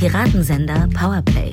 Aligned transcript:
Piratensender 0.00 0.88
Powerplay. 0.98 1.50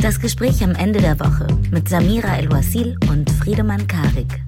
Das 0.00 0.18
Gespräch 0.18 0.64
am 0.64 0.74
Ende 0.74 1.02
der 1.02 1.20
Woche 1.20 1.46
mit 1.70 1.86
Samira 1.86 2.38
El-Wasil 2.38 2.96
und 3.10 3.30
Friedemann 3.30 3.86
Karik. 3.86 4.40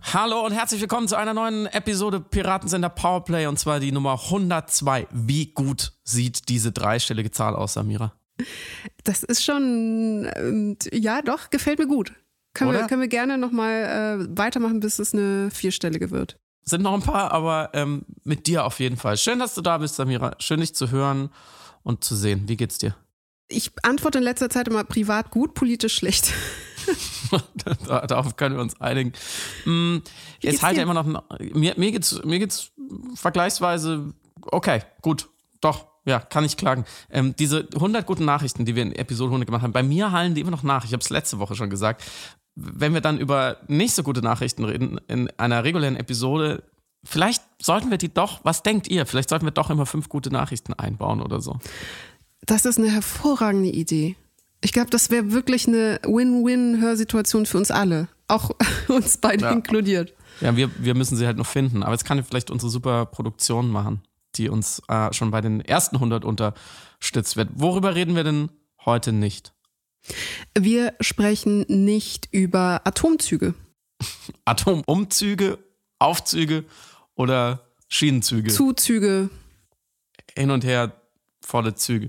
Hallo 0.00 0.46
und 0.46 0.52
herzlich 0.52 0.80
willkommen 0.80 1.06
zu 1.06 1.16
einer 1.16 1.34
neuen 1.34 1.66
Episode 1.66 2.20
Piratensender 2.20 2.88
Powerplay 2.88 3.46
und 3.46 3.58
zwar 3.58 3.78
die 3.78 3.92
Nummer 3.92 4.12
102. 4.12 5.06
Wie 5.12 5.52
gut 5.52 5.92
sieht 6.02 6.48
diese 6.48 6.72
dreistellige 6.72 7.30
Zahl 7.30 7.54
aus, 7.54 7.74
Samira? 7.74 8.14
Das 9.04 9.22
ist 9.22 9.44
schon, 9.44 10.76
ja 10.90 11.20
doch, 11.20 11.50
gefällt 11.50 11.78
mir 11.78 11.88
gut. 11.88 12.14
Können, 12.54 12.72
wir, 12.72 12.86
können 12.86 13.02
wir 13.02 13.08
gerne 13.08 13.36
nochmal 13.36 14.22
äh, 14.22 14.38
weitermachen, 14.38 14.80
bis 14.80 14.98
es 14.98 15.12
eine 15.12 15.50
vierstellige 15.50 16.10
wird. 16.10 16.38
Sind 16.68 16.82
noch 16.82 16.94
ein 16.94 17.02
paar, 17.02 17.32
aber 17.32 17.70
ähm, 17.74 18.04
mit 18.24 18.46
dir 18.46 18.64
auf 18.64 18.80
jeden 18.80 18.96
Fall. 18.96 19.16
Schön, 19.16 19.38
dass 19.38 19.54
du 19.54 19.60
da 19.60 19.78
bist, 19.78 19.94
Samira. 19.96 20.34
Schön, 20.40 20.60
dich 20.60 20.74
zu 20.74 20.90
hören 20.90 21.30
und 21.84 22.02
zu 22.02 22.16
sehen. 22.16 22.48
Wie 22.48 22.56
geht's 22.56 22.78
dir? 22.78 22.96
Ich 23.48 23.70
antworte 23.84 24.18
in 24.18 24.24
letzter 24.24 24.50
Zeit 24.50 24.66
immer 24.66 24.82
privat 24.82 25.30
gut, 25.30 25.54
politisch 25.54 25.94
schlecht. 25.94 26.32
Darauf 27.86 28.36
können 28.36 28.56
wir 28.56 28.62
uns 28.62 28.80
einigen. 28.80 29.12
Mm, 29.64 29.98
jetzt 30.40 30.62
halt 30.62 30.76
ja 30.76 30.82
immer 30.82 30.94
noch. 30.94 31.06
Mir, 31.38 31.74
mir, 31.76 31.92
geht's, 31.92 32.20
mir 32.24 32.40
geht's 32.40 32.72
vergleichsweise 33.14 34.12
okay, 34.50 34.82
gut. 35.02 35.28
Doch, 35.60 35.86
ja, 36.04 36.20
kann 36.20 36.44
ich 36.44 36.56
klagen. 36.56 36.84
Ähm, 37.10 37.34
diese 37.36 37.68
100 37.74 38.06
guten 38.06 38.24
Nachrichten, 38.24 38.64
die 38.64 38.76
wir 38.76 38.82
in 38.82 38.92
Episode 38.92 39.30
100 39.30 39.46
gemacht 39.46 39.62
haben, 39.62 39.72
bei 39.72 39.82
mir 39.82 40.12
hallen 40.12 40.34
die 40.34 40.40
immer 40.40 40.50
noch 40.50 40.62
nach. 40.62 40.84
Ich 40.84 40.92
habe 40.92 41.02
es 41.02 41.10
letzte 41.10 41.38
Woche 41.38 41.54
schon 41.54 41.70
gesagt. 41.70 42.04
Wenn 42.56 42.94
wir 42.94 43.02
dann 43.02 43.18
über 43.18 43.58
nicht 43.68 43.94
so 43.94 44.02
gute 44.02 44.22
Nachrichten 44.22 44.64
reden, 44.64 44.98
in 45.08 45.28
einer 45.38 45.62
regulären 45.62 45.96
Episode, 45.96 46.62
vielleicht 47.04 47.42
sollten 47.60 47.90
wir 47.90 47.98
die 47.98 48.12
doch, 48.12 48.40
was 48.44 48.62
denkt 48.62 48.88
ihr? 48.88 49.06
Vielleicht 49.06 49.28
sollten 49.28 49.44
wir 49.44 49.52
doch 49.52 49.70
immer 49.70 49.86
fünf 49.86 50.08
gute 50.08 50.30
Nachrichten 50.30 50.72
einbauen 50.72 51.20
oder 51.20 51.40
so. 51.40 51.58
Das 52.46 52.64
ist 52.64 52.78
eine 52.78 52.90
hervorragende 52.90 53.70
Idee. 53.70 54.16
Ich 54.62 54.72
glaube, 54.72 54.90
das 54.90 55.10
wäre 55.10 55.32
wirklich 55.32 55.68
eine 55.68 56.00
Win-Win-Hörsituation 56.04 57.46
für 57.46 57.58
uns 57.58 57.70
alle. 57.70 58.08
Auch 58.28 58.50
uns 58.88 59.18
beide 59.18 59.44
ja. 59.44 59.50
inkludiert. 59.50 60.14
Ja, 60.40 60.56
wir, 60.56 60.70
wir 60.78 60.94
müssen 60.94 61.16
sie 61.16 61.26
halt 61.26 61.36
noch 61.36 61.46
finden. 61.46 61.82
Aber 61.82 61.92
jetzt 61.92 62.04
kann 62.04 62.18
ich 62.18 62.26
vielleicht 62.26 62.50
unsere 62.50 62.70
super 62.70 63.06
Produktion 63.06 63.70
machen, 63.70 64.02
die 64.34 64.48
uns 64.48 64.82
äh, 64.88 65.12
schon 65.12 65.30
bei 65.30 65.40
den 65.40 65.60
ersten 65.60 65.96
100 65.96 66.24
unterstützt 66.24 67.36
wird. 67.36 67.50
Worüber 67.54 67.94
reden 67.94 68.16
wir 68.16 68.24
denn 68.24 68.50
heute 68.84 69.12
nicht? 69.12 69.52
Wir 70.58 70.94
sprechen 71.00 71.64
nicht 71.68 72.28
über 72.32 72.82
Atomzüge. 72.84 73.54
Atomumzüge, 74.44 75.58
Aufzüge 75.98 76.64
oder 77.14 77.62
Schienenzüge? 77.88 78.52
Zuzüge. 78.52 79.30
Hin 80.36 80.50
und 80.50 80.64
her 80.64 80.92
volle 81.40 81.74
Züge 81.74 82.08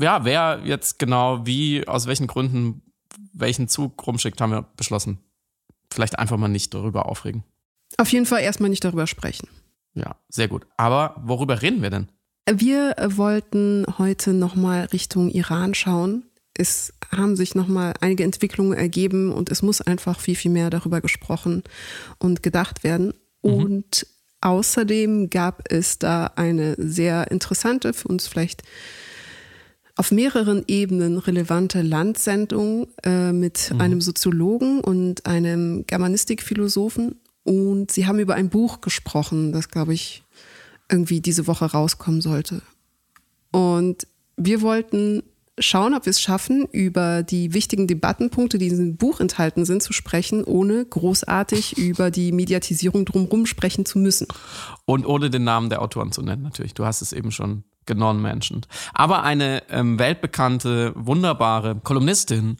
ja, 0.00 0.24
wer 0.24 0.60
jetzt 0.64 0.98
genau 0.98 1.46
wie, 1.46 1.86
aus 1.86 2.06
welchen 2.06 2.26
Gründen 2.26 2.82
welchen 3.32 3.68
Zug 3.68 4.06
rumschickt, 4.06 4.40
haben 4.40 4.52
wir 4.52 4.62
beschlossen. 4.76 5.18
Vielleicht 5.92 6.18
einfach 6.18 6.36
mal 6.36 6.48
nicht 6.48 6.74
darüber 6.74 7.06
aufregen. 7.06 7.44
Auf 7.98 8.10
jeden 8.12 8.26
Fall 8.26 8.42
erstmal 8.42 8.70
nicht 8.70 8.84
darüber 8.84 9.06
sprechen. 9.06 9.48
Ja, 9.94 10.16
sehr 10.28 10.48
gut. 10.48 10.66
Aber 10.76 11.14
worüber 11.22 11.62
reden 11.62 11.82
wir 11.82 11.90
denn? 11.90 12.08
Wir 12.50 12.94
wollten 13.08 13.86
heute 13.98 14.32
nochmal 14.32 14.84
Richtung 14.86 15.30
Iran 15.30 15.74
schauen. 15.74 16.24
Es 16.54 16.92
haben 17.10 17.36
sich 17.36 17.54
nochmal 17.54 17.94
einige 18.00 18.24
Entwicklungen 18.24 18.76
ergeben 18.76 19.32
und 19.32 19.50
es 19.50 19.62
muss 19.62 19.80
einfach 19.80 20.20
viel, 20.20 20.36
viel 20.36 20.50
mehr 20.50 20.70
darüber 20.70 21.00
gesprochen 21.00 21.62
und 22.18 22.42
gedacht 22.42 22.84
werden. 22.84 23.14
Mhm. 23.42 23.52
Und 23.52 24.06
außerdem 24.40 25.30
gab 25.30 25.70
es 25.70 25.98
da 25.98 26.26
eine 26.36 26.74
sehr 26.78 27.30
interessante, 27.30 27.92
für 27.92 28.08
uns 28.08 28.26
vielleicht 28.26 28.62
auf 29.96 30.12
mehreren 30.12 30.62
Ebenen 30.68 31.16
relevante 31.16 31.80
Landsendung 31.80 32.88
äh, 33.02 33.32
mit 33.32 33.72
mhm. 33.72 33.80
einem 33.80 34.00
Soziologen 34.00 34.80
und 34.80 35.26
einem 35.26 35.86
Germanistikphilosophen. 35.86 37.16
Und 37.44 37.90
sie 37.90 38.06
haben 38.06 38.18
über 38.18 38.34
ein 38.34 38.50
Buch 38.50 38.82
gesprochen, 38.82 39.52
das, 39.52 39.70
glaube 39.70 39.94
ich, 39.94 40.22
irgendwie 40.90 41.20
diese 41.20 41.46
Woche 41.46 41.64
rauskommen 41.64 42.20
sollte. 42.20 42.60
Und 43.52 44.06
wir 44.36 44.60
wollten 44.60 45.22
schauen, 45.58 45.94
ob 45.94 46.04
wir 46.04 46.10
es 46.10 46.20
schaffen, 46.20 46.66
über 46.66 47.22
die 47.22 47.54
wichtigen 47.54 47.86
Debattenpunkte, 47.86 48.58
die 48.58 48.66
in 48.66 48.70
diesem 48.70 48.96
Buch 48.96 49.20
enthalten 49.20 49.64
sind, 49.64 49.82
zu 49.82 49.92
sprechen, 49.92 50.44
ohne 50.44 50.84
großartig 50.84 51.78
über 51.78 52.10
die 52.10 52.32
Mediatisierung 52.32 53.04
drumherum 53.04 53.46
sprechen 53.46 53.86
zu 53.86 53.98
müssen. 53.98 54.26
Und 54.84 55.06
ohne 55.06 55.30
den 55.30 55.44
Namen 55.44 55.70
der 55.70 55.82
Autoren 55.82 56.12
zu 56.12 56.22
nennen, 56.22 56.42
natürlich. 56.42 56.74
Du 56.74 56.84
hast 56.84 57.00
es 57.02 57.12
eben 57.12 57.30
schon 57.30 57.64
genon-mentioned. 57.86 58.68
Aber 58.92 59.22
eine 59.22 59.62
ähm, 59.70 59.98
weltbekannte, 59.98 60.92
wunderbare 60.96 61.76
Kolumnistin, 61.76 62.56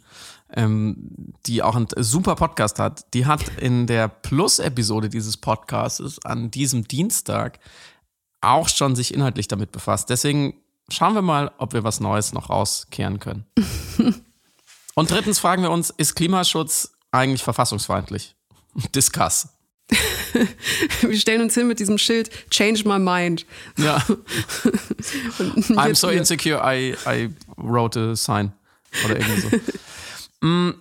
ähm, 0.55 1.35
die 1.47 1.63
auch 1.63 1.75
einen 1.75 1.89
super 1.97 2.37
Podcast 2.37 2.79
hat, 2.79 3.13
die 3.13 3.27
hat 3.27 3.43
in 3.59 3.87
der 3.87 4.09
Plus-Episode 4.09 5.09
dieses 5.09 5.37
Podcasts 5.37 6.25
an 6.25 6.51
diesem 6.51 6.87
Dienstag 6.87 7.59
auch 8.41 8.69
schon 8.69 8.95
sich 8.95 9.13
inhaltlich 9.13 9.49
damit 9.49 9.73
befasst. 9.73 10.09
Deswegen 10.09 10.55
schauen 10.91 11.15
wir 11.15 11.23
mal, 11.23 11.51
ob 11.59 11.73
wir 11.73 11.85
was 11.85 12.01
Neues 12.01 12.33
noch 12.33 12.51
rauskehren 12.51 13.21
können. 13.21 13.47
Und 14.95 15.11
drittens 15.11 15.39
fragen 15.39 15.63
wir 15.63 15.71
uns, 15.71 15.91
ist 15.91 16.15
Klimaschutz 16.15 16.93
eigentlich 17.11 17.43
verfassungsfeindlich? 17.43 18.35
Discuss. 18.95 19.49
wir 21.01 21.17
stellen 21.17 21.43
uns 21.43 21.55
hin 21.55 21.69
mit 21.69 21.79
diesem 21.79 21.99
Schild 21.99 22.31
Change 22.51 22.89
my 22.89 22.99
mind. 22.99 23.47
Ja. 23.77 23.97
I'm 25.77 25.95
so 25.95 26.09
insecure, 26.09 26.61
I, 26.65 26.97
I 27.07 27.31
wrote 27.57 27.99
a 27.99 28.17
sign. 28.17 28.53
Oder 29.05 29.21
irgendwie 29.21 29.41
so. 29.41 30.75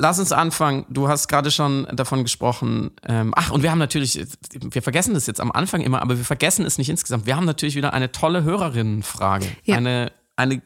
Lass 0.00 0.18
uns 0.18 0.32
anfangen. 0.32 0.86
Du 0.88 1.08
hast 1.08 1.28
gerade 1.28 1.50
schon 1.50 1.86
davon 1.92 2.22
gesprochen. 2.22 2.90
Ähm, 3.06 3.32
ach, 3.36 3.50
und 3.50 3.62
wir 3.62 3.70
haben 3.70 3.78
natürlich, 3.78 4.26
wir 4.52 4.82
vergessen 4.82 5.14
das 5.14 5.26
jetzt 5.26 5.40
am 5.40 5.52
Anfang 5.52 5.82
immer, 5.82 6.02
aber 6.02 6.16
wir 6.16 6.24
vergessen 6.24 6.64
es 6.64 6.78
nicht 6.78 6.88
insgesamt. 6.88 7.26
Wir 7.26 7.36
haben 7.36 7.44
natürlich 7.44 7.76
wieder 7.76 7.92
eine 7.92 8.10
tolle 8.10 8.42
Hörerinnenfrage. 8.42 9.46
Ja. 9.64 9.76
Eine, 9.76 10.12
eine, 10.36 10.62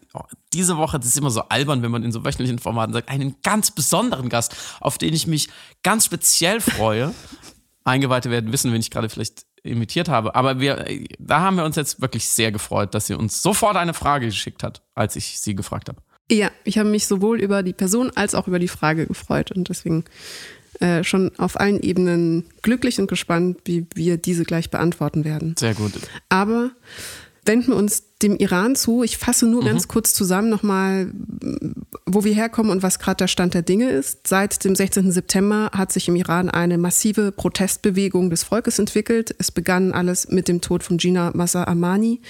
diese 0.52 0.76
Woche, 0.76 0.98
das 0.98 1.08
ist 1.08 1.18
immer 1.18 1.30
so 1.30 1.42
albern, 1.48 1.82
wenn 1.82 1.90
man 1.90 2.04
in 2.04 2.12
so 2.12 2.24
wöchentlichen 2.24 2.60
Formaten 2.60 2.92
sagt, 2.92 3.08
einen 3.08 3.36
ganz 3.42 3.72
besonderen 3.72 4.28
Gast, 4.28 4.56
auf 4.80 4.98
den 4.98 5.12
ich 5.12 5.26
mich 5.26 5.48
ganz 5.82 6.06
speziell 6.06 6.60
freue. 6.60 7.12
Eingeweihte 7.84 8.30
werden 8.30 8.50
wissen, 8.50 8.72
wen 8.72 8.80
ich 8.80 8.90
gerade 8.90 9.10
vielleicht 9.10 9.44
imitiert 9.62 10.08
habe. 10.08 10.34
Aber 10.34 10.58
wir, 10.60 10.86
da 11.18 11.40
haben 11.40 11.56
wir 11.56 11.64
uns 11.64 11.76
jetzt 11.76 12.00
wirklich 12.00 12.28
sehr 12.28 12.50
gefreut, 12.50 12.94
dass 12.94 13.08
sie 13.08 13.14
uns 13.14 13.42
sofort 13.42 13.76
eine 13.76 13.92
Frage 13.92 14.26
geschickt 14.26 14.62
hat, 14.62 14.82
als 14.94 15.16
ich 15.16 15.38
sie 15.40 15.54
gefragt 15.54 15.88
habe. 15.88 16.00
Ja, 16.30 16.50
ich 16.64 16.78
habe 16.78 16.88
mich 16.88 17.06
sowohl 17.06 17.40
über 17.40 17.62
die 17.62 17.72
Person 17.72 18.10
als 18.14 18.34
auch 18.34 18.48
über 18.48 18.58
die 18.58 18.68
Frage 18.68 19.06
gefreut 19.06 19.52
und 19.52 19.68
deswegen 19.68 20.04
äh, 20.80 21.04
schon 21.04 21.30
auf 21.38 21.60
allen 21.60 21.80
Ebenen 21.80 22.44
glücklich 22.62 22.98
und 22.98 23.08
gespannt, 23.08 23.58
wie 23.64 23.86
wir 23.94 24.16
diese 24.16 24.44
gleich 24.44 24.70
beantworten 24.70 25.24
werden. 25.24 25.54
Sehr 25.58 25.74
gut. 25.74 25.92
Aber 26.28 26.70
wenden 27.46 27.68
wir 27.68 27.76
uns 27.76 28.04
dem 28.22 28.36
Iran 28.36 28.74
zu. 28.74 29.02
Ich 29.02 29.18
fasse 29.18 29.46
nur 29.46 29.62
mhm. 29.62 29.66
ganz 29.66 29.88
kurz 29.88 30.14
zusammen 30.14 30.48
nochmal, 30.48 31.12
wo 32.06 32.24
wir 32.24 32.34
herkommen 32.34 32.70
und 32.70 32.82
was 32.82 32.98
gerade 32.98 33.18
der 33.18 33.28
Stand 33.28 33.54
der 33.54 33.62
Dinge 33.62 33.90
ist. 33.90 34.26
Seit 34.26 34.64
dem 34.64 34.74
16. 34.74 35.12
September 35.12 35.70
hat 35.72 35.92
sich 35.92 36.08
im 36.08 36.16
Iran 36.16 36.48
eine 36.48 36.78
massive 36.78 37.32
Protestbewegung 37.32 38.30
des 38.30 38.44
Volkes 38.44 38.78
entwickelt. 38.78 39.34
Es 39.38 39.50
begann 39.50 39.92
alles 39.92 40.28
mit 40.28 40.48
dem 40.48 40.60
Tod 40.60 40.82
von 40.82 40.96
Gina 40.96 41.32
Massa 41.34 41.64
Amani. 41.64 42.20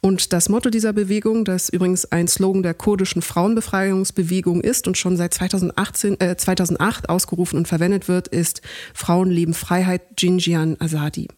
Und 0.00 0.32
das 0.32 0.48
Motto 0.48 0.70
dieser 0.70 0.92
Bewegung, 0.92 1.44
das 1.44 1.68
übrigens 1.68 2.04
ein 2.06 2.28
Slogan 2.28 2.62
der 2.62 2.74
kurdischen 2.74 3.22
Frauenbefreiungsbewegung 3.22 4.60
ist 4.60 4.86
und 4.86 4.96
schon 4.96 5.16
seit 5.16 5.34
2018, 5.34 6.20
äh, 6.20 6.36
2008 6.36 7.08
ausgerufen 7.08 7.56
und 7.56 7.68
verwendet 7.68 8.06
wird, 8.08 8.28
ist 8.28 8.62
Frauen 8.94 9.30
leben 9.30 9.54
Freiheit, 9.54 10.02
Jinjian 10.18 10.76
Azadi. 10.78 11.28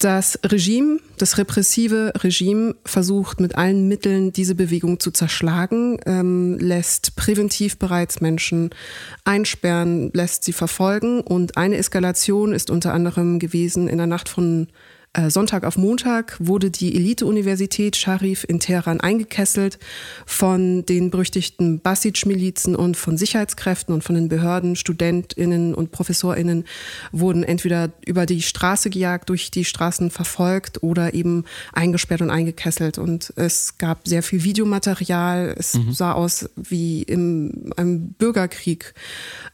Das 0.00 0.38
Regime, 0.42 0.98
das 1.18 1.36
repressive 1.36 2.14
Regime 2.16 2.74
versucht 2.86 3.38
mit 3.38 3.56
allen 3.56 3.86
Mitteln 3.86 4.32
diese 4.32 4.54
Bewegung 4.54 4.98
zu 4.98 5.10
zerschlagen, 5.10 5.98
ähm, 6.06 6.56
lässt 6.58 7.16
präventiv 7.16 7.78
bereits 7.78 8.22
Menschen 8.22 8.70
einsperren, 9.26 10.10
lässt 10.14 10.44
sie 10.44 10.54
verfolgen. 10.54 11.20
Und 11.20 11.58
eine 11.58 11.76
Eskalation 11.76 12.54
ist 12.54 12.70
unter 12.70 12.94
anderem 12.94 13.38
gewesen 13.38 13.88
in 13.88 13.98
der 13.98 14.06
Nacht 14.06 14.30
von 14.30 14.68
Sonntag 15.28 15.64
auf 15.64 15.76
Montag 15.76 16.36
wurde 16.38 16.70
die 16.70 16.94
Elite-Universität 16.94 17.96
Sharif 17.96 18.44
in 18.48 18.60
Teheran 18.60 19.00
eingekesselt 19.00 19.80
von 20.24 20.86
den 20.86 21.10
berüchtigten 21.10 21.80
Basij-Milizen 21.80 22.76
und 22.76 22.96
von 22.96 23.16
Sicherheitskräften 23.16 23.92
und 23.92 24.04
von 24.04 24.14
den 24.14 24.28
Behörden. 24.28 24.76
StudentInnen 24.76 25.74
und 25.74 25.90
ProfessorInnen 25.90 26.64
wurden 27.10 27.42
entweder 27.42 27.90
über 28.06 28.24
die 28.24 28.40
Straße 28.40 28.88
gejagt, 28.88 29.30
durch 29.30 29.50
die 29.50 29.64
Straßen 29.64 30.12
verfolgt 30.12 30.84
oder 30.84 31.12
eben 31.12 31.44
eingesperrt 31.72 32.22
und 32.22 32.30
eingekesselt. 32.30 32.96
Und 32.96 33.32
es 33.34 33.78
gab 33.78 34.06
sehr 34.06 34.22
viel 34.22 34.44
Videomaterial. 34.44 35.56
Es 35.58 35.74
mhm. 35.74 35.92
sah 35.92 36.12
aus 36.12 36.48
wie 36.54 37.02
im 37.02 37.72
einem 37.76 38.12
Bürgerkrieg. 38.12 38.94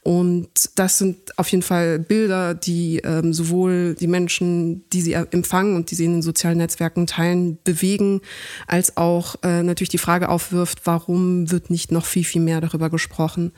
Und 0.02 0.50
das 0.75 0.99
sind 0.99 1.38
auf 1.38 1.49
jeden 1.49 1.62
Fall 1.62 1.99
Bilder, 1.99 2.55
die 2.55 2.99
ähm, 2.99 3.32
sowohl 3.32 3.94
die 3.94 4.06
Menschen, 4.06 4.85
die 4.91 5.00
sie 5.00 5.17
im 5.31 5.46
empfangen 5.47 5.77
und 5.77 5.91
die 5.91 5.95
sie 5.95 6.05
in 6.05 6.13
den 6.13 6.23
sozialen 6.23 6.59
Netzwerken 6.59 7.07
teilen, 7.07 7.59
bewegen, 7.63 8.21
als 8.67 8.97
auch 8.97 9.37
äh, 9.43 9.63
natürlich 9.63 9.91
die 9.91 9.99
Frage 9.99 10.29
aufwirft, 10.29 10.81
warum 10.85 11.51
wird 11.51 11.71
nicht 11.71 11.93
noch 11.93 12.05
viel, 12.05 12.25
viel 12.25 12.43
mehr 12.43 12.61
darüber 12.61 12.91
gesprochen. 12.91 13.53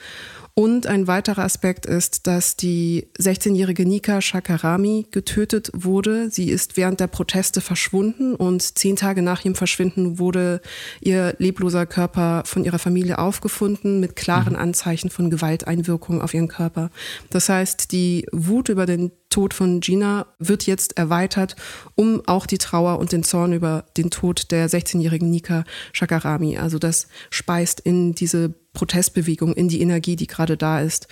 Und 0.59 0.89
ein 0.89 1.07
weiterer 1.07 1.45
Aspekt 1.45 1.87
ist, 1.87 2.27
dass 2.27 2.57
die 2.57 3.07
16-jährige 3.17 3.87
Nika 3.87 4.21
Shakarami 4.21 5.07
getötet 5.13 5.71
wurde. 5.73 6.33
Sie 6.33 6.51
ist 6.51 6.77
während 6.77 6.99
der 6.99 7.07
Proteste 7.07 7.61
verschwunden 7.61 8.35
und 8.35 8.77
zehn 8.77 8.97
Tage 8.97 9.23
nach 9.23 9.45
ihrem 9.45 9.55
Verschwinden 9.55 10.19
wurde 10.19 10.61
ihr 11.01 11.37
lebloser 11.39 11.87
Körper 11.87 12.43
von 12.45 12.65
ihrer 12.65 12.81
Familie 12.81 13.21
aufgefunden 13.21 14.01
mit 14.01 14.17
klaren 14.17 14.55
mhm. 14.55 14.59
Anzeichen 14.59 15.11
von 15.11 15.31
Gewalteinwirkung 15.31 16.21
auf 16.21 16.35
ihren 16.35 16.49
Körper. 16.49 16.91
Das 17.31 17.49
heißt, 17.49 17.93
die 17.93 18.27
Wut 18.33 18.69
über 18.69 18.85
den 18.85 19.13
Tod 19.31 19.55
von 19.55 19.79
Gina 19.79 20.27
wird 20.41 20.67
jetzt 20.67 20.99
erweitert, 20.99 21.55
um 21.95 22.23
auch 22.27 22.47
die 22.47 22.59
Trauer 22.59 22.99
und 22.99 23.13
den 23.13 23.23
Zorn 23.23 23.53
über 23.53 23.85
den 23.97 24.11
Tod 24.11 24.51
der 24.51 24.69
16-jährigen 24.69 25.31
Nika 25.31 25.63
Shakarami. 25.93 26.59
Also 26.59 26.81
das 26.81 27.07
speist 27.31 27.79
in 27.79 28.17
diese 28.17 28.55
Protestbewegung, 28.73 29.55
in 29.55 29.69
die 29.69 29.81
Energie, 29.81 30.17
die 30.17 30.27
gerade 30.27 30.57
da 30.57 30.81
ist, 30.81 31.09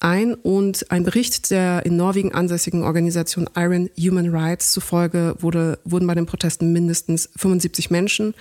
ein. 0.00 0.34
Und 0.34 0.90
ein 0.90 1.04
Bericht 1.04 1.50
der 1.50 1.84
in 1.84 1.96
Norwegen 1.96 2.32
ansässigen 2.32 2.82
Organisation 2.82 3.48
Iron 3.56 3.90
Human 3.98 4.34
Rights 4.34 4.72
zufolge 4.72 5.34
wurde, 5.40 5.78
wurden 5.84 6.06
bei 6.06 6.14
den 6.14 6.26
Protesten 6.26 6.72
mindestens 6.72 7.28
75 7.36 7.90
Menschen 7.90 8.34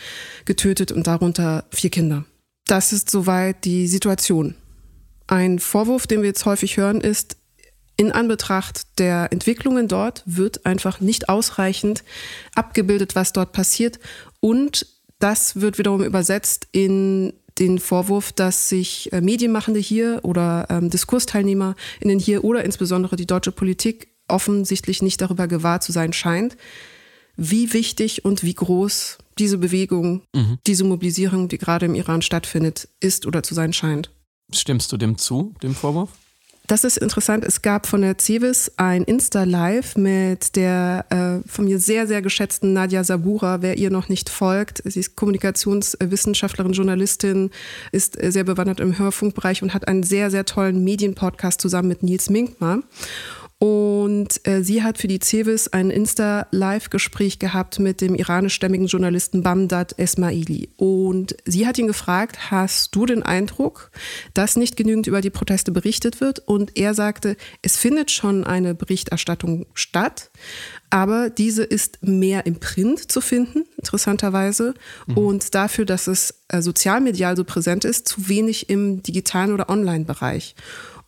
getötet 0.45 0.91
und 0.91 1.07
darunter 1.07 1.65
vier 1.71 1.89
Kinder. 1.89 2.25
Das 2.65 2.91
ist 2.91 3.09
soweit 3.09 3.63
die 3.65 3.87
Situation. 3.87 4.55
Ein 5.27 5.59
Vorwurf, 5.59 6.07
den 6.07 6.21
wir 6.21 6.27
jetzt 6.27 6.45
häufig 6.45 6.77
hören, 6.77 7.01
ist, 7.01 7.37
in 7.97 8.11
Anbetracht 8.11 8.99
der 8.99 9.31
Entwicklungen 9.31 9.87
dort 9.87 10.21
wird 10.25 10.65
einfach 10.67 10.99
nicht 10.99 11.29
ausreichend 11.29 12.03
abgebildet, 12.53 13.15
was 13.15 13.33
dort 13.33 13.53
passiert. 13.53 13.99
Und 14.39 14.85
das 15.17 15.59
wird 15.59 15.79
wiederum 15.79 16.03
übersetzt 16.03 16.67
in 16.71 17.33
den 17.59 17.80
Vorwurf, 17.80 18.31
dass 18.31 18.69
sich 18.69 19.12
äh, 19.13 19.21
Medienmachende 19.21 19.80
hier 19.80 20.19
oder 20.24 20.68
ähm, 20.69 20.89
DiskursteilnehmerInnen 20.89 22.19
hier 22.19 22.44
oder 22.44 22.63
insbesondere 22.63 23.15
die 23.15 23.27
deutsche 23.27 23.51
Politik 23.51 24.09
offensichtlich 24.27 25.01
nicht 25.01 25.21
darüber 25.21 25.48
gewahr 25.48 25.81
zu 25.81 25.92
sein 25.92 26.13
scheint, 26.13 26.57
wie 27.36 27.74
wichtig 27.74 28.25
und 28.25 28.44
wie 28.44 28.54
groß 28.54 29.18
diese 29.38 29.57
Bewegung, 29.57 30.24
mhm. 30.36 30.57
diese 30.65 30.83
Mobilisierung, 30.83 31.48
die 31.48 31.57
gerade 31.57 31.86
im 31.86 31.95
Iran 31.95 32.21
stattfindet, 32.21 32.89
ist 33.00 33.25
oder 33.25 33.44
zu 33.44 33.54
sein 33.54 33.74
scheint. 33.74 34.12
Stimmst 34.51 34.92
du 34.92 34.98
dem 34.98 35.18
zu, 35.18 35.53
dem 35.62 35.75
Vorwurf? 35.75 36.10
Das 36.67 36.83
ist 36.83 36.97
interessant. 36.97 37.45
Es 37.45 37.61
gab 37.61 37.87
von 37.87 38.01
der 38.01 38.17
CEWIS 38.17 38.73
ein 38.75 39.03
Insta-Live 39.03 39.95
mit 39.95 40.57
der 40.57 41.05
äh, 41.09 41.47
von 41.49 41.63
mir 41.63 41.79
sehr, 41.79 42.07
sehr 42.07 42.21
geschätzten 42.21 42.73
Nadja 42.73 43.05
Sabura. 43.05 43.61
Wer 43.61 43.77
ihr 43.77 43.89
noch 43.89 44.09
nicht 44.09 44.29
folgt, 44.29 44.81
sie 44.83 44.99
ist 44.99 45.15
Kommunikationswissenschaftlerin, 45.15 46.73
Journalistin, 46.73 47.51
ist 47.93 48.17
sehr 48.21 48.43
bewandert 48.43 48.81
im 48.81 48.99
Hörfunkbereich 48.99 49.63
und 49.63 49.73
hat 49.73 49.87
einen 49.87 50.03
sehr, 50.03 50.29
sehr 50.29 50.43
tollen 50.43 50.83
Medienpodcast 50.83 51.61
zusammen 51.61 51.87
mit 51.87 52.03
Nils 52.03 52.29
Minkmar. 52.29 52.79
Und 53.59 54.45
äh, 54.48 54.63
sie 54.63 54.83
hat 54.83 55.00
für 55.00 55.07
die 55.07 55.19
CEWIS 55.19 55.69
ein 55.69 55.89
Insta-Live-Gespräch 55.89 57.39
gehabt 57.39 57.80
mit 57.80 58.01
dem 58.01 58.13
iranischstämmigen 58.13 58.86
Journalisten 58.86 59.42
Bamdad 59.42 59.98
Esmaili. 59.98 60.69
Und 60.75 61.36
sie 61.44 61.65
hat 61.65 61.80
ihn 61.80 61.88
gefragt, 61.88 62.51
hast 62.51 62.95
du 62.95 63.07
den 63.07 63.24
Eindruck, 63.24 63.89
dass 64.36 64.57
nicht 64.57 64.77
genügend 64.77 65.07
über 65.07 65.21
die 65.21 65.31
Proteste 65.31 65.71
berichtet 65.71 66.21
wird? 66.21 66.38
Und 66.38 66.77
er 66.77 66.94
sagte, 66.94 67.36
es 67.63 67.77
findet 67.77 68.12
schon 68.12 68.44
eine 68.44 68.75
Berichterstattung 68.75 69.65
statt, 69.74 70.30
aber 70.92 71.31
diese 71.31 71.63
ist 71.63 71.98
mehr 72.03 72.45
im 72.45 72.60
Print 72.60 73.12
zu 73.12 73.21
finden, 73.21 73.63
interessanterweise. 73.75 74.75
Mhm. 75.07 75.18
Und 75.18 75.56
dafür, 75.56 75.86
dass 75.86 76.06
es 76.06 76.44
äh, 76.50 76.62
sozialmedial 76.62 77.36
so 77.36 77.44
präsent 77.44 77.86
ist, 77.86 78.07
zu 78.07 78.30
wenig 78.30 78.69
im 78.69 79.01
digitalen 79.01 79.51
oder 79.51 79.68
Online-Bereich. 79.68 80.53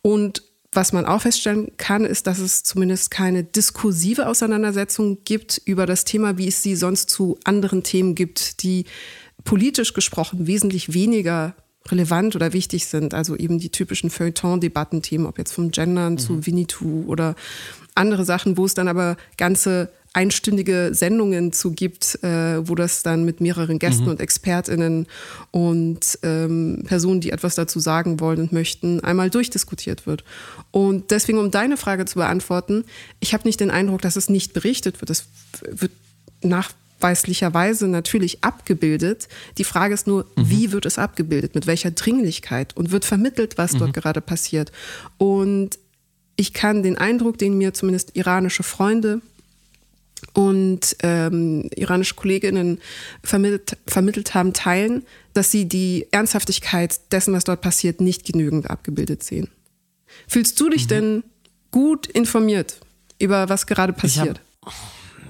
Und 0.02 0.49
was 0.72 0.92
man 0.92 1.04
auch 1.04 1.22
feststellen 1.22 1.72
kann, 1.78 2.04
ist, 2.04 2.26
dass 2.26 2.38
es 2.38 2.62
zumindest 2.62 3.10
keine 3.10 3.42
diskursive 3.42 4.28
Auseinandersetzung 4.28 5.18
gibt 5.24 5.60
über 5.64 5.84
das 5.84 6.04
Thema, 6.04 6.38
wie 6.38 6.48
es 6.48 6.62
sie 6.62 6.76
sonst 6.76 7.10
zu 7.10 7.38
anderen 7.44 7.82
Themen 7.82 8.14
gibt, 8.14 8.62
die 8.62 8.84
politisch 9.42 9.94
gesprochen 9.94 10.46
wesentlich 10.46 10.92
weniger 10.92 11.54
relevant 11.88 12.36
oder 12.36 12.52
wichtig 12.52 12.86
sind. 12.86 13.14
Also 13.14 13.36
eben 13.36 13.58
die 13.58 13.70
typischen 13.70 14.10
Feuilleton-Debattenthemen, 14.10 15.26
ob 15.26 15.38
jetzt 15.38 15.52
vom 15.52 15.70
Gendern 15.70 16.14
mhm. 16.14 16.18
zu 16.18 16.46
Winnetou 16.46 17.04
oder 17.06 17.34
andere 17.94 18.24
Sachen, 18.24 18.56
wo 18.56 18.64
es 18.64 18.74
dann 18.74 18.86
aber 18.86 19.16
ganze 19.36 19.90
einstündige 20.12 20.90
Sendungen 20.92 21.52
zu 21.52 21.70
gibt, 21.70 22.22
äh, 22.24 22.66
wo 22.66 22.74
das 22.74 23.02
dann 23.02 23.24
mit 23.24 23.40
mehreren 23.40 23.78
Gästen 23.78 24.04
mhm. 24.04 24.10
und 24.10 24.20
ExpertInnen 24.20 25.06
und 25.52 26.18
ähm, 26.22 26.82
Personen, 26.84 27.20
die 27.20 27.30
etwas 27.30 27.54
dazu 27.54 27.78
sagen 27.78 28.18
wollen 28.18 28.40
und 28.40 28.52
möchten, 28.52 29.00
einmal 29.00 29.30
durchdiskutiert 29.30 30.06
wird. 30.06 30.24
Und 30.72 31.10
deswegen, 31.10 31.38
um 31.38 31.50
deine 31.50 31.76
Frage 31.76 32.04
zu 32.04 32.16
beantworten, 32.16 32.84
ich 33.18 33.34
habe 33.34 33.46
nicht 33.46 33.60
den 33.60 33.70
Eindruck, 33.70 34.02
dass 34.02 34.16
es 34.16 34.28
nicht 34.28 34.52
berichtet 34.52 35.00
wird. 35.00 35.10
Es 35.10 35.26
wird 35.62 35.92
nachweislicherweise 36.42 37.88
natürlich 37.88 38.44
abgebildet. 38.44 39.28
Die 39.58 39.64
Frage 39.64 39.94
ist 39.94 40.06
nur, 40.06 40.26
mhm. 40.36 40.50
wie 40.50 40.72
wird 40.72 40.86
es 40.86 40.98
abgebildet, 40.98 41.54
mit 41.54 41.66
welcher 41.66 41.90
Dringlichkeit 41.90 42.76
und 42.76 42.92
wird 42.92 43.04
vermittelt, 43.04 43.58
was 43.58 43.74
mhm. 43.74 43.78
dort 43.78 43.94
gerade 43.94 44.20
passiert. 44.20 44.70
Und 45.18 45.78
ich 46.36 46.52
kann 46.52 46.82
den 46.82 46.96
Eindruck, 46.96 47.36
den 47.36 47.58
mir 47.58 47.74
zumindest 47.74 48.16
iranische 48.16 48.62
Freunde 48.62 49.20
und 50.32 50.96
ähm, 51.02 51.68
iranische 51.74 52.14
Kolleginnen 52.14 52.78
vermittelt, 53.22 53.76
vermittelt 53.86 54.34
haben, 54.34 54.52
teilen, 54.52 55.04
dass 55.32 55.50
sie 55.50 55.66
die 55.66 56.06
Ernsthaftigkeit 56.12 57.00
dessen, 57.12 57.34
was 57.34 57.44
dort 57.44 57.60
passiert, 57.60 58.00
nicht 58.00 58.24
genügend 58.24 58.70
abgebildet 58.70 59.22
sehen. 59.22 59.48
Fühlst 60.28 60.58
du 60.60 60.68
dich 60.68 60.84
mhm. 60.84 60.88
denn 60.88 61.24
gut 61.70 62.06
informiert 62.06 62.80
über 63.18 63.48
was 63.48 63.66
gerade 63.66 63.92
passiert? 63.92 64.40
Hab, 64.64 64.72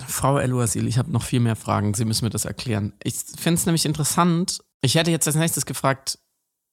Frau 0.06 0.38
El-Ouasil, 0.38 0.87
ich 0.87 0.98
habe 0.98 1.10
noch 1.10 1.22
viel 1.22 1.40
mehr 1.40 1.56
Fragen. 1.56 1.94
Sie 1.94 2.04
müssen 2.04 2.25
mir 2.25 2.31
das 2.31 2.44
erklären. 2.44 2.92
Ich 3.02 3.14
finde 3.38 3.58
es 3.58 3.66
nämlich 3.66 3.87
interessant. 3.87 4.60
Ich 4.82 4.94
hätte 4.94 5.10
jetzt 5.10 5.26
als 5.26 5.37
nächstes 5.37 5.66
gefragt, 5.66 6.19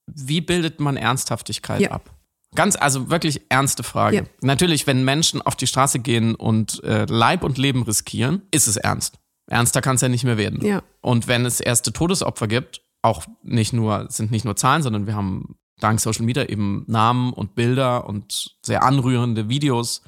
wie 0.07 0.41
bildet 0.41 0.79
man 0.79 0.97
Ernsthaftigkeit 0.97 1.81
ja. 1.81 1.91
ab? 1.91 2.13
Ganz, 2.55 2.75
also 2.75 3.09
wirklich 3.09 3.41
ernste 3.49 3.83
Frage. 3.83 4.17
Ja. 4.17 4.23
Natürlich, 4.41 4.87
wenn 4.87 5.03
Menschen 5.03 5.41
auf 5.41 5.55
die 5.55 5.67
Straße 5.67 5.99
gehen 5.99 6.33
und 6.33 6.83
äh, 6.83 7.05
Leib 7.07 7.43
und 7.43 7.57
Leben 7.57 7.83
riskieren, 7.83 8.41
ist 8.51 8.67
es 8.67 8.77
ernst. 8.77 9.19
Ernster 9.49 9.81
kann 9.81 9.95
es 9.95 10.01
ja 10.01 10.09
nicht 10.09 10.23
mehr 10.23 10.37
werden. 10.37 10.65
Ja. 10.65 10.81
Und 11.01 11.27
wenn 11.27 11.45
es 11.45 11.59
erste 11.59 11.93
Todesopfer 11.93 12.47
gibt, 12.47 12.81
auch 13.01 13.25
nicht 13.43 13.73
nur, 13.73 14.07
sind 14.09 14.31
nicht 14.31 14.45
nur 14.45 14.55
Zahlen, 14.55 14.81
sondern 14.81 15.07
wir 15.07 15.15
haben 15.15 15.57
dank 15.79 15.99
Social 15.99 16.25
Media 16.25 16.45
eben 16.45 16.83
Namen 16.87 17.33
und 17.33 17.55
Bilder 17.55 18.07
und 18.07 18.57
sehr 18.61 18.83
anrührende 18.83 19.49
Videos 19.49 20.01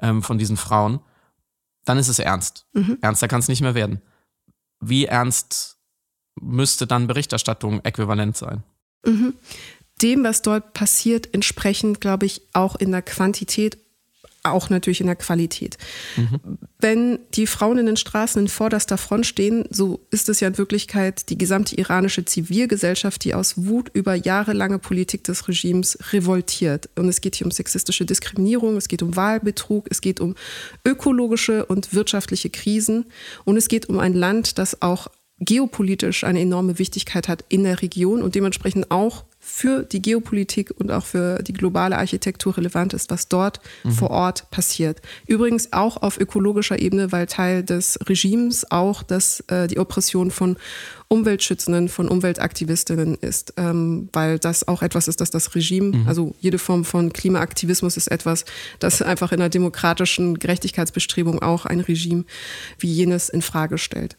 ähm, 0.00 0.22
von 0.22 0.38
diesen 0.38 0.56
Frauen, 0.56 1.00
dann 1.84 1.98
ist 1.98 2.08
es 2.08 2.18
ernst. 2.18 2.66
Mhm. 2.72 2.98
Ernster 3.00 3.28
kann 3.28 3.40
es 3.40 3.48
nicht 3.48 3.60
mehr 3.60 3.74
werden. 3.74 4.02
Wie 4.80 5.06
ernst 5.06 5.78
müsste 6.40 6.86
dann 6.86 7.06
Berichterstattung 7.06 7.80
äquivalent 7.84 8.36
sein? 8.36 8.62
Mhm 9.04 9.34
dem, 10.02 10.24
was 10.24 10.42
dort 10.42 10.72
passiert, 10.74 11.32
entsprechend, 11.32 12.00
glaube 12.00 12.26
ich, 12.26 12.42
auch 12.52 12.76
in 12.76 12.92
der 12.92 13.02
Quantität, 13.02 13.78
auch 14.52 14.70
natürlich 14.70 15.00
in 15.00 15.06
der 15.06 15.16
Qualität. 15.16 15.78
Mhm. 16.16 16.58
Wenn 16.78 17.18
die 17.34 17.46
Frauen 17.46 17.78
in 17.78 17.86
den 17.86 17.96
Straßen 17.96 18.42
in 18.42 18.48
vorderster 18.48 18.98
Front 18.98 19.26
stehen, 19.26 19.64
so 19.70 20.06
ist 20.10 20.28
es 20.28 20.40
ja 20.40 20.48
in 20.48 20.58
Wirklichkeit 20.58 21.30
die 21.30 21.38
gesamte 21.38 21.76
iranische 21.76 22.24
Zivilgesellschaft, 22.24 23.24
die 23.24 23.34
aus 23.34 23.54
Wut 23.56 23.90
über 23.92 24.14
jahrelange 24.14 24.78
Politik 24.78 25.24
des 25.24 25.48
Regimes 25.48 25.98
revoltiert. 26.12 26.88
Und 26.96 27.08
es 27.08 27.20
geht 27.20 27.36
hier 27.36 27.46
um 27.46 27.50
sexistische 27.50 28.04
Diskriminierung, 28.04 28.76
es 28.76 28.88
geht 28.88 29.02
um 29.02 29.16
Wahlbetrug, 29.16 29.86
es 29.90 30.00
geht 30.00 30.20
um 30.20 30.34
ökologische 30.84 31.64
und 31.66 31.94
wirtschaftliche 31.94 32.50
Krisen 32.50 33.06
und 33.44 33.56
es 33.56 33.68
geht 33.68 33.88
um 33.88 33.98
ein 33.98 34.14
Land, 34.14 34.58
das 34.58 34.82
auch 34.82 35.08
geopolitisch 35.38 36.24
eine 36.24 36.40
enorme 36.40 36.78
Wichtigkeit 36.78 37.28
hat 37.28 37.44
in 37.48 37.64
der 37.64 37.82
Region 37.82 38.22
und 38.22 38.34
dementsprechend 38.34 38.90
auch 38.90 39.24
für 39.48 39.84
die 39.84 40.02
Geopolitik 40.02 40.72
und 40.76 40.90
auch 40.90 41.04
für 41.04 41.40
die 41.40 41.52
globale 41.52 41.96
Architektur 41.96 42.56
relevant 42.56 42.92
ist, 42.94 43.10
was 43.10 43.28
dort 43.28 43.60
mhm. 43.84 43.92
vor 43.92 44.10
Ort 44.10 44.50
passiert. 44.50 45.00
Übrigens 45.28 45.72
auch 45.72 46.02
auf 46.02 46.18
ökologischer 46.18 46.80
Ebene, 46.80 47.12
weil 47.12 47.26
Teil 47.26 47.62
des 47.62 47.96
Regimes 48.08 48.68
auch 48.72 49.04
das, 49.04 49.40
äh, 49.46 49.68
die 49.68 49.78
Oppression 49.78 50.32
von 50.32 50.56
Umweltschützenden, 51.06 51.88
von 51.88 52.08
Umweltaktivistinnen 52.08 53.14
ist, 53.14 53.54
ähm, 53.56 54.08
weil 54.12 54.40
das 54.40 54.66
auch 54.66 54.82
etwas 54.82 55.06
ist, 55.06 55.20
dass 55.20 55.30
das 55.30 55.54
Regime, 55.54 55.96
mhm. 55.96 56.08
also 56.08 56.34
jede 56.40 56.58
Form 56.58 56.84
von 56.84 57.12
Klimaaktivismus 57.12 57.96
ist 57.96 58.08
etwas, 58.08 58.44
das 58.80 59.00
einfach 59.00 59.30
in 59.30 59.40
einer 59.40 59.48
demokratischen 59.48 60.40
Gerechtigkeitsbestrebung 60.40 61.40
auch 61.40 61.66
ein 61.66 61.78
Regime 61.78 62.24
wie 62.80 62.92
jenes 62.92 63.28
in 63.28 63.42
Frage 63.42 63.78
stellt. 63.78 64.16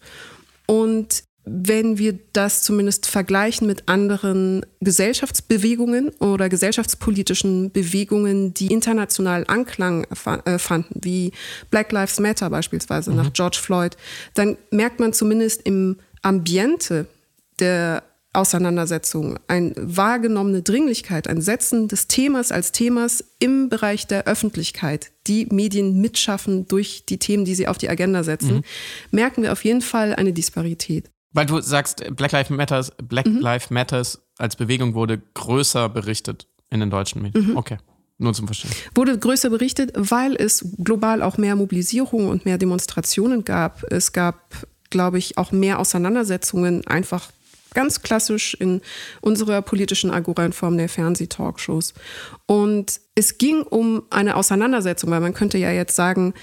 Und 0.68 1.27
wenn 1.50 1.98
wir 1.98 2.20
das 2.34 2.62
zumindest 2.62 3.06
vergleichen 3.06 3.68
mit 3.68 3.88
anderen 3.88 4.66
Gesellschaftsbewegungen 4.82 6.10
oder 6.20 6.50
gesellschaftspolitischen 6.50 7.72
Bewegungen, 7.72 8.54
die 8.54 8.68
international 8.68 9.46
Anklang 9.48 10.06
äh, 10.46 10.60
fanden, 10.60 11.00
wie 11.04 11.32
Black 11.72 11.92
Lives 11.92 12.20
Matter 12.20 12.50
beispielsweise 12.50 13.12
mhm. 13.12 13.18
nach 13.18 13.34
George 13.34 13.60
Floyd, 13.62 13.96
dann 14.34 14.58
merkt 14.72 15.00
man 15.00 15.14
zumindest 15.14 15.62
im 15.64 15.98
Ambiente 16.22 17.08
der 17.60 18.04
Auseinandersetzung, 18.34 19.40
eine 19.48 19.74
wahrgenommene 19.76 20.62
Dringlichkeit, 20.62 21.28
ein 21.28 21.42
Setzen 21.42 21.88
des 21.88 22.08
Themas 22.08 22.52
als 22.52 22.72
Themas 22.72 23.24
im 23.40 23.70
Bereich 23.70 24.06
der 24.06 24.28
Öffentlichkeit, 24.28 25.12
die 25.26 25.48
Medien 25.50 26.00
mitschaffen 26.02 26.68
durch 26.68 27.04
die 27.06 27.18
Themen, 27.18 27.46
die 27.46 27.56
sie 27.56 27.68
auf 27.68 27.80
die 27.80 27.90
Agenda 27.90 28.24
setzen, 28.24 28.58
mhm. 28.58 28.64
merken 29.12 29.42
wir 29.42 29.54
auf 29.54 29.64
jeden 29.64 29.82
Fall 29.82 30.14
eine 30.14 30.34
Disparität. 30.34 31.10
Weil 31.38 31.46
du 31.46 31.62
sagst, 31.62 32.04
Black 32.16 32.32
Lives 32.32 32.50
Matters, 32.50 32.92
Black 32.98 33.28
mhm. 33.28 33.38
Lives 33.38 33.70
Matters 33.70 34.20
als 34.40 34.56
Bewegung 34.56 34.96
wurde 34.96 35.22
größer 35.36 35.88
berichtet 35.88 36.48
in 36.72 36.80
den 36.80 36.90
deutschen 36.90 37.22
Medien. 37.22 37.52
Mhm. 37.52 37.58
Okay. 37.58 37.78
Nur 38.18 38.34
zum 38.34 38.48
Verstehen. 38.48 38.72
Wurde 38.96 39.20
größer 39.20 39.52
berichtet, 39.52 39.92
weil 39.94 40.36
es 40.36 40.66
global 40.84 41.22
auch 41.22 41.38
mehr 41.38 41.56
Mobilisierung 41.56 42.28
und 42.28 42.46
mehr 42.46 42.58
Demonstrationen 42.58 43.46
gab. 43.46 43.84
Es 43.92 44.14
gab, 44.14 44.66
glaube 44.90 45.20
ich, 45.20 45.38
auch 45.38 45.52
mehr 45.52 45.78
Auseinandersetzungen 45.78 46.88
einfach 46.88 47.30
ganz 47.76 48.02
klassisch 48.02 48.56
in 48.56 48.82
unserer 49.22 49.62
politischen 49.62 50.10
Agora 50.10 50.44
in 50.44 50.54
Form 50.54 50.76
der 50.76 50.90
Fernsehtalkshows. 50.90 51.94
Und 52.48 53.00
es 53.14 53.38
ging 53.38 53.62
um 53.62 54.02
eine 54.10 54.36
Auseinandersetzung, 54.38 55.12
weil 55.12 55.20
man 55.20 55.36
könnte 55.36 55.60
ja 55.60 55.70
jetzt 55.70 55.96
sagen, 55.96 56.34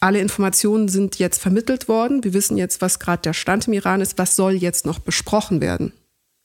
alle 0.00 0.20
Informationen 0.20 0.88
sind 0.88 1.18
jetzt 1.18 1.40
vermittelt 1.40 1.88
worden. 1.88 2.22
Wir 2.22 2.32
wissen 2.32 2.56
jetzt, 2.56 2.80
was 2.80 2.98
gerade 2.98 3.22
der 3.22 3.32
Stand 3.32 3.66
im 3.66 3.72
Iran 3.72 4.00
ist. 4.00 4.18
Was 4.18 4.36
soll 4.36 4.54
jetzt 4.54 4.86
noch 4.86 4.98
besprochen 4.98 5.60
werden? 5.60 5.92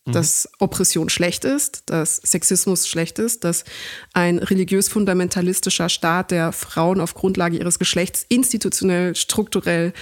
Mhm. 0.06 0.12
Dass 0.12 0.50
Oppression 0.60 1.08
schlecht 1.08 1.46
ist, 1.46 1.84
dass 1.86 2.18
Sexismus 2.18 2.88
schlecht 2.90 3.20
ist, 3.20 3.44
dass 3.46 3.64
ein 4.12 4.40
religiös-fundamentalistischer 4.40 5.88
Staat, 5.88 6.32
der 6.32 6.52
Frauen 6.52 7.00
auf 7.00 7.14
Grundlage 7.14 7.58
ihres 7.58 7.80
Geschlechts 7.80 8.26
institutionell, 8.28 9.16
strukturell 9.16 9.94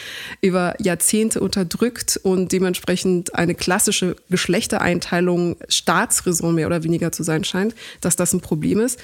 über 0.42 0.74
Jahrzehnte 0.80 1.40
unterdrückt 1.40 2.20
und 2.24 2.52
dementsprechend 2.52 3.36
eine 3.36 3.54
klassische 3.54 4.16
Geschlechtereinteilung 4.30 5.58
Staatsräson 5.68 6.56
mehr 6.56 6.68
oder 6.68 6.84
weniger 6.84 7.12
zu 7.12 7.22
sein 7.22 7.44
scheint, 7.44 7.76
dass 8.00 8.16
das 8.16 8.34
ein 8.34 8.42
Problem 8.42 8.80
ist 8.80 8.98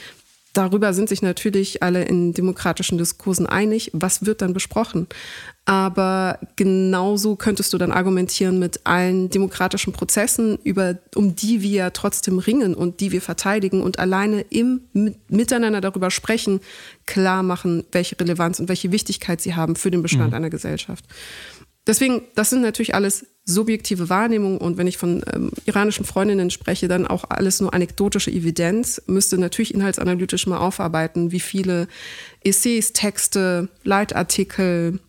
darüber 0.57 0.93
sind 0.93 1.07
sich 1.07 1.21
natürlich 1.21 1.83
alle 1.83 2.03
in 2.03 2.33
demokratischen 2.33 2.97
Diskursen 2.97 3.45
einig. 3.45 3.91
Was 3.93 4.25
wird 4.25 4.41
dann 4.41 4.53
besprochen? 4.53 5.07
Aber 5.65 6.39
genauso 6.55 7.35
könntest 7.35 7.73
du 7.73 7.77
dann 7.77 7.91
argumentieren 7.91 8.57
mit 8.57 8.81
allen 8.85 9.29
demokratischen 9.29 9.93
Prozessen, 9.93 10.57
über, 10.63 10.97
um 11.13 11.35
die 11.35 11.61
wir 11.61 11.93
trotzdem 11.93 12.39
ringen 12.39 12.73
und 12.73 13.01
die 13.01 13.11
wir 13.11 13.21
verteidigen 13.21 13.81
und 13.81 13.99
alleine 13.99 14.41
im 14.49 14.81
Miteinander 15.27 15.81
darüber 15.81 16.09
sprechen, 16.09 16.61
klar 17.05 17.43
machen, 17.43 17.85
welche 17.91 18.19
Relevanz 18.19 18.59
und 18.59 18.69
welche 18.69 18.91
Wichtigkeit 18.91 19.41
sie 19.41 19.55
haben 19.55 19.75
für 19.75 19.91
den 19.91 20.01
Bestand 20.01 20.29
mhm. 20.29 20.35
einer 20.35 20.49
Gesellschaft. 20.49 21.05
Deswegen, 21.85 22.21
das 22.35 22.49
sind 22.49 22.61
natürlich 22.61 22.95
alles 22.95 23.25
subjektive 23.47 24.09
Wahrnehmungen 24.09 24.57
und 24.57 24.77
wenn 24.77 24.87
ich 24.87 24.97
von 24.97 25.23
ähm, 25.33 25.51
iranischen 25.65 26.05
Freundinnen 26.05 26.51
spreche, 26.51 26.87
dann 26.87 27.07
auch 27.07 27.23
alles 27.29 27.61
nur 27.61 27.73
anekdotische 27.73 28.29
Evidenz, 28.29 29.01
müsste 29.07 29.37
natürlich 29.37 29.73
inhaltsanalytisch 29.73 30.45
mal 30.47 30.57
aufarbeiten, 30.57 31.31
wie 31.31 31.39
viele 31.39 31.87
Essays, 32.43 32.91
Texte, 32.93 33.69
Leitartikel, 33.83 34.99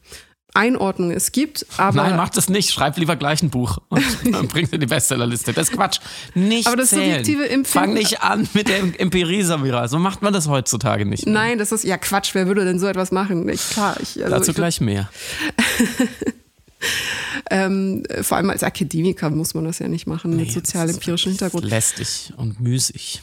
Einordnungen 0.55 1.17
es 1.17 1.33
gibt. 1.33 1.67
Aber 1.77 2.03
Nein, 2.03 2.17
mach 2.17 2.31
das 2.31 2.49
nicht. 2.49 2.71
Schreib 2.71 2.97
lieber 2.97 3.17
gleich 3.17 3.43
ein 3.43 3.51
Buch 3.51 3.79
und 3.89 4.03
dann 4.33 4.49
bringst 4.49 4.73
du 4.73 4.79
die 4.79 4.87
Bestsellerliste. 4.87 5.53
Das 5.53 5.69
ist 5.69 5.77
Quatsch. 5.77 6.01
Nicht 6.35 6.67
aber 6.67 6.77
das 6.77 6.91
zählen. 6.91 7.25
subjektive 7.25 7.49
Empfinden. 7.49 7.67
Fang 7.67 7.93
nicht 7.93 8.23
an 8.23 8.49
mit 8.55 8.69
der 8.69 8.79
Empirie, 8.99 9.43
Samira. 9.43 9.89
So 9.89 9.99
macht 9.99 10.23
man 10.23 10.33
das 10.33 10.49
heutzutage 10.49 11.05
nicht 11.05 11.27
mehr. 11.27 11.35
Nein, 11.35 11.59
das 11.59 11.73
ist 11.73 11.85
ja 11.85 11.99
Quatsch. 11.99 12.35
Wer 12.35 12.47
würde 12.47 12.65
denn 12.65 12.79
so 12.79 12.87
etwas 12.87 13.13
machen? 13.13 13.49
Ich, 13.49 13.71
klar, 13.71 13.97
ich, 14.01 14.23
also 14.23 14.37
Dazu 14.37 14.51
ich, 14.51 14.57
gleich 14.57 14.81
mehr. 14.81 15.11
ähm, 17.51 18.03
vor 18.23 18.37
allem 18.37 18.51
als 18.51 18.63
Akademiker 18.63 19.31
muss 19.31 19.55
man 19.55 19.65
das 19.65 19.79
ja 19.79 19.89
nicht 19.89 20.07
machen 20.07 20.31
nee, 20.31 20.43
mit 20.43 20.53
sozial-empirischem 20.53 21.33
Hintergrund. 21.33 21.65
Lästig 21.65 22.33
und 22.37 22.61
müßig. 22.61 23.23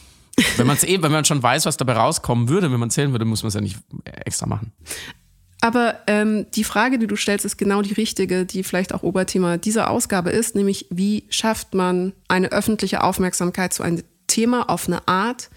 wenn 0.56 0.66
man 0.66 0.76
es 0.76 0.84
eh, 0.84 1.00
wenn 1.02 1.12
man 1.12 1.24
schon 1.24 1.42
weiß, 1.42 1.66
was 1.66 1.76
dabei 1.76 1.94
rauskommen 1.94 2.48
würde, 2.48 2.70
wenn 2.70 2.80
man 2.80 2.90
zählen 2.90 3.12
würde, 3.12 3.24
muss 3.24 3.42
man 3.42 3.48
es 3.48 3.54
ja 3.54 3.60
nicht 3.60 3.78
extra 4.04 4.46
machen. 4.46 4.72
Aber 5.60 5.96
ähm, 6.06 6.46
die 6.54 6.64
Frage, 6.64 6.98
die 6.98 7.06
du 7.06 7.16
stellst, 7.16 7.44
ist 7.44 7.56
genau 7.56 7.82
die 7.82 7.94
richtige, 7.94 8.44
die 8.44 8.62
vielleicht 8.62 8.94
auch 8.94 9.02
Oberthema 9.02 9.56
dieser 9.56 9.90
Ausgabe 9.90 10.30
ist, 10.30 10.54
nämlich 10.54 10.86
wie 10.90 11.24
schafft 11.30 11.74
man 11.74 12.12
eine 12.28 12.52
öffentliche 12.52 13.02
Aufmerksamkeit 13.02 13.72
zu 13.72 13.82
einem 13.82 14.02
Thema 14.26 14.68
auf 14.68 14.86
eine 14.86 15.08
Art, 15.08 15.50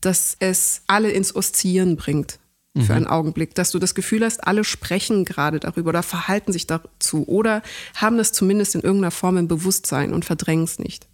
dass 0.00 0.36
es 0.40 0.82
alle 0.86 1.10
ins 1.10 1.36
Oszillieren 1.36 1.96
bringt 1.96 2.38
für 2.74 2.84
mhm. 2.84 2.90
einen 2.90 3.06
Augenblick, 3.06 3.54
dass 3.54 3.70
du 3.70 3.78
das 3.78 3.94
Gefühl 3.94 4.24
hast, 4.24 4.46
alle 4.46 4.64
sprechen 4.64 5.24
gerade 5.24 5.60
darüber 5.60 5.90
oder 5.90 6.02
verhalten 6.02 6.52
sich 6.52 6.66
dazu 6.66 7.26
oder 7.28 7.62
haben 7.94 8.16
das 8.16 8.32
zumindest 8.32 8.74
in 8.74 8.80
irgendeiner 8.80 9.10
Form 9.10 9.36
im 9.36 9.48
Bewusstsein 9.48 10.12
und 10.12 10.24
verdrängen 10.24 10.64
es 10.64 10.78
nicht. 10.78 11.06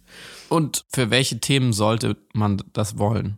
Und 0.47 0.85
für 0.91 1.09
welche 1.09 1.39
Themen 1.39 1.73
sollte 1.73 2.15
man 2.33 2.63
das 2.73 2.97
wollen? 2.97 3.37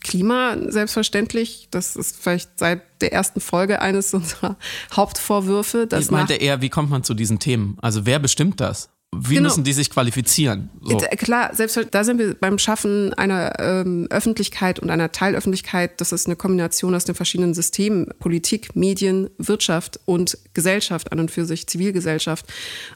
Klima, 0.00 0.56
selbstverständlich. 0.68 1.68
Das 1.70 1.96
ist 1.96 2.16
vielleicht 2.16 2.58
seit 2.58 2.82
der 3.00 3.12
ersten 3.12 3.40
Folge 3.40 3.80
eines 3.80 4.14
unserer 4.14 4.56
Hauptvorwürfe. 4.92 5.86
Dass 5.86 6.04
ich 6.04 6.10
meinte 6.10 6.34
eher, 6.34 6.60
wie 6.60 6.68
kommt 6.68 6.90
man 6.90 7.02
zu 7.02 7.14
diesen 7.14 7.38
Themen? 7.38 7.78
Also 7.80 8.06
wer 8.06 8.18
bestimmt 8.18 8.60
das? 8.60 8.90
Wie 9.16 9.36
genau. 9.36 9.48
müssen 9.48 9.64
die 9.64 9.72
sich 9.72 9.88
qualifizieren? 9.88 10.68
So. 10.82 10.98
Klar, 10.98 11.54
selbst 11.54 11.80
da 11.90 12.04
sind 12.04 12.18
wir 12.18 12.34
beim 12.34 12.58
Schaffen 12.58 13.14
einer 13.14 13.58
ähm, 13.58 14.06
Öffentlichkeit 14.10 14.78
und 14.78 14.90
einer 14.90 15.12
Teilöffentlichkeit. 15.12 16.00
Das 16.00 16.12
ist 16.12 16.26
eine 16.26 16.36
Kombination 16.36 16.94
aus 16.94 17.06
den 17.06 17.14
verschiedenen 17.14 17.54
Systemen: 17.54 18.08
Politik, 18.18 18.76
Medien, 18.76 19.30
Wirtschaft 19.38 19.98
und 20.04 20.36
Gesellschaft 20.52 21.10
an 21.10 21.20
und 21.20 21.30
für 21.30 21.46
sich, 21.46 21.66
Zivilgesellschaft. 21.66 22.44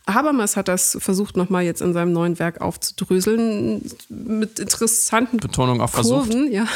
Habermas 0.07 0.57
hat 0.57 0.69
das 0.69 0.99
versucht, 1.01 1.39
nochmal 1.39 1.65
jetzt 1.65 1.81
in 1.81 1.95
seinem 1.95 2.13
neuen 2.13 2.39
Werk 2.39 2.61
aufzudröseln 2.61 3.83
mit 4.11 4.59
interessanten 4.59 5.39
Betonung 5.39 5.81
auf 5.81 5.93
Kurven, 5.93 6.31
versucht. 6.31 6.53
ja. 6.53 6.67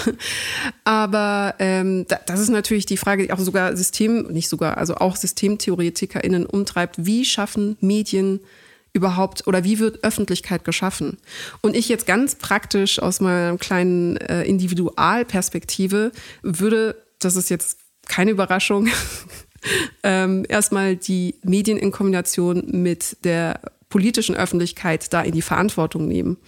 Aber 0.85 1.55
ähm, 1.59 2.07
das 2.27 2.41
ist 2.41 2.49
natürlich 2.49 2.87
die 2.87 2.97
Frage, 2.97 3.25
die 3.25 3.33
auch 3.33 3.39
sogar 3.39 3.77
System, 3.77 4.29
nicht 4.29 4.49
sogar, 4.49 4.79
also 4.79 4.95
auch 4.95 5.15
SystemtheoretikerInnen 5.15 6.47
umtreibt. 6.47 7.05
Wie 7.05 7.27
schaffen 7.27 7.77
Medien 7.81 8.41
überhaupt 8.97 9.47
oder 9.47 9.63
wie 9.63 9.79
wird 9.79 10.03
Öffentlichkeit 10.03 10.65
geschaffen? 10.65 11.19
Und 11.61 11.77
ich 11.77 11.89
jetzt 11.89 12.07
ganz 12.07 12.35
praktisch 12.35 12.99
aus 12.99 13.21
meiner 13.21 13.57
kleinen 13.59 14.17
äh, 14.17 14.43
Individualperspektive 14.45 16.11
würde, 16.43 16.97
das 17.21 17.37
ist 17.37 17.51
jetzt 17.51 17.79
keine 18.09 18.31
Überraschung, 18.33 18.89
ähm, 20.03 20.45
erstmal 20.49 20.97
die 20.97 21.37
Medien 21.45 21.79
in 21.79 21.93
Kombination 21.93 22.65
mit 22.83 23.25
der 23.25 23.61
politischen 23.89 24.35
Öffentlichkeit 24.35 25.13
da 25.13 25.23
in 25.23 25.33
die 25.33 25.43
Verantwortung 25.43 26.09
nehmen. 26.09 26.39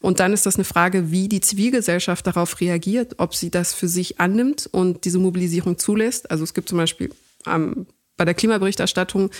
Und 0.00 0.20
dann 0.20 0.32
ist 0.32 0.46
das 0.46 0.54
eine 0.54 0.64
Frage, 0.64 1.10
wie 1.10 1.28
die 1.28 1.40
Zivilgesellschaft 1.40 2.26
darauf 2.26 2.60
reagiert, 2.60 3.14
ob 3.18 3.34
sie 3.34 3.50
das 3.50 3.74
für 3.74 3.88
sich 3.88 4.20
annimmt 4.20 4.68
und 4.70 5.04
diese 5.04 5.18
Mobilisierung 5.18 5.76
zulässt. 5.78 6.30
Also 6.30 6.44
es 6.44 6.54
gibt 6.54 6.68
zum 6.68 6.78
Beispiel 6.78 7.10
am 7.44 7.86
bei 8.18 8.26
der 8.26 8.34
Klimaberichterstattung 8.34 9.30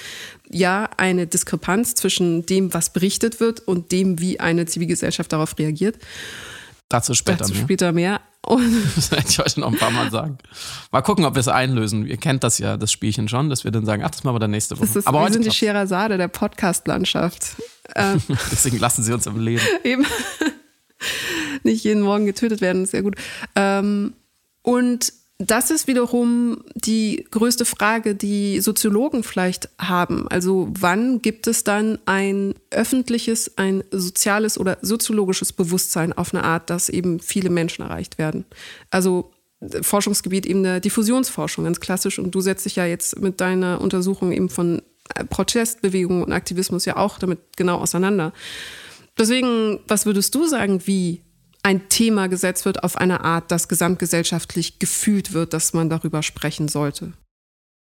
ja 0.49 0.88
eine 0.97 1.26
Diskrepanz 1.26 1.94
zwischen 1.94 2.47
dem, 2.47 2.73
was 2.73 2.90
berichtet 2.90 3.40
wird 3.40 3.61
und 3.61 3.92
dem, 3.92 4.20
wie 4.20 4.40
eine 4.40 4.64
Zivilgesellschaft 4.64 5.30
darauf 5.32 5.58
reagiert. 5.58 5.99
Dazu 6.88 7.12
später 7.12 7.38
Dazu 7.38 7.52
mehr. 7.52 7.62
später 7.62 7.92
mehr. 7.92 8.20
Und 8.49 8.64
das 8.97 9.11
werde 9.11 9.26
ich 9.28 9.38
heute 9.38 9.61
noch 9.61 9.70
ein 9.70 9.76
paar 9.76 9.90
Mal 9.90 10.11
sagen. 10.11 10.38
Mal 10.90 11.02
gucken, 11.02 11.26
ob 11.26 11.35
wir 11.35 11.40
es 11.40 11.49
einlösen. 11.49 12.06
Ihr 12.06 12.16
kennt 12.16 12.44
das 12.44 12.56
ja, 12.58 12.78
das 12.78 12.90
Spielchen 12.90 13.28
schon, 13.28 13.50
dass 13.50 13.64
wir 13.64 13.73
dann 13.73 13.85
sagen, 13.85 14.02
ach, 14.02 14.11
das 14.11 14.25
machen 14.25 14.37
wir 14.37 14.40
dann 14.40 14.52
nächste 14.52 14.76
Woche. 14.76 14.87
Das 14.87 14.97
ist, 14.97 15.06
Aber 15.06 15.23
wir 15.23 15.32
sind 15.32 15.44
die 15.44 15.50
Scheherazade 15.50 16.16
der 16.16 16.28
Podcast-Landschaft. 16.28 17.56
Ähm, 17.94 18.23
Deswegen 18.50 18.78
lassen 18.78 19.02
sie 19.02 19.12
uns 19.12 19.26
im 19.26 19.38
Leben. 19.38 19.61
Eben. 19.85 20.06
Nicht 21.62 21.85
jeden 21.85 22.00
Morgen 22.00 22.25
getötet 22.25 22.62
werden, 22.62 22.85
ist 22.85 22.92
sehr 22.92 23.02
gut. 23.02 23.16
Ähm, 23.54 24.14
und 24.62 25.12
das 25.38 25.71
ist 25.71 25.87
wiederum 25.87 26.64
die 26.75 27.25
größte 27.30 27.64
Frage, 27.64 28.16
die 28.16 28.61
Soziologen 28.61 29.23
vielleicht 29.23 29.68
haben. 29.78 30.26
Also 30.28 30.68
wann 30.76 31.23
gibt 31.23 31.47
es 31.47 31.62
dann 31.62 32.00
ein 32.07 32.54
öffentliches, 32.71 33.57
ein 33.57 33.85
soziales 33.92 34.59
oder 34.59 34.78
soziologisches 34.83 35.52
Bewusstsein 35.52 36.12
auf 36.12 36.35
eine 36.35 36.42
Art, 36.42 36.71
dass 36.71 36.88
eben 36.88 37.21
viele 37.21 37.50
Menschen 37.50 37.83
erreicht 37.83 38.18
werden? 38.18 38.47
Also 38.90 39.30
Forschungsgebiet 39.83 40.45
eben 40.45 40.64
der 40.64 40.80
Diffusionsforschung, 40.80 41.64
ganz 41.64 41.78
klassisch. 41.78 42.18
Und 42.18 42.35
du 42.35 42.40
setzt 42.40 42.64
dich 42.64 42.75
ja 42.75 42.87
jetzt 42.87 43.21
mit 43.21 43.40
deiner 43.40 43.80
Untersuchung 43.80 44.33
eben 44.33 44.49
von 44.49 44.83
Protestbewegung 45.30 46.23
und 46.23 46.33
Aktivismus 46.33 46.85
ja 46.85 46.97
auch 46.97 47.18
damit 47.18 47.38
genau 47.57 47.78
auseinander. 47.78 48.33
Deswegen, 49.16 49.78
was 49.87 50.04
würdest 50.04 50.35
du 50.35 50.47
sagen, 50.47 50.83
wie 50.87 51.23
ein 51.62 51.88
Thema 51.88 52.29
gesetzt 52.29 52.65
wird 52.65 52.85
auf 52.85 52.97
eine 52.97 53.25
Art, 53.25 53.50
dass 53.50 53.69
gesamtgesellschaftlich 53.69 54.79
gefühlt 54.79 55.33
wird, 55.33 55.53
dass 55.53 55.73
man 55.73 55.91
darüber 55.91 56.23
sprechen 56.23 56.69
sollte. 56.69 57.12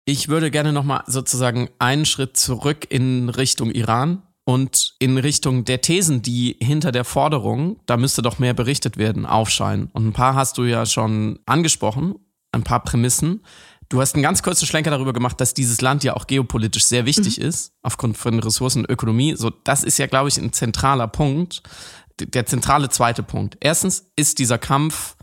Ich 0.05 0.29
würde 0.29 0.51
gerne 0.51 0.73
nochmal 0.73 1.03
sozusagen 1.07 1.69
einen 1.79 2.07
Schritt 2.07 2.37
zurück 2.37 2.87
in 2.89 3.29
Richtung 3.29 3.71
Iran 3.71 4.23
und 4.49 4.95
in 4.99 5.19
Richtung 5.19 5.67
der 5.67 5.83
Thesen, 5.83 6.23
die 6.23 6.57
hinter 6.63 6.91
der 6.93 7.05
Forderung, 7.05 7.81
da 7.85 7.99
müsste 7.99 8.23
doch 8.23 8.39
mehr 8.39 8.55
berichtet 8.55 8.97
werden, 8.97 9.27
aufscheinen. 9.27 9.91
Und 9.93 10.07
ein 10.07 10.13
paar 10.15 10.35
hast 10.35 10.57
du 10.57 10.65
ja 10.65 10.87
schon 10.87 11.39
angesprochen, 11.45 12.15
ein 12.53 12.65
paar 12.65 12.83
Prämissen. 12.83 13.43
Du 13.91 14.01
hast 14.01 14.15
einen 14.15 14.23
ganz 14.23 14.43
kurzen 14.43 14.65
Schlenker 14.65 14.91
darüber 14.91 15.13
gemacht, 15.13 15.39
dass 15.43 15.53
dieses 15.53 15.83
Land 15.83 16.05
ja 16.05 16.15
auch 16.15 16.27
geopolitisch 16.27 16.85
sehr 16.85 17.05
wichtig 17.05 17.39
mhm. 17.39 17.45
ist, 17.45 17.73
aufgrund 17.83 18.17
von 18.17 18.39
Ressourcen 18.39 18.87
und 18.87 18.91
Ökonomie. 18.91 19.35
So, 19.37 19.51
das 19.51 19.85
ist 19.85 19.99
ja, 19.99 20.07
glaube 20.07 20.31
ich, 20.31 20.39
ein 20.39 20.55
zentraler 20.55 21.09
Punkt. 21.09 21.63
Der 22.21 22.47
zentrale 22.47 22.89
zweite 22.89 23.23
Punkt. 23.23 23.57
Erstens 23.61 24.11
ist 24.17 24.39
dieser 24.39 24.59
Kampf 24.59 25.17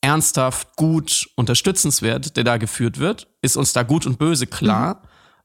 ernsthaft, 0.00 0.76
gut, 0.76 1.28
unterstützenswert, 1.36 2.36
der 2.36 2.44
da 2.44 2.56
geführt 2.56 2.98
wird. 2.98 3.28
Ist 3.42 3.56
uns 3.56 3.72
da 3.72 3.82
gut 3.82 4.06
und 4.06 4.18
böse 4.18 4.46
klar? 4.46 5.02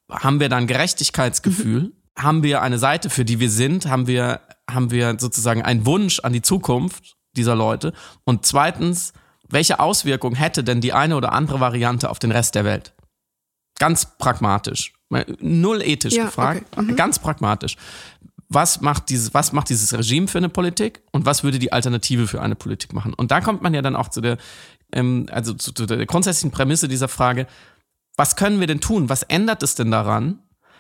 Mhm. 0.08 0.16
Haben 0.16 0.40
wir 0.40 0.50
da 0.50 0.58
ein 0.58 0.68
Gerechtigkeitsgefühl? 0.68 1.82
Mhm 1.82 1.94
haben 2.20 2.44
wir 2.44 2.62
eine 2.62 2.78
Seite, 2.78 3.10
für 3.10 3.26
die 3.26 3.40
wir 3.40 3.50
sind, 3.50 3.88
haben 3.88 4.08
wir, 4.08 4.42
haben 4.70 4.92
wir 4.92 5.16
sozusagen 5.20 5.62
einen 5.62 5.86
Wunsch 5.86 6.20
an 6.20 6.34
die 6.34 6.42
Zukunft 6.42 7.16
dieser 7.36 7.56
Leute. 7.56 7.94
Und 8.26 8.46
zweitens, 8.46 9.14
welche 9.48 9.80
Auswirkung 9.80 10.36
hätte 10.36 10.64
denn 10.64 10.82
die 10.82 10.94
eine 10.94 11.16
oder 11.16 11.32
andere 11.32 11.60
Variante 11.60 12.10
auf 12.10 12.20
den 12.20 12.32
Rest 12.32 12.56
der 12.56 12.66
Welt? 12.66 12.94
Ganz 13.80 14.18
pragmatisch. 14.18 14.94
Null 15.40 15.82
ethisch 15.82 16.14
ja, 16.14 16.26
gefragt, 16.26 16.66
okay. 16.72 16.92
mhm. 16.92 16.96
ganz 16.96 17.20
pragmatisch. 17.20 17.78
Was 18.50 18.82
macht, 18.82 19.10
dieses, 19.10 19.34
was 19.34 19.54
macht 19.54 19.70
dieses 19.70 19.94
Regime 19.94 20.28
für 20.28 20.40
eine 20.40 20.50
Politik 20.50 21.04
und 21.12 21.26
was 21.26 21.44
würde 21.44 21.60
die 21.60 21.72
Alternative 21.72 22.28
für 22.28 22.42
eine 22.42 22.56
Politik 22.56 22.94
machen? 22.94 23.14
Und 23.14 23.30
da 23.32 23.42
kommt 23.42 23.62
man 23.62 23.74
ja 23.74 23.82
dann 23.82 23.96
auch 23.96 24.10
zu 24.10 24.22
der, 24.22 24.38
ähm, 24.92 25.28
also 25.32 25.54
zu, 25.54 25.72
zu 25.72 25.86
der 25.86 26.06
grundsätzlichen 26.06 26.52
Prämisse 26.52 26.88
dieser 26.88 27.08
Frage, 27.08 27.46
was 28.18 28.36
können 28.36 28.60
wir 28.60 28.68
denn 28.68 28.82
tun? 28.82 29.08
Was 29.08 29.24
ändert 29.24 29.64
es 29.64 29.76
denn 29.76 29.92
daran, 29.92 30.40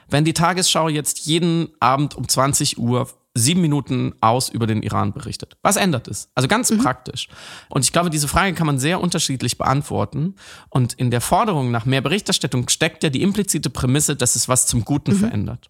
wenn 0.09 0.25
die 0.25 0.33
Tagesschau 0.33 0.89
jetzt 0.89 1.27
jeden 1.27 1.69
Abend 1.79 2.15
um 2.15 2.27
20 2.27 2.79
Uhr 2.79 3.07
sieben 3.35 3.61
Minuten 3.61 4.13
aus 4.21 4.49
über 4.49 4.67
den 4.67 4.81
Iran 4.81 5.13
berichtet. 5.13 5.57
Was 5.61 5.75
ändert 5.75 6.07
es? 6.07 6.29
Also 6.35 6.47
ganz 6.47 6.71
mhm. 6.71 6.79
praktisch. 6.79 7.27
Und 7.69 7.85
ich 7.85 7.93
glaube, 7.93 8.09
diese 8.09 8.27
Frage 8.27 8.53
kann 8.53 8.67
man 8.67 8.79
sehr 8.79 9.01
unterschiedlich 9.01 9.57
beantworten. 9.57 10.35
Und 10.69 10.93
in 10.93 11.11
der 11.11 11.21
Forderung 11.21 11.71
nach 11.71 11.85
mehr 11.85 12.01
Berichterstattung 12.01 12.67
steckt 12.69 13.03
ja 13.03 13.09
die 13.09 13.21
implizite 13.21 13.69
Prämisse, 13.69 14.15
dass 14.15 14.35
es 14.35 14.49
was 14.49 14.65
zum 14.65 14.83
Guten 14.83 15.13
mhm. 15.13 15.19
verändert. 15.19 15.69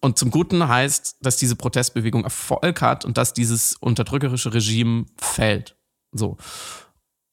Und 0.00 0.18
zum 0.18 0.30
Guten 0.30 0.66
heißt, 0.68 1.16
dass 1.20 1.36
diese 1.36 1.56
Protestbewegung 1.56 2.24
Erfolg 2.24 2.82
hat 2.82 3.04
und 3.04 3.16
dass 3.16 3.32
dieses 3.32 3.74
unterdrückerische 3.76 4.52
Regime 4.52 5.06
fällt. 5.18 5.76
So. 6.12 6.36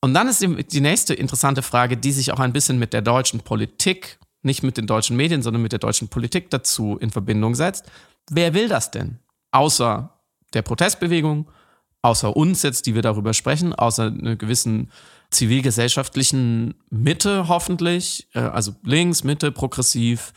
Und 0.01 0.13
dann 0.13 0.27
ist 0.27 0.41
die 0.41 0.81
nächste 0.81 1.13
interessante 1.13 1.61
Frage, 1.61 1.97
die 1.97 2.11
sich 2.11 2.31
auch 2.31 2.39
ein 2.39 2.53
bisschen 2.53 2.79
mit 2.79 2.93
der 2.93 3.01
deutschen 3.01 3.41
Politik 3.41 4.19
nicht 4.43 4.61
mit 4.61 4.77
den 4.77 4.87
deutschen 4.87 5.15
Medien, 5.15 5.41
sondern 5.41 5.61
mit 5.61 5.71
der 5.71 5.79
deutschen 5.79 6.09
Politik 6.09 6.49
dazu 6.49 6.97
in 6.99 7.09
Verbindung 7.09 7.55
setzt. 7.55 7.85
Wer 8.29 8.53
will 8.53 8.67
das 8.67 8.91
denn? 8.91 9.19
Außer 9.51 10.09
der 10.53 10.61
Protestbewegung, 10.61 11.49
außer 12.01 12.35
uns 12.35 12.61
jetzt, 12.61 12.85
die 12.85 12.95
wir 12.95 13.01
darüber 13.01 13.33
sprechen, 13.33 13.73
außer 13.73 14.07
einer 14.07 14.35
gewissen 14.35 14.91
zivilgesellschaftlichen 15.31 16.75
Mitte 16.89 17.47
hoffentlich, 17.47 18.27
äh, 18.33 18.39
also 18.39 18.75
links, 18.83 19.23
Mitte, 19.23 19.51
progressiv. 19.51 20.33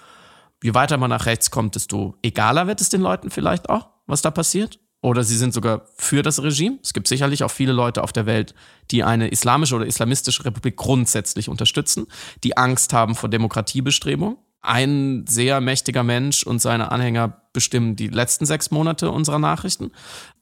Je 0.67 0.75
weiter 0.75 0.97
man 0.97 1.11
nach 1.11 1.27
rechts 1.27 1.53
kommt, 1.53 1.77
desto 1.77 2.17
egaler 2.23 2.67
wird 2.67 2.81
es 2.81 2.89
den 2.89 3.01
Leuten 3.01 3.31
vielleicht 3.31 3.71
auch, 3.71 3.91
was 4.09 4.21
da 4.21 4.33
passiert 4.33 4.81
oder 5.01 5.23
sie 5.23 5.37
sind 5.37 5.55
sogar 5.55 5.87
für 5.97 6.25
das 6.25 6.43
Regime. 6.43 6.81
Es 6.83 6.93
gibt 6.93 7.07
sicherlich 7.07 7.45
auch 7.45 7.53
viele 7.53 7.73
Leute 7.73 8.03
auf 8.03 8.13
der 8.13 8.27
Welt, 8.27 8.53
die 8.91 9.05
eine 9.05 9.29
islamische 9.29 9.77
oder 9.77 9.87
islamistische 9.87 10.45
Republik 10.45 10.75
grundsätzlich 10.75 11.49
unterstützen, 11.49 12.09
die 12.43 12.57
Angst 12.57 12.93
haben 12.93 13.15
vor 13.15 13.29
Demokratiebestrebungen. 13.29 14.39
Ein 14.61 15.25
sehr 15.29 15.61
mächtiger 15.61 16.03
Mensch 16.03 16.43
und 16.43 16.59
seine 16.59 16.91
Anhänger 16.91 17.43
bestimmen 17.57 17.97
die 17.97 18.09
letzten 18.09 18.45
sechs 18.45 18.71
Monate 18.71 19.11
unserer 19.11 19.39
Nachrichten, 19.39 19.91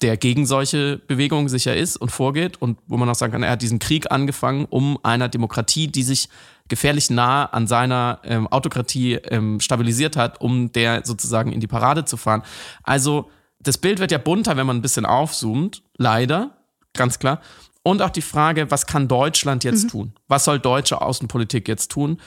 der 0.03 0.17
gegen 0.17 0.47
solche 0.47 0.99
Bewegungen 0.99 1.49
sicher 1.49 1.77
ist 1.77 1.97
und 1.97 2.11
vorgeht 2.11 2.61
und 2.61 2.77
wo 2.89 2.97
man 2.97 3.09
auch 3.09 3.15
sagen 3.15 3.33
kann, 3.33 3.45
er 3.45 3.53
hat 3.53 3.63
diesen 3.63 3.79
Krieg 3.79 4.11
angefangen, 4.11 4.67
um 4.69 4.99
einer 5.05 5.29
Demokratie, 5.29 5.87
die 5.87 6.03
sich 6.03 6.29
gefährlich 6.69 7.11
nah 7.11 7.45
an 7.45 7.69
seiner 7.69 8.19
ähm, 8.25 8.49
Autokratie 8.49 9.15
ähm, 9.15 9.61
stabilisiert 9.61 10.17
hat, 10.17 10.41
um 10.41 10.73
der 10.73 11.07
sozusagen 11.07 11.53
in 11.53 11.61
die 11.61 11.69
Parade 11.69 12.05
zu 12.05 12.17
fahren. 12.17 12.43
Also 12.83 13.31
das 13.61 13.79
Bild 13.79 14.01
wird 14.01 14.11
ja 14.11 14.19
bunter, 14.19 14.57
wenn 14.57 14.67
man 14.67 14.79
ein 14.79 14.83
bisschen 14.83 15.07
aufzoomt, 15.07 15.85
leider, 15.97 16.59
ganz 16.95 17.21
klar. 17.21 17.41
Und 17.85 18.03
auch 18.03 18.11
die 18.11 18.23
Frage, 18.23 18.73
was 18.73 18.87
kann 18.87 19.07
Deutschland 19.07 19.63
jetzt 19.63 19.85
mhm. 19.85 19.89
tun? 19.89 20.13
Was 20.27 20.45
soll 20.45 20.59
deutsche 20.59 21.01
Außenpolitik 21.01 21.69
jetzt 21.69 21.93
tun? 21.93 22.21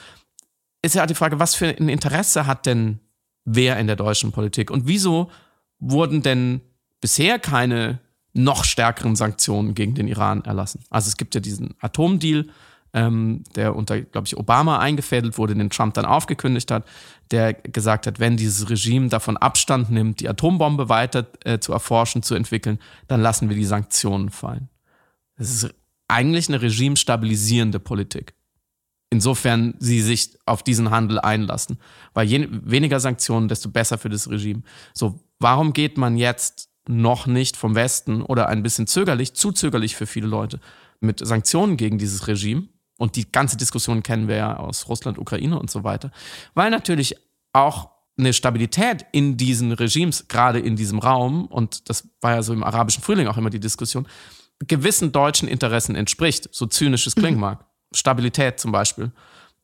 Ist 0.80 0.94
ja 0.94 1.02
auch 1.02 1.06
die 1.06 1.14
Frage, 1.14 1.38
was 1.38 1.54
für 1.54 1.66
ein 1.66 1.90
Interesse 1.90 2.46
hat 2.46 2.64
denn 2.64 3.00
wer 3.48 3.78
in 3.78 3.86
der 3.86 3.96
deutschen 3.96 4.32
Politik? 4.32 4.70
Und 4.70 4.86
wieso 4.86 5.30
wurden 5.78 6.22
denn 6.22 6.60
bisher 7.00 7.38
keine 7.38 8.00
noch 8.34 8.64
stärkeren 8.64 9.16
Sanktionen 9.16 9.74
gegen 9.74 9.94
den 9.94 10.08
Iran 10.08 10.44
erlassen? 10.44 10.84
Also 10.90 11.08
es 11.08 11.16
gibt 11.16 11.34
ja 11.34 11.40
diesen 11.40 11.74
Atomdeal, 11.80 12.46
ähm, 12.92 13.44
der 13.54 13.74
unter, 13.76 14.00
glaube 14.00 14.26
ich, 14.26 14.36
Obama 14.36 14.78
eingefädelt 14.78 15.38
wurde, 15.38 15.54
den 15.54 15.70
Trump 15.70 15.94
dann 15.94 16.04
aufgekündigt 16.04 16.70
hat, 16.70 16.86
der 17.30 17.52
gesagt 17.54 18.06
hat, 18.06 18.18
wenn 18.18 18.36
dieses 18.36 18.70
Regime 18.70 19.08
davon 19.08 19.36
Abstand 19.36 19.90
nimmt, 19.90 20.20
die 20.20 20.28
Atombombe 20.28 20.88
weiter 20.88 21.26
äh, 21.44 21.58
zu 21.58 21.72
erforschen, 21.72 22.22
zu 22.22 22.34
entwickeln, 22.34 22.78
dann 23.06 23.20
lassen 23.20 23.48
wir 23.48 23.56
die 23.56 23.64
Sanktionen 23.64 24.30
fallen. 24.30 24.68
Das 25.36 25.50
ist 25.50 25.74
eigentlich 26.08 26.48
eine 26.48 26.62
regimestabilisierende 26.62 27.78
Politik. 27.78 28.34
Insofern 29.10 29.74
sie 29.78 30.02
sich 30.02 30.38
auf 30.44 30.62
diesen 30.62 30.90
Handel 30.90 31.18
einlassen. 31.18 31.78
Weil 32.12 32.26
je 32.26 32.48
weniger 32.50 33.00
Sanktionen, 33.00 33.48
desto 33.48 33.70
besser 33.70 33.96
für 33.96 34.10
das 34.10 34.28
Regime. 34.28 34.62
So, 34.92 35.20
warum 35.38 35.72
geht 35.72 35.96
man 35.96 36.16
jetzt 36.16 36.68
noch 36.86 37.26
nicht 37.26 37.56
vom 37.56 37.74
Westen 37.74 38.22
oder 38.22 38.48
ein 38.48 38.62
bisschen 38.62 38.86
zögerlich, 38.86 39.34
zu 39.34 39.52
zögerlich 39.52 39.96
für 39.96 40.06
viele 40.06 40.26
Leute, 40.26 40.60
mit 41.00 41.26
Sanktionen 41.26 41.76
gegen 41.76 41.98
dieses 41.98 42.28
Regime? 42.28 42.68
Und 42.98 43.16
die 43.16 43.30
ganze 43.30 43.56
Diskussion 43.56 44.02
kennen 44.02 44.28
wir 44.28 44.36
ja 44.36 44.56
aus 44.56 44.88
Russland, 44.88 45.18
Ukraine 45.18 45.58
und 45.58 45.70
so 45.70 45.84
weiter. 45.84 46.10
Weil 46.54 46.70
natürlich 46.70 47.16
auch 47.52 47.90
eine 48.18 48.32
Stabilität 48.32 49.06
in 49.12 49.36
diesen 49.36 49.72
Regimes, 49.72 50.26
gerade 50.28 50.58
in 50.58 50.76
diesem 50.76 50.98
Raum, 50.98 51.46
und 51.46 51.88
das 51.88 52.08
war 52.20 52.34
ja 52.34 52.42
so 52.42 52.52
im 52.52 52.64
arabischen 52.64 53.02
Frühling 53.02 53.28
auch 53.28 53.38
immer 53.38 53.50
die 53.50 53.60
Diskussion, 53.60 54.06
gewissen 54.66 55.12
deutschen 55.12 55.46
Interessen 55.48 55.94
entspricht, 55.94 56.48
so 56.52 56.66
zynisch 56.66 57.06
es 57.06 57.14
klingen 57.14 57.36
mhm. 57.36 57.42
mag. 57.42 57.67
Stabilität 57.92 58.60
zum 58.60 58.72
Beispiel. 58.72 59.12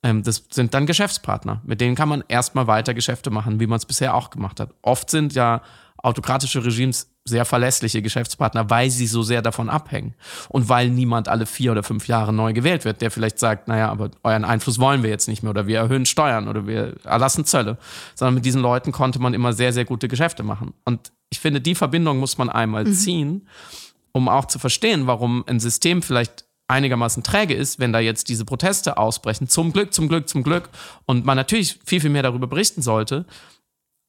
Ähm, 0.02 0.22
das 0.22 0.44
sind 0.50 0.74
dann 0.74 0.86
Geschäftspartner. 0.86 1.62
Mit 1.64 1.80
denen 1.80 1.94
kann 1.94 2.08
man 2.08 2.24
erstmal 2.28 2.66
weiter 2.66 2.94
Geschäfte 2.94 3.30
machen, 3.30 3.60
wie 3.60 3.66
man 3.66 3.78
es 3.78 3.86
bisher 3.86 4.14
auch 4.14 4.30
gemacht 4.30 4.60
hat. 4.60 4.70
Oft 4.82 5.10
sind 5.10 5.34
ja 5.34 5.62
autokratische 5.96 6.64
Regimes 6.64 7.10
sehr 7.24 7.46
verlässliche 7.46 8.02
Geschäftspartner, 8.02 8.68
weil 8.68 8.90
sie 8.90 9.06
so 9.06 9.22
sehr 9.22 9.40
davon 9.40 9.70
abhängen. 9.70 10.14
Und 10.50 10.68
weil 10.68 10.90
niemand 10.90 11.28
alle 11.28 11.46
vier 11.46 11.72
oder 11.72 11.82
fünf 11.82 12.06
Jahre 12.06 12.34
neu 12.34 12.52
gewählt 12.52 12.84
wird, 12.84 13.00
der 13.00 13.10
vielleicht 13.10 13.38
sagt, 13.38 13.66
naja, 13.66 13.90
aber 13.90 14.10
euren 14.22 14.44
Einfluss 14.44 14.78
wollen 14.78 15.02
wir 15.02 15.08
jetzt 15.08 15.26
nicht 15.26 15.42
mehr 15.42 15.50
oder 15.50 15.66
wir 15.66 15.78
erhöhen 15.78 16.04
Steuern 16.04 16.48
oder 16.48 16.66
wir 16.66 16.96
erlassen 17.04 17.46
Zölle. 17.46 17.78
Sondern 18.14 18.34
mit 18.34 18.44
diesen 18.44 18.60
Leuten 18.60 18.92
konnte 18.92 19.18
man 19.20 19.32
immer 19.32 19.54
sehr, 19.54 19.72
sehr 19.72 19.86
gute 19.86 20.08
Geschäfte 20.08 20.42
machen. 20.42 20.74
Und 20.84 21.12
ich 21.30 21.40
finde, 21.40 21.62
die 21.62 21.74
Verbindung 21.74 22.18
muss 22.18 22.36
man 22.36 22.50
einmal 22.50 22.84
mhm. 22.84 22.92
ziehen, 22.92 23.48
um 24.12 24.28
auch 24.28 24.44
zu 24.44 24.58
verstehen, 24.58 25.06
warum 25.06 25.44
ein 25.48 25.60
System 25.60 26.02
vielleicht 26.02 26.44
einigermaßen 26.68 27.22
träge 27.22 27.54
ist, 27.54 27.78
wenn 27.78 27.92
da 27.92 28.00
jetzt 28.00 28.28
diese 28.28 28.44
Proteste 28.44 28.96
ausbrechen. 28.96 29.48
Zum 29.48 29.72
Glück, 29.72 29.92
zum 29.92 30.08
Glück, 30.08 30.28
zum 30.28 30.42
Glück. 30.42 30.70
Und 31.04 31.24
man 31.24 31.36
natürlich 31.36 31.78
viel, 31.84 32.00
viel 32.00 32.10
mehr 32.10 32.22
darüber 32.22 32.46
berichten 32.46 32.82
sollte 32.82 33.26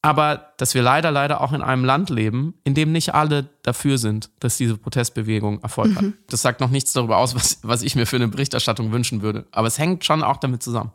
aber 0.06 0.54
dass 0.58 0.76
wir 0.76 0.84
leider, 0.84 1.10
leider 1.10 1.42
auch 1.42 1.52
in 1.52 1.64
einem 1.64 1.84
Land 1.84 2.12
leben, 2.12 2.54
in 2.64 2.76
dem 2.76 2.92
nicht 2.92 3.16
alle 3.16 3.50
dafür 3.64 3.98
sind, 3.98 4.30
dass 4.40 4.56
diese 4.56 4.78
Protestbewegung 4.78 5.64
Erfolg 5.64 5.90
mhm. 5.90 5.96
hat. 5.96 6.06
Das 6.30 6.44
sagt 6.44 6.62
noch 6.62 6.70
nichts 6.70 6.94
darüber 6.94 7.18
aus, 7.18 7.34
was, 7.34 7.58
was 7.64 7.82
ich 7.82 7.96
mir 7.96 8.06
für 8.06 8.18
eine 8.18 8.28
Berichterstattung 8.28 8.92
wünschen 8.92 9.24
würde. 9.24 9.48
Aber 9.50 9.66
es 9.68 9.80
hängt 9.80 10.06
schon 10.06 10.22
auch 10.22 10.38
damit 10.38 10.62
zusammen, 10.62 10.92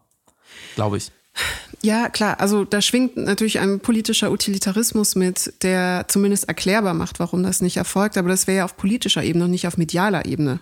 glaube 0.76 0.98
ich. 0.98 1.10
Ja, 1.82 2.08
klar. 2.08 2.38
Also 2.38 2.64
da 2.64 2.80
schwingt 2.80 3.16
natürlich 3.16 3.58
ein 3.58 3.80
politischer 3.80 4.30
Utilitarismus 4.30 5.16
mit, 5.16 5.54
der 5.62 6.04
zumindest 6.06 6.46
erklärbar 6.46 6.94
macht, 6.94 7.18
warum 7.18 7.42
das 7.42 7.60
nicht 7.62 7.78
erfolgt. 7.78 8.16
Aber 8.16 8.28
das 8.28 8.46
wäre 8.46 8.58
ja 8.58 8.64
auf 8.64 8.76
politischer 8.76 9.24
Ebene 9.24 9.46
und 9.46 9.50
nicht 9.50 9.66
auf 9.66 9.76
medialer 9.76 10.24
Ebene. 10.24 10.60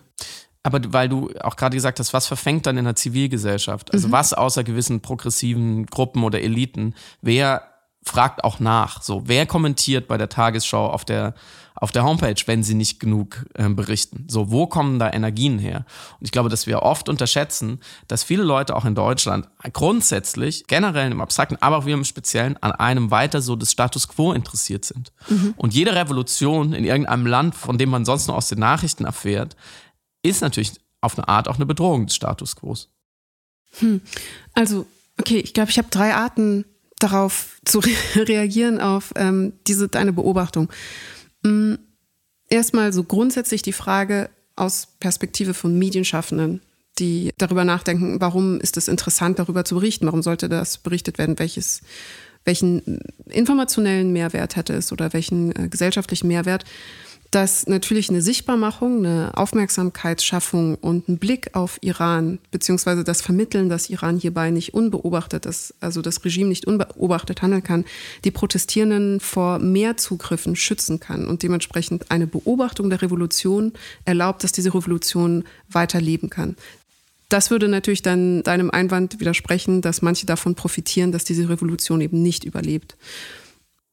Aber 0.63 0.81
weil 0.93 1.09
du 1.09 1.31
auch 1.41 1.57
gerade 1.57 1.77
gesagt 1.77 2.01
hast, 2.01 2.13
was 2.13 2.27
verfängt 2.27 2.67
dann 2.67 2.77
in 2.79 2.85
der 2.85 2.97
Zivilgesellschaft? 2.97 3.93
Also 3.93 4.09
mhm. 4.09 4.13
was 4.13 4.33
außer 4.33 4.65
gewissen 4.65 5.01
progressiven 5.01 5.87
Gruppen 5.87 6.25
oder 6.25 6.41
Eliten, 6.41 6.95
wer 7.23 7.63
fragt 8.09 8.43
auch 8.43 8.59
nach. 8.59 9.03
So, 9.03 9.23
wer 9.27 9.47
kommentiert 9.47 10.09
bei 10.09 10.17
der 10.17 10.29
Tagesschau 10.29 10.89
auf 10.89 11.05
der, 11.05 11.35
auf 11.75 11.93
der 11.93 12.05
Homepage, 12.05 12.41
wenn 12.47 12.63
sie 12.63 12.75
nicht 12.75 12.99
genug 13.01 13.45
äh, 13.55 13.69
berichten? 13.69 14.25
So, 14.29 14.51
wo 14.51 14.67
kommen 14.67 14.99
da 14.99 15.13
Energien 15.13 15.59
her? 15.59 15.85
Und 16.19 16.25
ich 16.25 16.33
glaube, 16.33 16.49
dass 16.49 16.67
wir 16.67 16.83
oft 16.83 17.09
unterschätzen, 17.09 17.81
dass 18.09 18.25
viele 18.25 18.43
Leute 18.43 18.75
auch 18.75 18.85
in 18.85 18.95
Deutschland 18.95 19.49
grundsätzlich, 19.73 20.67
generell 20.67 21.13
im 21.13 21.21
Abstrakten, 21.21 21.59
aber 21.61 21.79
auch 21.79 21.87
wir 21.87 21.95
im 21.95 22.05
Speziellen, 22.05 22.57
an 22.63 22.73
einem 22.73 23.11
weiter 23.11 23.43
so 23.43 23.57
des 23.57 23.73
Status 23.73 24.09
quo 24.09 24.33
interessiert 24.33 24.85
sind. 24.85 25.13
Mhm. 25.29 25.55
Und 25.57 25.75
jede 25.75 25.95
Revolution 25.95 26.73
in 26.73 26.85
irgendeinem 26.85 27.27
Land, 27.27 27.55
von 27.55 27.79
dem 27.79 27.91
man 27.91 28.05
sonst 28.05 28.27
nur 28.27 28.37
aus 28.37 28.49
den 28.49 28.59
Nachrichten 28.59 29.05
erfährt, 29.05 29.55
ist 30.23 30.43
natürlich 30.43 30.73
auf 31.01 31.17
eine 31.17 31.29
Art 31.29 31.49
auch 31.49 31.57
eine 31.57 31.67
Bedrohung 31.67 32.07
des 32.07 32.17
Status 32.17 32.57
quo. 32.57 32.75
Hm. 33.79 34.01
Also, 34.55 34.87
okay, 35.19 35.39
ich 35.39 35.55
glaube, 35.55 35.71
ich 35.71 35.79
habe 35.79 35.89
drei 35.91 36.15
Arten 36.15 36.65
darauf 36.99 37.61
zu 37.65 37.79
re 37.81 37.91
reagieren, 38.17 38.81
auf 38.81 39.13
ähm, 39.17 39.53
diese 39.67 39.89
deine 39.89 40.13
Beobachtung. 40.13 40.71
Mhm. 41.43 41.79
Erstmal 42.51 42.93
so 42.93 43.05
grundsätzlich 43.05 43.63
die 43.63 43.73
Frage 43.73 44.31
aus 44.57 44.89
Perspektive 45.01 45.55
von 45.55 45.79
Medienschaffenden, 45.79 46.63
die 46.99 47.31
darüber 47.39 47.65
nachdenken, 47.65 48.21
warum 48.21 48.59
ist 48.61 48.77
es 48.77 48.89
interessant, 48.89 49.39
darüber 49.39 49.65
zu 49.65 49.77
berichten, 49.77 50.07
warum 50.07 50.23
sollte 50.23 50.49
das 50.49 50.79
berichtet 50.79 51.19
werden, 51.19 51.39
welches, 51.39 51.83
welchen 52.45 53.01
informationellen 53.27 54.13
Mehrwert 54.13 54.57
hätte 54.57 54.73
es 54.73 54.91
oder 54.91 55.13
welchen 55.13 55.55
äh, 55.55 55.69
gesellschaftlichen 55.69 56.27
Mehrwert 56.27 56.65
dass 57.31 57.67
natürlich 57.67 58.09
eine 58.09 58.23
Sichtbarmachung, 58.23 59.05
eine 59.05 59.33
Aufmerksamkeitsschaffung 59.35 60.77
und 60.77 61.09
ein 61.09 61.19
Blick 61.19 61.55
auf 61.55 61.79
Iran, 61.83 62.39
beziehungsweise 62.51 63.05
das 63.05 63.21
Vermitteln, 63.21 63.69
dass 63.69 63.91
Iran 63.91 64.19
hierbei 64.19 64.51
nicht 64.51 64.73
unbeobachtet 64.73 65.45
ist, 65.45 65.75
also 65.81 66.01
das 66.01 66.25
Regime 66.25 66.49
nicht 66.49 66.67
unbeobachtet 66.67 67.43
handeln 67.43 67.63
kann, 67.63 67.85
die 68.25 68.31
Protestierenden 68.31 69.21
vor 69.21 69.59
mehr 69.59 69.99
Zugriffen 69.99 70.57
schützen 70.57 71.01
kann 71.01 71.27
und 71.27 71.43
dementsprechend 71.43 72.11
eine 72.11 72.27
Beobachtung 72.27 72.89
der 72.89 73.03
Revolution 73.03 73.73
erlaubt, 74.07 74.43
dass 74.43 74.53
diese 74.53 74.73
Revolution 74.73 75.45
weiterleben 75.69 76.31
kann. 76.31 76.57
Das 77.29 77.51
würde 77.51 77.69
natürlich 77.69 78.01
dann 78.01 78.43
deinem 78.43 78.71
Einwand 78.71 79.21
widersprechen, 79.21 79.83
dass 79.83 80.01
manche 80.01 80.25
davon 80.25 80.55
profitieren, 80.55 81.13
dass 81.13 81.25
diese 81.25 81.51
Revolution 81.51 82.01
eben 82.01 82.23
nicht 82.23 82.45
überlebt. 82.45 82.97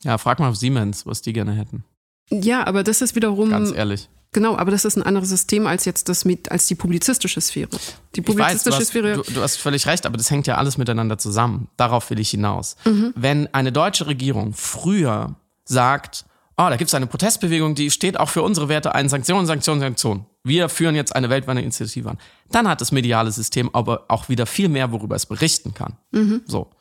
Ja, 0.04 0.17
frag 0.17 0.39
mal 0.39 0.50
auf 0.50 0.56
Siemens, 0.56 1.06
was 1.06 1.21
die 1.21 1.34
gerne 1.34 1.52
hätten. 1.52 1.84
Ja, 2.29 2.65
aber 2.65 2.83
das 2.83 3.01
ist 3.01 3.15
wiederum. 3.15 3.49
Ganz 3.49 3.71
ehrlich. 3.71 4.09
Genau, 4.35 4.57
aber 4.57 4.69
das 4.69 4.83
ist 4.83 4.97
ein 4.97 5.03
anderes 5.03 5.29
System 5.29 5.65
als 5.65 5.85
jetzt 5.85 6.09
das 6.09 6.25
mit, 6.25 6.51
als 6.51 6.67
die 6.67 6.75
publizistische 6.75 7.39
Sphäre. 7.39 7.69
Die 8.15 8.21
publizistische 8.21 8.77
weiß, 8.77 8.79
du 8.79 8.85
Sphäre. 8.85 9.17
Hast, 9.17 9.29
du, 9.29 9.33
du, 9.33 9.41
hast 9.41 9.55
völlig 9.55 9.88
recht, 9.88 10.05
aber 10.05 10.17
das 10.17 10.29
hängt 10.29 10.45
ja 10.45 10.57
alles 10.57 10.77
miteinander 10.77 11.17
zusammen. 11.17 11.69
Darauf 11.77 12.09
will 12.09 12.19
ich 12.19 12.31
hinaus. 12.31 12.75
Mhm. 12.83 13.13
Wenn 13.15 13.53
eine 13.53 13.71
deutsche 13.71 14.07
Regierung 14.07 14.51
früher 14.53 15.35
sagt, 15.63 16.25
oh, 16.57 16.67
da 16.67 16.75
gibt 16.75 16.89
es 16.89 16.95
eine 16.95 17.07
Protestbewegung, 17.07 17.75
die 17.75 17.89
steht 17.89 18.19
auch 18.19 18.27
für 18.27 18.41
unsere 18.41 18.67
Werte 18.67 18.93
ein, 18.93 19.07
Sanktionen, 19.07 19.45
Sanktionen, 19.45 19.79
Sanktionen. 19.79 20.25
Wir 20.43 20.67
führen 20.67 20.95
jetzt 20.95 21.15
eine 21.15 21.29
weltweite 21.29 21.61
Initiative 21.61 22.09
an. 22.09 22.17
Dann 22.51 22.67
hat 22.67 22.81
das 22.81 22.91
mediale 22.91 23.31
System 23.31 23.69
aber 23.71 24.03
auch 24.09 24.27
wieder 24.27 24.45
viel 24.45 24.67
mehr, 24.67 24.91
worüber 24.91 25.15
es 25.15 25.27
berichten 25.27 25.73
kann. 25.73 25.95
Mhm. 26.11 26.41
So. 26.45 26.71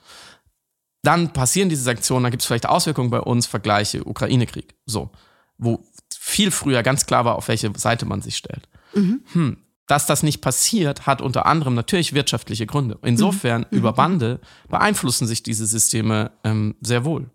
Dann 1.04 1.32
passieren 1.32 1.68
diese 1.68 1.84
Sanktionen, 1.84 2.24
dann 2.24 2.32
gibt 2.32 2.42
es 2.42 2.48
vielleicht 2.48 2.68
Auswirkungen 2.68 3.10
bei 3.10 3.20
uns, 3.20 3.46
Vergleiche, 3.46 4.02
Ukraine-Krieg. 4.02 4.74
So 4.86 5.12
wo 5.58 5.84
viel 6.16 6.50
früher 6.50 6.82
ganz 6.82 7.06
klar 7.06 7.24
war, 7.24 7.36
auf 7.36 7.48
welche 7.48 7.72
Seite 7.76 8.06
man 8.06 8.22
sich 8.22 8.36
stellt. 8.36 8.68
Mhm. 8.94 9.20
Hm. 9.32 9.56
Dass 9.86 10.06
das 10.06 10.22
nicht 10.22 10.40
passiert, 10.40 11.06
hat 11.06 11.20
unter 11.20 11.44
anderem 11.46 11.74
natürlich 11.74 12.14
wirtschaftliche 12.14 12.66
Gründe. 12.66 12.98
Insofern, 13.02 13.66
mhm. 13.70 13.78
über 13.78 13.92
Bande 13.92 14.40
beeinflussen 14.68 15.26
sich 15.26 15.42
diese 15.42 15.66
Systeme 15.66 16.32
ähm, 16.42 16.74
sehr 16.80 17.04
wohl. 17.04 17.30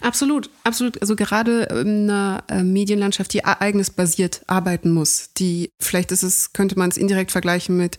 Absolut, 0.00 0.50
absolut. 0.64 1.00
Also 1.00 1.14
gerade 1.14 1.62
in 1.64 2.10
einer 2.10 2.42
äh, 2.48 2.62
Medienlandschaft, 2.62 3.32
die 3.32 3.40
ereignisbasiert 3.40 4.42
arbeiten 4.48 4.90
muss, 4.90 5.30
die, 5.36 5.72
vielleicht 5.78 6.10
ist 6.10 6.22
es, 6.22 6.52
könnte 6.52 6.78
man 6.78 6.90
es 6.90 6.96
indirekt 6.96 7.30
vergleichen 7.30 7.76
mit 7.76 7.98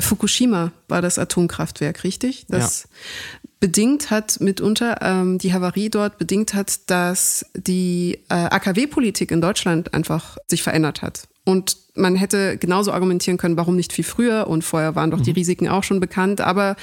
Fukushima 0.00 0.72
war 0.86 1.02
das 1.02 1.18
Atomkraftwerk, 1.18 2.04
richtig? 2.04 2.46
Das 2.48 2.84
ja 2.84 3.47
bedingt 3.60 4.10
hat 4.10 4.40
mitunter 4.40 4.98
ähm, 5.02 5.38
die 5.38 5.52
Havarie 5.52 5.90
dort 5.90 6.18
bedingt 6.18 6.54
hat, 6.54 6.90
dass 6.90 7.44
die 7.54 8.20
äh, 8.28 8.34
AKW-Politik 8.34 9.30
in 9.30 9.40
Deutschland 9.40 9.94
einfach 9.94 10.38
sich 10.46 10.62
verändert 10.62 11.02
hat. 11.02 11.28
Und 11.44 11.76
man 11.94 12.14
hätte 12.14 12.58
genauso 12.58 12.92
argumentieren 12.92 13.38
können, 13.38 13.56
warum 13.56 13.74
nicht 13.74 13.92
viel 13.92 14.04
früher 14.04 14.46
und 14.48 14.62
vorher 14.62 14.94
waren 14.94 15.10
doch 15.10 15.18
mhm. 15.18 15.24
die 15.24 15.30
Risiken 15.32 15.68
auch 15.68 15.82
schon 15.82 15.98
bekannt. 15.98 16.40
Aber 16.40 16.76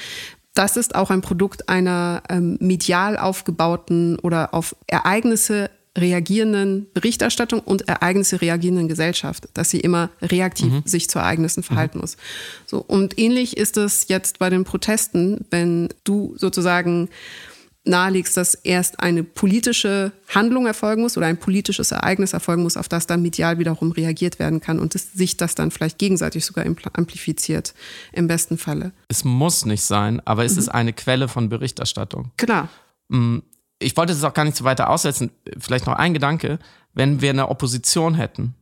das 0.56 0.78
ist 0.78 0.96
auch 0.96 1.12
ein 1.12 1.22
Produkt 1.22 1.70
einer 1.70 2.24
ähm, 2.30 2.58
medial 2.60 3.18
aufgebauten 3.18 4.18
oder 4.20 4.54
auf 4.54 4.76
Ereignisse 4.88 5.70
reagierenden 5.98 6.88
Berichterstattung 6.94 7.62
und 7.62 7.88
Ereignisse 7.88 8.42
reagierenden 8.42 8.88
Gesellschaft, 8.88 9.48
dass 9.54 9.70
sie 9.70 9.80
immer 9.80 10.10
reaktiv 10.22 10.72
mhm. 10.72 10.84
sich 10.86 11.10
zu 11.10 11.20
Ereignissen 11.20 11.62
mhm. 11.62 11.66
verhalten 11.66 11.98
mhm. 11.98 12.02
muss. 12.02 12.18
So 12.66 12.80
und 12.80 13.18
ähnlich 13.18 13.58
ist 13.58 13.78
es 13.78 14.08
jetzt 14.08 14.40
bei 14.40 14.50
den 14.50 14.64
Protesten, 14.64 15.46
wenn 15.50 15.90
du 16.04 16.36
sozusagen 16.38 17.10
nahelegst, 17.86 18.36
dass 18.36 18.56
erst 18.56 19.00
eine 19.00 19.24
politische 19.24 20.12
Handlung 20.34 20.66
erfolgen 20.66 21.04
muss 21.04 21.18
oder 21.18 21.28
ein 21.28 21.38
politisches 21.38 21.92
Ereignis 21.92 22.34
erfolgen 22.34 22.64
muss, 22.64 22.78
auf 22.78 22.90
das 22.90 23.08
dann 23.08 23.22
medial 23.22 23.60
wiederum 23.60 23.92
reagiert 23.92 24.40
werden 24.40 24.60
kann 24.60 24.80
und 24.80 24.96
es, 24.96 25.14
sich 25.14 25.38
das 25.38 25.56
dann 25.56 25.72
vielleicht 25.72 25.98
gegenseitig 25.98 26.46
sogar 26.46 26.66
amplifiziert, 26.66 27.74
im 28.12 28.28
besten 28.28 28.58
Falle. 28.58 28.92
Es 29.08 29.24
muss 29.24 29.66
nicht 29.66 29.84
sein, 29.84 30.22
aber 30.26 30.46
es 30.46 30.54
mhm. 30.54 30.60
ist 30.60 30.70
eine 30.70 30.94
Quelle 30.94 31.28
von 31.28 31.50
Berichterstattung. 31.50 32.32
Klar. 32.38 32.70
Ich 33.80 33.96
wollte 33.98 34.14
es 34.14 34.24
auch 34.24 34.34
gar 34.34 34.46
nicht 34.46 34.58
so 34.58 34.64
weiter 34.64 34.90
aussetzen. 34.90 35.32
Vielleicht 35.58 35.86
noch 35.86 35.96
ein 35.96 36.14
Gedanke. 36.14 36.60
Wenn 36.94 37.22
wir 37.22 37.30
eine 37.30 37.50
Opposition 37.50 38.16
hätten, 38.16 38.56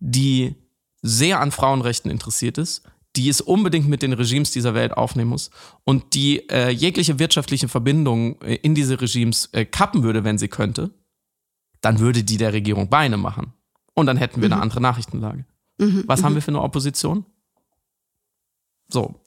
die 0.00 0.54
sehr 1.02 1.40
an 1.40 1.50
Frauenrechten 1.52 2.10
interessiert 2.10 2.58
ist, 2.58 2.82
die 3.16 3.28
es 3.28 3.40
unbedingt 3.40 3.88
mit 3.88 4.02
den 4.02 4.12
Regimes 4.12 4.50
dieser 4.50 4.74
Welt 4.74 4.96
aufnehmen 4.96 5.30
muss 5.30 5.50
und 5.84 6.14
die 6.14 6.48
äh, 6.50 6.70
jegliche 6.70 7.18
wirtschaftliche 7.18 7.68
Verbindung 7.68 8.40
äh, 8.42 8.54
in 8.56 8.74
diese 8.74 9.00
Regimes 9.00 9.46
äh, 9.52 9.64
kappen 9.64 10.02
würde, 10.02 10.24
wenn 10.24 10.38
sie 10.38 10.48
könnte, 10.48 10.90
dann 11.80 11.98
würde 11.98 12.24
die 12.24 12.36
der 12.36 12.52
Regierung 12.52 12.88
Beine 12.88 13.16
machen. 13.16 13.52
Und 13.94 14.06
dann 14.06 14.16
hätten 14.16 14.40
wir 14.40 14.48
mhm. 14.48 14.54
eine 14.54 14.62
andere 14.62 14.80
Nachrichtenlage. 14.80 15.44
Mhm. 15.78 16.04
Was 16.06 16.20
mhm. 16.20 16.24
haben 16.24 16.34
wir 16.34 16.42
für 16.42 16.48
eine 16.48 16.62
Opposition? 16.62 17.24
So. 18.88 19.20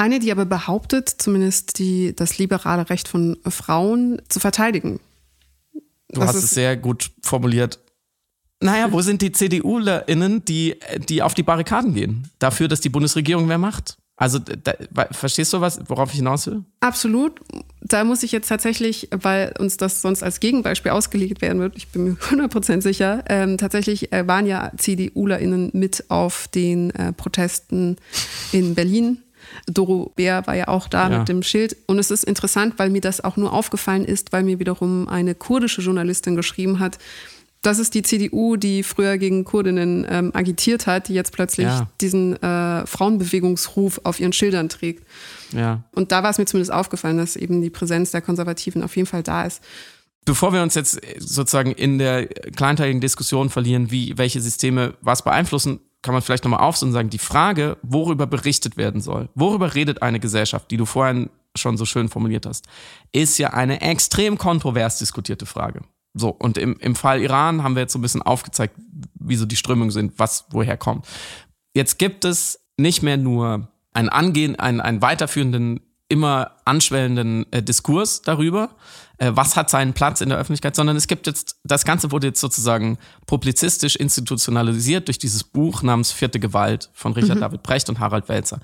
Eine, 0.00 0.18
die 0.18 0.32
aber 0.32 0.46
behauptet, 0.46 1.10
zumindest 1.10 1.78
die, 1.78 2.16
das 2.16 2.38
liberale 2.38 2.88
Recht 2.88 3.06
von 3.06 3.36
Frauen 3.46 4.22
zu 4.30 4.40
verteidigen. 4.40 4.98
Du 6.08 6.22
hast 6.22 6.36
es 6.36 6.48
sehr 6.52 6.78
gut 6.78 7.10
formuliert. 7.22 7.78
Naja, 8.62 8.92
wo 8.92 9.02
sind 9.02 9.20
die 9.20 9.30
CDUlerInnen, 9.30 10.42
die, 10.46 10.76
die 11.06 11.20
auf 11.20 11.34
die 11.34 11.42
Barrikaden 11.42 11.92
gehen? 11.92 12.30
Dafür, 12.38 12.66
dass 12.66 12.80
die 12.80 12.88
Bundesregierung 12.88 13.46
mehr 13.46 13.58
macht? 13.58 13.98
Also, 14.16 14.38
da, 14.38 14.72
verstehst 15.10 15.52
du 15.52 15.60
was, 15.60 15.78
worauf 15.86 16.10
ich 16.12 16.16
hinaus 16.16 16.46
will? 16.46 16.64
Absolut. 16.80 17.38
Da 17.82 18.02
muss 18.04 18.22
ich 18.22 18.32
jetzt 18.32 18.48
tatsächlich, 18.48 19.08
weil 19.10 19.52
uns 19.58 19.76
das 19.76 20.00
sonst 20.00 20.22
als 20.22 20.40
Gegenbeispiel 20.40 20.92
ausgelegt 20.92 21.42
werden 21.42 21.60
wird, 21.60 21.76
ich 21.76 21.88
bin 21.88 22.04
mir 22.04 22.12
100% 22.14 22.80
sicher, 22.80 23.22
ähm, 23.28 23.58
tatsächlich 23.58 24.12
äh, 24.14 24.26
waren 24.26 24.46
ja 24.46 24.72
CDUlerInnen 24.78 25.72
mit 25.74 26.06
auf 26.08 26.48
den 26.48 26.88
äh, 26.90 27.12
Protesten 27.12 27.96
in 28.52 28.74
Berlin 28.74 29.18
Doro 29.66 30.12
Bär 30.16 30.46
war 30.46 30.54
ja 30.54 30.68
auch 30.68 30.88
da 30.88 31.10
ja. 31.10 31.18
mit 31.18 31.28
dem 31.28 31.42
Schild. 31.42 31.76
Und 31.86 31.98
es 31.98 32.10
ist 32.10 32.24
interessant, 32.24 32.74
weil 32.78 32.90
mir 32.90 33.00
das 33.00 33.22
auch 33.22 33.36
nur 33.36 33.52
aufgefallen 33.52 34.04
ist, 34.04 34.32
weil 34.32 34.42
mir 34.42 34.58
wiederum 34.58 35.08
eine 35.08 35.34
kurdische 35.34 35.82
Journalistin 35.82 36.36
geschrieben 36.36 36.78
hat, 36.78 36.98
das 37.62 37.78
ist 37.78 37.94
die 37.94 38.02
CDU, 38.02 38.56
die 38.56 38.82
früher 38.82 39.18
gegen 39.18 39.44
Kurdinnen 39.44 40.06
ähm, 40.08 40.30
agitiert 40.34 40.86
hat, 40.86 41.08
die 41.08 41.14
jetzt 41.14 41.32
plötzlich 41.32 41.66
ja. 41.66 41.88
diesen 42.00 42.42
äh, 42.42 42.86
Frauenbewegungsruf 42.86 44.00
auf 44.04 44.18
ihren 44.18 44.32
Schildern 44.32 44.70
trägt. 44.70 45.06
Ja. 45.52 45.82
Und 45.92 46.10
da 46.10 46.22
war 46.22 46.30
es 46.30 46.38
mir 46.38 46.46
zumindest 46.46 46.72
aufgefallen, 46.72 47.18
dass 47.18 47.36
eben 47.36 47.60
die 47.60 47.68
Präsenz 47.68 48.12
der 48.12 48.22
Konservativen 48.22 48.82
auf 48.82 48.96
jeden 48.96 49.06
Fall 49.06 49.22
da 49.22 49.44
ist. 49.44 49.62
Bevor 50.24 50.52
wir 50.52 50.62
uns 50.62 50.74
jetzt 50.74 51.00
sozusagen 51.18 51.72
in 51.72 51.98
der 51.98 52.26
kleinteiligen 52.26 53.00
Diskussion 53.00 53.50
verlieren, 53.50 53.90
wie 53.90 54.16
welche 54.16 54.40
Systeme 54.40 54.94
was 55.00 55.22
beeinflussen, 55.22 55.80
kann 56.02 56.14
man 56.14 56.22
vielleicht 56.22 56.44
nochmal 56.44 56.60
aufsuchen 56.60 56.88
und 56.88 56.94
sagen, 56.94 57.10
die 57.10 57.18
Frage, 57.18 57.76
worüber 57.82 58.26
berichtet 58.26 58.76
werden 58.76 59.00
soll, 59.00 59.28
worüber 59.34 59.74
redet 59.74 60.02
eine 60.02 60.20
Gesellschaft, 60.20 60.70
die 60.70 60.76
du 60.76 60.86
vorhin 60.86 61.30
schon 61.56 61.76
so 61.76 61.84
schön 61.84 62.08
formuliert 62.08 62.46
hast, 62.46 62.66
ist 63.12 63.38
ja 63.38 63.50
eine 63.50 63.80
extrem 63.80 64.38
kontrovers 64.38 64.98
diskutierte 64.98 65.46
Frage. 65.46 65.82
So, 66.14 66.30
und 66.30 66.58
im, 66.58 66.76
im 66.80 66.96
Fall 66.96 67.20
Iran 67.20 67.62
haben 67.62 67.74
wir 67.74 67.82
jetzt 67.82 67.92
so 67.92 67.98
ein 67.98 68.02
bisschen 68.02 68.22
aufgezeigt, 68.22 68.74
wie 69.14 69.36
so 69.36 69.46
die 69.46 69.56
Strömungen 69.56 69.90
sind, 69.90 70.18
was 70.18 70.46
woher 70.50 70.76
kommt. 70.76 71.06
Jetzt 71.74 71.98
gibt 71.98 72.24
es 72.24 72.60
nicht 72.76 73.02
mehr 73.02 73.16
nur 73.16 73.68
einen 73.92 74.08
angehen, 74.08 74.56
einen, 74.58 74.80
einen 74.80 75.02
weiterführenden, 75.02 75.80
immer 76.08 76.52
anschwellenden 76.64 77.50
äh, 77.52 77.62
Diskurs 77.62 78.22
darüber, 78.22 78.70
was 79.20 79.56
hat 79.56 79.68
seinen 79.68 79.92
Platz 79.92 80.20
in 80.22 80.30
der 80.30 80.38
Öffentlichkeit, 80.38 80.74
sondern 80.74 80.96
es 80.96 81.06
gibt 81.06 81.26
jetzt, 81.26 81.56
das 81.62 81.84
Ganze 81.84 82.10
wurde 82.10 82.28
jetzt 82.28 82.40
sozusagen 82.40 82.98
publizistisch 83.26 83.96
institutionalisiert 83.96 85.08
durch 85.08 85.18
dieses 85.18 85.44
Buch 85.44 85.82
namens 85.82 86.10
Vierte 86.10 86.40
Gewalt 86.40 86.88
von 86.94 87.12
Richard 87.12 87.36
mhm. 87.36 87.42
David 87.42 87.62
Brecht 87.62 87.88
und 87.90 88.00
Harald 88.00 88.28
Welzer 88.28 88.60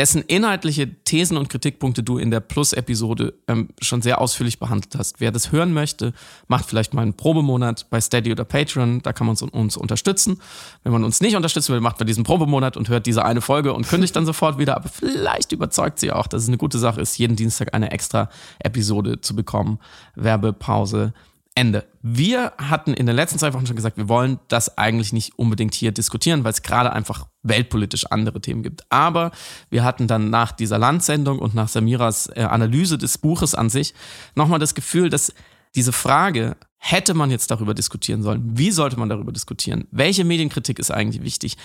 dessen 0.00 0.22
inhaltliche 0.22 0.88
Thesen 1.04 1.36
und 1.36 1.50
Kritikpunkte 1.50 2.02
du 2.02 2.16
in 2.16 2.30
der 2.30 2.40
Plus-Episode 2.40 3.34
ähm, 3.46 3.68
schon 3.82 4.00
sehr 4.00 4.18
ausführlich 4.18 4.58
behandelt 4.58 4.94
hast. 4.96 5.20
Wer 5.20 5.30
das 5.30 5.52
hören 5.52 5.74
möchte, 5.74 6.14
macht 6.48 6.64
vielleicht 6.64 6.94
mal 6.94 7.02
einen 7.02 7.12
Probemonat 7.12 7.90
bei 7.90 8.00
Steady 8.00 8.32
oder 8.32 8.44
Patreon, 8.44 9.02
da 9.02 9.12
kann 9.12 9.26
man 9.26 9.32
uns, 9.32 9.42
uns 9.42 9.76
unterstützen. 9.76 10.40
Wenn 10.84 10.92
man 10.92 11.04
uns 11.04 11.20
nicht 11.20 11.36
unterstützen 11.36 11.74
will, 11.74 11.82
macht 11.82 12.00
man 12.00 12.06
diesen 12.06 12.24
Probemonat 12.24 12.78
und 12.78 12.88
hört 12.88 13.04
diese 13.04 13.26
eine 13.26 13.42
Folge 13.42 13.74
und 13.74 13.86
kündigt 13.86 14.16
dann 14.16 14.24
sofort 14.24 14.56
wieder. 14.56 14.74
Aber 14.74 14.88
vielleicht 14.88 15.52
überzeugt 15.52 15.98
sie 15.98 16.12
auch, 16.12 16.26
dass 16.26 16.44
es 16.44 16.48
eine 16.48 16.56
gute 16.56 16.78
Sache 16.78 17.02
ist, 17.02 17.18
jeden 17.18 17.36
Dienstag 17.36 17.74
eine 17.74 17.90
extra 17.90 18.30
Episode 18.58 19.20
zu 19.20 19.36
bekommen. 19.36 19.80
Werbepause 20.14 21.12
Ende. 21.60 21.84
Wir 22.00 22.54
hatten 22.56 22.94
in 22.94 23.04
den 23.04 23.14
letzten 23.14 23.38
zwei 23.38 23.52
Wochen 23.52 23.66
schon 23.66 23.76
gesagt, 23.76 23.98
wir 23.98 24.08
wollen 24.08 24.40
das 24.48 24.78
eigentlich 24.78 25.12
nicht 25.12 25.38
unbedingt 25.38 25.74
hier 25.74 25.92
diskutieren, 25.92 26.42
weil 26.42 26.52
es 26.52 26.62
gerade 26.62 26.90
einfach 26.90 27.26
weltpolitisch 27.42 28.06
andere 28.06 28.40
Themen 28.40 28.62
gibt. 28.62 28.90
Aber 28.90 29.30
wir 29.68 29.84
hatten 29.84 30.06
dann 30.06 30.30
nach 30.30 30.52
dieser 30.52 30.78
Landsendung 30.78 31.38
und 31.38 31.54
nach 31.54 31.68
Samiras 31.68 32.30
äh, 32.34 32.44
Analyse 32.44 32.96
des 32.96 33.18
Buches 33.18 33.54
an 33.54 33.68
sich 33.68 33.92
nochmal 34.34 34.58
das 34.58 34.74
Gefühl, 34.74 35.10
dass 35.10 35.34
diese 35.74 35.92
Frage, 35.92 36.56
hätte 36.78 37.12
man 37.12 37.30
jetzt 37.30 37.50
darüber 37.50 37.74
diskutieren 37.74 38.22
sollen? 38.22 38.42
Wie 38.56 38.70
sollte 38.70 38.98
man 38.98 39.10
darüber 39.10 39.30
diskutieren? 39.30 39.86
Welche 39.90 40.24
Medienkritik 40.24 40.78
ist 40.78 40.90
eigentlich 40.90 41.22
wichtig? 41.22 41.58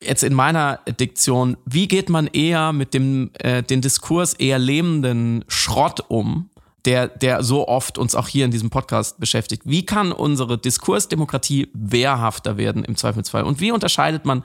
Jetzt 0.00 0.22
in 0.22 0.34
meiner 0.34 0.78
Diktion, 1.00 1.56
wie 1.64 1.88
geht 1.88 2.08
man 2.10 2.28
eher 2.28 2.72
mit 2.72 2.94
dem 2.94 3.32
äh, 3.40 3.64
den 3.64 3.80
Diskurs 3.80 4.34
eher 4.34 4.60
lähmenden 4.60 5.44
Schrott 5.48 6.04
um, 6.06 6.48
der, 6.84 7.08
der 7.08 7.42
so 7.42 7.68
oft 7.68 7.98
uns 7.98 8.14
auch 8.14 8.28
hier 8.28 8.44
in 8.44 8.50
diesem 8.50 8.70
Podcast 8.70 9.20
beschäftigt. 9.20 9.62
Wie 9.64 9.86
kann 9.86 10.12
unsere 10.12 10.58
Diskursdemokratie 10.58 11.70
wehrhafter 11.74 12.56
werden 12.56 12.84
im 12.84 12.96
Zweifelsfall? 12.96 13.44
Und 13.44 13.60
wie 13.60 13.72
unterscheidet 13.72 14.24
man 14.24 14.42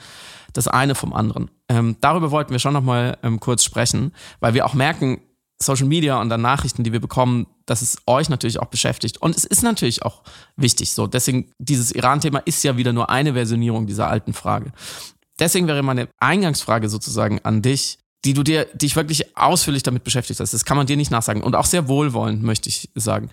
das 0.53 0.67
eine 0.67 0.95
vom 0.95 1.13
anderen? 1.13 1.49
Ähm, 1.69 1.97
darüber 2.01 2.31
wollten 2.31 2.51
wir 2.51 2.59
schon 2.59 2.73
nochmal 2.73 3.17
ähm, 3.23 3.39
kurz 3.39 3.63
sprechen, 3.63 4.13
weil 4.39 4.53
wir 4.53 4.65
auch 4.65 4.73
merken, 4.73 5.21
Social 5.59 5.87
Media 5.87 6.21
und 6.21 6.29
dann 6.29 6.41
Nachrichten, 6.41 6.83
die 6.83 6.93
wir 6.93 6.99
bekommen, 6.99 7.47
dass 7.65 7.81
es 7.81 7.97
euch 8.05 8.29
natürlich 8.29 8.59
auch 8.59 8.67
beschäftigt. 8.67 9.17
Und 9.17 9.35
es 9.35 9.43
ist 9.43 9.63
natürlich 9.63 10.03
auch 10.03 10.21
wichtig 10.55 10.91
so. 10.93 11.07
Deswegen, 11.07 11.51
dieses 11.57 11.91
Iran-Thema 11.91 12.39
ist 12.39 12.63
ja 12.63 12.77
wieder 12.77 12.93
nur 12.93 13.09
eine 13.09 13.33
Versionierung 13.33 13.87
dieser 13.87 14.07
alten 14.07 14.33
Frage. 14.33 14.71
Deswegen 15.39 15.67
wäre 15.67 15.83
meine 15.83 16.09
Eingangsfrage 16.19 16.89
sozusagen 16.89 17.39
an 17.43 17.61
dich, 17.61 17.97
die 18.25 18.33
du 18.33 18.43
dir, 18.43 18.65
dich 18.65 18.95
wirklich 18.95 19.37
ausführlich 19.37 19.83
damit 19.83 20.03
beschäftigt 20.03 20.39
hast. 20.39 20.53
Das 20.53 20.65
kann 20.65 20.77
man 20.77 20.87
dir 20.87 20.97
nicht 20.97 21.11
nachsagen. 21.11 21.43
Und 21.43 21.55
auch 21.55 21.65
sehr 21.65 21.87
wohlwollend, 21.87 22.43
möchte 22.43 22.69
ich 22.69 22.89
sagen. 22.95 23.29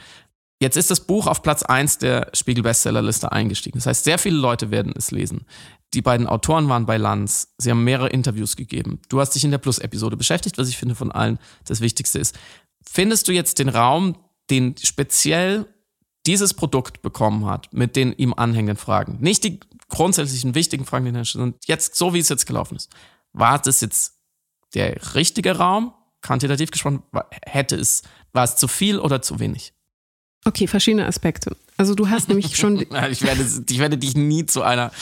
Jetzt 0.60 0.76
ist 0.76 0.90
das 0.90 1.00
Buch 1.00 1.26
auf 1.26 1.42
Platz 1.42 1.62
1 1.62 1.98
der 1.98 2.30
Spiegel-Bestsellerliste 2.32 3.32
eingestiegen. 3.32 3.78
Das 3.78 3.86
heißt, 3.86 4.04
sehr 4.04 4.18
viele 4.18 4.36
Leute 4.36 4.70
werden 4.70 4.94
es 4.96 5.10
lesen. 5.10 5.46
Die 5.94 6.02
beiden 6.02 6.26
Autoren 6.26 6.68
waren 6.68 6.86
bei 6.86 6.96
Lanz. 6.96 7.54
Sie 7.58 7.70
haben 7.70 7.84
mehrere 7.84 8.08
Interviews 8.08 8.56
gegeben. 8.56 9.00
Du 9.08 9.20
hast 9.20 9.30
dich 9.30 9.44
in 9.44 9.50
der 9.50 9.58
Plus-Episode 9.58 10.16
beschäftigt, 10.16 10.58
was 10.58 10.68
ich 10.68 10.76
finde 10.76 10.94
von 10.94 11.12
allen 11.12 11.38
das 11.66 11.80
Wichtigste 11.80 12.18
ist. 12.18 12.38
Findest 12.82 13.28
du 13.28 13.32
jetzt 13.32 13.58
den 13.58 13.68
Raum, 13.68 14.16
den 14.50 14.74
speziell 14.82 15.66
dieses 16.26 16.54
Produkt 16.54 17.02
bekommen 17.02 17.46
hat, 17.46 17.72
mit 17.72 17.96
den 17.96 18.12
ihm 18.12 18.34
anhängenden 18.34 18.76
Fragen? 18.76 19.18
Nicht 19.20 19.44
die 19.44 19.60
grundsätzlichen 19.88 20.54
wichtigen 20.54 20.84
Fragen, 20.84 21.04
die 21.04 21.10
er 21.10 21.24
stellt, 21.24 21.42
sondern 21.42 21.60
jetzt, 21.66 21.96
so 21.96 22.14
wie 22.14 22.18
es 22.18 22.28
jetzt 22.28 22.46
gelaufen 22.46 22.76
ist. 22.76 22.90
War 23.32 23.58
das 23.58 23.80
jetzt 23.80 24.13
der 24.74 25.14
richtige 25.14 25.56
Raum, 25.56 25.92
quantitativ 26.22 26.70
gesprochen, 26.70 27.02
hätte 27.46 27.76
es, 27.76 28.02
war 28.32 28.44
es 28.44 28.56
zu 28.56 28.68
viel 28.68 28.98
oder 28.98 29.22
zu 29.22 29.40
wenig? 29.40 29.72
Okay, 30.44 30.66
verschiedene 30.66 31.06
Aspekte. 31.06 31.56
Also 31.76 31.94
du 31.94 32.08
hast 32.10 32.28
nämlich 32.28 32.56
schon. 32.56 32.80
ich, 33.10 33.22
werde, 33.22 33.46
ich 33.68 33.78
werde 33.78 33.98
dich 33.98 34.14
nie 34.14 34.46
zu 34.46 34.62
einer 34.62 34.92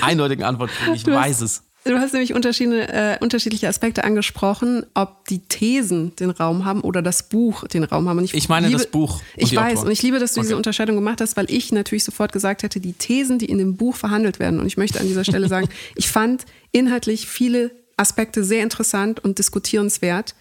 eindeutigen 0.00 0.44
Antwort 0.44 0.70
bringen. 0.78 0.94
Ich 0.94 1.02
du 1.02 1.12
weiß 1.12 1.36
hast, 1.36 1.42
es. 1.42 1.62
Du 1.84 1.98
hast 1.98 2.14
nämlich 2.14 2.32
unterschiedliche, 2.32 2.88
äh, 2.88 3.18
unterschiedliche 3.20 3.68
Aspekte 3.68 4.04
angesprochen, 4.04 4.86
ob 4.94 5.26
die 5.28 5.40
Thesen 5.40 6.16
den 6.16 6.30
Raum 6.30 6.64
haben 6.64 6.80
oder 6.80 7.02
das 7.02 7.28
Buch 7.28 7.66
den 7.68 7.84
Raum 7.84 8.08
haben. 8.08 8.18
Und 8.18 8.24
ich, 8.24 8.32
ich 8.32 8.48
meine 8.48 8.68
liebe, 8.68 8.78
das 8.78 8.90
Buch. 8.90 9.20
ich 9.36 9.54
weiß 9.54 9.72
Autoren. 9.72 9.86
und 9.88 9.92
ich 9.92 10.00
liebe, 10.00 10.18
dass 10.18 10.32
du 10.32 10.40
okay. 10.40 10.46
diese 10.46 10.56
Unterscheidung 10.56 10.96
gemacht 10.96 11.20
hast, 11.20 11.36
weil 11.36 11.50
ich 11.50 11.72
natürlich 11.72 12.04
sofort 12.04 12.32
gesagt 12.32 12.62
hätte, 12.62 12.80
die 12.80 12.94
Thesen, 12.94 13.38
die 13.38 13.46
in 13.46 13.58
dem 13.58 13.76
Buch 13.76 13.96
verhandelt 13.96 14.38
werden. 14.38 14.60
Und 14.60 14.66
ich 14.66 14.78
möchte 14.78 14.98
an 14.98 15.06
dieser 15.06 15.24
Stelle 15.24 15.46
sagen, 15.50 15.68
ich 15.94 16.08
fand 16.08 16.46
inhaltlich 16.72 17.26
viele 17.26 17.70
Aspekte 17.96 18.44
sehr 18.44 18.62
interessant 18.62 19.22
und 19.22 19.38
diskutierenswert. 19.38 20.34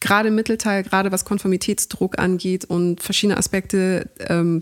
Gerade 0.00 0.28
im 0.28 0.34
Mittelteil, 0.34 0.82
gerade 0.82 1.12
was 1.12 1.24
Konformitätsdruck 1.24 2.18
angeht 2.18 2.66
und 2.66 3.00
verschiedene 3.02 3.38
Aspekte, 3.38 4.10
ähm, 4.28 4.60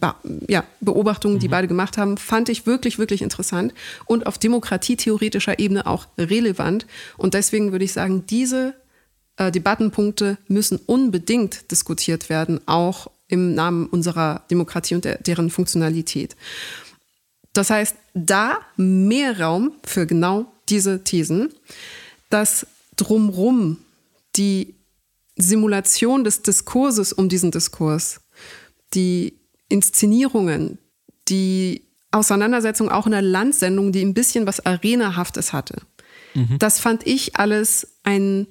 ja, 0.49 0.63
Beobachtungen, 0.81 1.41
die 1.41 1.49
mhm. 1.49 1.53
beide 1.53 1.69
gemacht 1.69 1.99
haben, 1.99 2.17
fand 2.17 2.49
ich 2.49 2.65
wirklich, 2.67 2.99
wirklich 2.99 3.23
interessant 3.23 3.75
und 4.07 4.27
auf 4.27 4.39
demokratietheoretischer 4.39 5.59
Ebene 5.59 5.87
auch 5.87 6.07
relevant. 6.17 6.87
Und 7.17 7.35
deswegen 7.35 7.73
würde 7.73 7.85
ich 7.85 7.93
sagen, 7.93 8.25
diese 8.29 8.75
äh, 9.37 9.51
Debattenpunkte 9.51 10.39
müssen 10.47 10.79
unbedingt 10.87 11.71
diskutiert 11.71 12.29
werden, 12.29 12.61
auch 12.67 13.09
im 13.29 13.55
Namen 13.55 13.87
unserer 13.87 14.45
Demokratie 14.51 14.95
und 14.95 15.05
der, 15.05 15.19
deren 15.19 15.51
Funktionalität. 15.51 16.37
Das 17.53 17.71
heißt, 17.71 17.97
da 18.15 18.59
mehr 18.77 19.41
Raum 19.41 19.73
für 19.85 20.07
genau 20.07 20.53
diese 20.69 21.03
Thesen 21.03 21.53
dass 22.33 22.67
drumrum 22.97 23.79
die 24.37 24.75
Simulation 25.37 26.25
des 26.25 26.43
Diskurses 26.43 27.13
um 27.13 27.29
diesen 27.29 27.51
Diskurs, 27.51 28.21
die 28.95 29.39
Inszenierungen, 29.69 30.79
die 31.29 31.83
Auseinandersetzung 32.11 32.91
auch 32.91 33.07
in 33.07 33.13
der 33.13 33.23
Landsendung, 33.23 33.93
die 33.93 34.05
ein 34.05 34.15
bisschen 34.15 34.47
was 34.47 34.65
Arenahaftes 34.65 35.53
hatte. 35.53 35.79
Mhm. 36.35 36.59
Das 36.59 36.79
fand 36.79 37.07
ich 37.07 37.37
alles 37.37 37.89
ein 38.03 38.47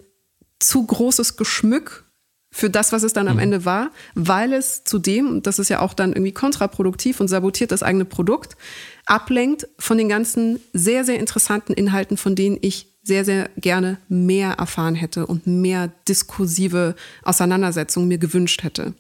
zu 0.60 0.86
großes 0.86 1.38
Geschmück 1.38 2.06
für 2.54 2.70
das, 2.70 2.92
was 2.92 3.04
es 3.04 3.14
dann 3.14 3.28
am 3.28 3.36
mhm. 3.36 3.44
Ende 3.44 3.66
war, 3.66 3.92
weil 4.14 4.54
es 4.54 4.84
zudem, 4.84 5.28
und 5.30 5.48
das 5.48 5.58
ist 5.58 5.70
ja 5.70 5.80
auch 5.80 5.94
dann 5.94 6.12
irgendwie 6.12 6.34
kontraproduktiv 6.34 7.20
und 7.20 7.30
sabotiert 7.30 7.72
das 7.72 7.82
eigene 7.82 8.06
Produkt, 8.06 8.58
ablenkt 9.06 9.68
von 9.80 9.98
den 9.98 10.10
ganzen 10.10 10.60
sehr, 10.74 11.06
sehr 11.06 11.20
interessanten 11.20 11.74
Inhalten, 11.74 12.18
von 12.18 12.36
denen 12.36 12.58
ich 12.62 12.91
sehr, 13.04 13.26
sehr 13.26 13.50
gerne 13.58 13.98
mehr 14.10 14.52
erfahren 14.54 14.94
hätte 14.96 15.26
und 15.26 15.48
mehr 15.48 15.92
diskursive 16.08 16.96
Auseinandersetzungen 17.24 18.08
mir 18.08 18.20
gewünscht 18.20 18.64
hätte. 18.64 18.94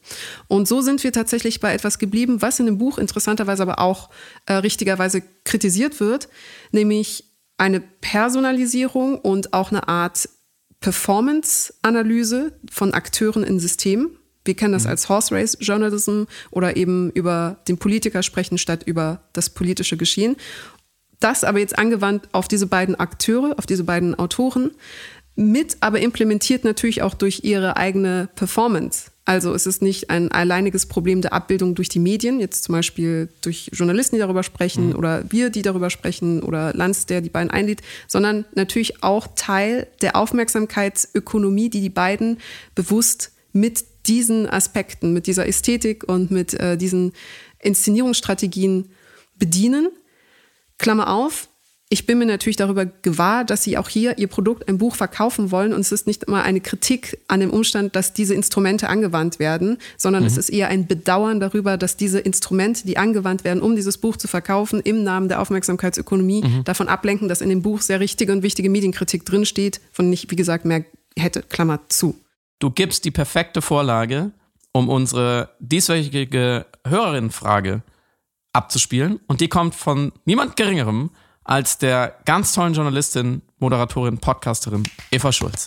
Und 0.47 0.67
so 0.67 0.81
sind 0.81 1.03
wir 1.03 1.13
tatsächlich 1.13 1.59
bei 1.59 1.73
etwas 1.73 1.99
geblieben, 1.99 2.41
was 2.41 2.59
in 2.59 2.65
dem 2.65 2.79
Buch 2.79 2.97
interessanterweise 2.97 3.61
aber 3.61 3.79
auch 3.79 4.09
äh, 4.47 4.53
richtigerweise 4.53 5.21
kritisiert 5.43 5.99
wird, 5.99 6.29
nämlich 6.71 7.25
eine 7.57 7.79
Personalisierung 7.79 9.19
und 9.19 9.53
auch 9.53 9.69
eine 9.69 9.87
Art 9.87 10.27
Performance-Analyse 10.79 12.53
von 12.71 12.95
Akteuren 12.95 13.43
in 13.43 13.59
Systemen. 13.59 14.17
Wir 14.43 14.55
kennen 14.55 14.73
das 14.73 14.85
mhm. 14.85 14.89
als 14.89 15.09
Horse 15.09 15.35
Race 15.35 15.57
Journalism 15.59 16.23
oder 16.49 16.75
eben 16.75 17.11
über 17.11 17.57
den 17.67 17.77
Politiker 17.77 18.23
sprechen 18.23 18.57
statt 18.57 18.81
über 18.85 19.21
das 19.33 19.51
politische 19.51 19.97
Geschehen. 19.97 20.35
Das 21.21 21.45
aber 21.45 21.59
jetzt 21.59 21.77
angewandt 21.77 22.27
auf 22.33 22.49
diese 22.49 22.67
beiden 22.67 22.95
Akteure, 22.95 23.57
auf 23.57 23.65
diese 23.65 23.85
beiden 23.85 24.15
Autoren, 24.15 24.71
mit 25.35 25.77
aber 25.79 26.01
implementiert 26.01 26.65
natürlich 26.65 27.01
auch 27.03 27.13
durch 27.13 27.43
ihre 27.43 27.77
eigene 27.77 28.27
Performance. 28.35 29.11
Also 29.23 29.53
es 29.53 29.67
ist 29.67 29.81
nicht 29.81 30.09
ein 30.09 30.31
alleiniges 30.31 30.87
Problem 30.87 31.21
der 31.21 31.31
Abbildung 31.31 31.75
durch 31.75 31.89
die 31.89 31.99
Medien, 31.99 32.39
jetzt 32.39 32.63
zum 32.63 32.73
Beispiel 32.73 33.29
durch 33.41 33.69
Journalisten, 33.71 34.15
die 34.15 34.19
darüber 34.19 34.43
sprechen 34.43 34.89
mhm. 34.89 34.95
oder 34.95 35.23
wir, 35.29 35.51
die 35.51 35.61
darüber 35.61 35.89
sprechen 35.91 36.41
oder 36.41 36.73
Lanz, 36.73 37.05
der 37.05 37.21
die 37.21 37.29
beiden 37.29 37.51
einlädt, 37.51 37.81
sondern 38.07 38.45
natürlich 38.55 39.03
auch 39.03 39.27
Teil 39.35 39.87
der 40.01 40.15
Aufmerksamkeitsökonomie, 40.15 41.69
die 41.69 41.81
die 41.81 41.89
beiden 41.89 42.39
bewusst 42.73 43.31
mit 43.53 43.85
diesen 44.07 44.49
Aspekten, 44.49 45.13
mit 45.13 45.27
dieser 45.27 45.47
Ästhetik 45.47 46.03
und 46.03 46.31
mit 46.31 46.55
äh, 46.55 46.77
diesen 46.77 47.13
Inszenierungsstrategien 47.59 48.89
bedienen 49.37 49.89
Klammer 50.81 51.13
auf, 51.13 51.47
ich 51.93 52.05
bin 52.05 52.19
mir 52.19 52.25
natürlich 52.25 52.55
darüber 52.55 52.85
gewahr, 52.85 53.43
dass 53.43 53.63
sie 53.63 53.77
auch 53.77 53.89
hier 53.89 54.17
ihr 54.17 54.27
Produkt, 54.27 54.69
ein 54.69 54.77
Buch 54.77 54.95
verkaufen 54.95 55.51
wollen. 55.51 55.73
Und 55.73 55.81
es 55.81 55.91
ist 55.91 56.07
nicht 56.07 56.23
immer 56.23 56.41
eine 56.41 56.61
Kritik 56.61 57.19
an 57.27 57.41
dem 57.41 57.49
Umstand, 57.49 57.97
dass 57.97 58.13
diese 58.13 58.33
Instrumente 58.33 58.87
angewandt 58.87 59.39
werden, 59.39 59.77
sondern 59.97 60.23
mhm. 60.23 60.27
es 60.27 60.37
ist 60.37 60.49
eher 60.49 60.69
ein 60.69 60.87
Bedauern 60.87 61.41
darüber, 61.41 61.75
dass 61.75 61.97
diese 61.97 62.19
Instrumente, 62.19 62.87
die 62.87 62.97
angewandt 62.97 63.43
werden, 63.43 63.61
um 63.61 63.75
dieses 63.75 63.97
Buch 63.97 64.15
zu 64.15 64.29
verkaufen, 64.29 64.79
im 64.79 65.03
Namen 65.03 65.27
der 65.27 65.41
Aufmerksamkeitsökonomie 65.41 66.43
mhm. 66.43 66.63
davon 66.63 66.87
ablenken, 66.87 67.27
dass 67.27 67.41
in 67.41 67.49
dem 67.49 67.61
Buch 67.61 67.81
sehr 67.81 67.99
richtige 67.99 68.31
und 68.31 68.41
wichtige 68.41 68.69
Medienkritik 68.69 69.25
drinsteht, 69.25 69.81
von 69.91 70.11
ich, 70.13 70.31
wie 70.31 70.37
gesagt, 70.37 70.63
mehr 70.63 70.85
hätte. 71.17 71.41
Klammer 71.41 71.81
zu. 71.89 72.15
Du 72.59 72.69
gibst 72.71 73.03
die 73.03 73.11
perfekte 73.11 73.61
Vorlage, 73.61 74.31
um 74.71 74.87
unsere 74.87 75.49
dieswöchige 75.59 76.67
Hörerinnenfrage 76.87 77.83
abzuspielen. 78.53 79.19
Und 79.27 79.41
die 79.41 79.47
kommt 79.47 79.75
von 79.75 80.11
niemand 80.25 80.55
Geringerem 80.55 81.11
als 81.43 81.77
der 81.77 82.15
ganz 82.25 82.53
tollen 82.53 82.73
Journalistin, 82.73 83.41
Moderatorin, 83.59 84.17
Podcasterin 84.19 84.83
Eva 85.11 85.31
Schulz. 85.31 85.65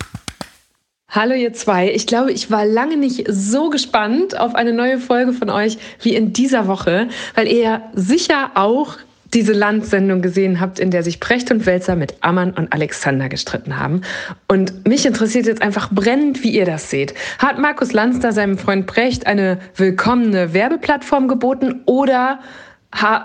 Hallo 1.09 1.35
ihr 1.35 1.53
zwei. 1.53 1.93
Ich 1.93 2.07
glaube, 2.07 2.33
ich 2.33 2.51
war 2.51 2.65
lange 2.65 2.97
nicht 2.97 3.27
so 3.29 3.71
gespannt 3.71 4.39
auf 4.39 4.55
eine 4.55 4.73
neue 4.73 4.99
Folge 4.99 5.33
von 5.33 5.49
euch 5.49 5.79
wie 6.03 6.15
in 6.15 6.33
dieser 6.33 6.67
Woche, 6.67 7.09
weil 7.35 7.47
ihr 7.47 7.83
sicher 7.95 8.53
auch 8.55 8.97
diese 9.33 9.53
Landsendung 9.53 10.23
gesehen 10.23 10.61
habt, 10.61 10.79
in 10.79 10.91
der 10.91 11.03
sich 11.03 11.21
Brecht 11.21 11.51
und 11.51 11.67
Welzer 11.67 11.97
mit 11.97 12.15
Ammann 12.21 12.53
und 12.53 12.73
Alexander 12.73 13.29
gestritten 13.29 13.79
haben. 13.79 14.03
Und 14.49 14.87
mich 14.89 15.05
interessiert 15.07 15.47
jetzt 15.47 15.61
einfach 15.61 15.91
brennend, 15.91 16.43
wie 16.43 16.51
ihr 16.51 16.65
das 16.65 16.89
seht. 16.89 17.15
Hat 17.39 17.59
Markus 17.59 17.93
Lanz 17.93 18.21
da 18.21 18.33
seinem 18.33 18.59
Freund 18.59 18.87
Brecht 18.87 19.27
eine 19.27 19.59
willkommene 19.77 20.53
Werbeplattform 20.53 21.27
geboten 21.27 21.83
oder 21.87 22.39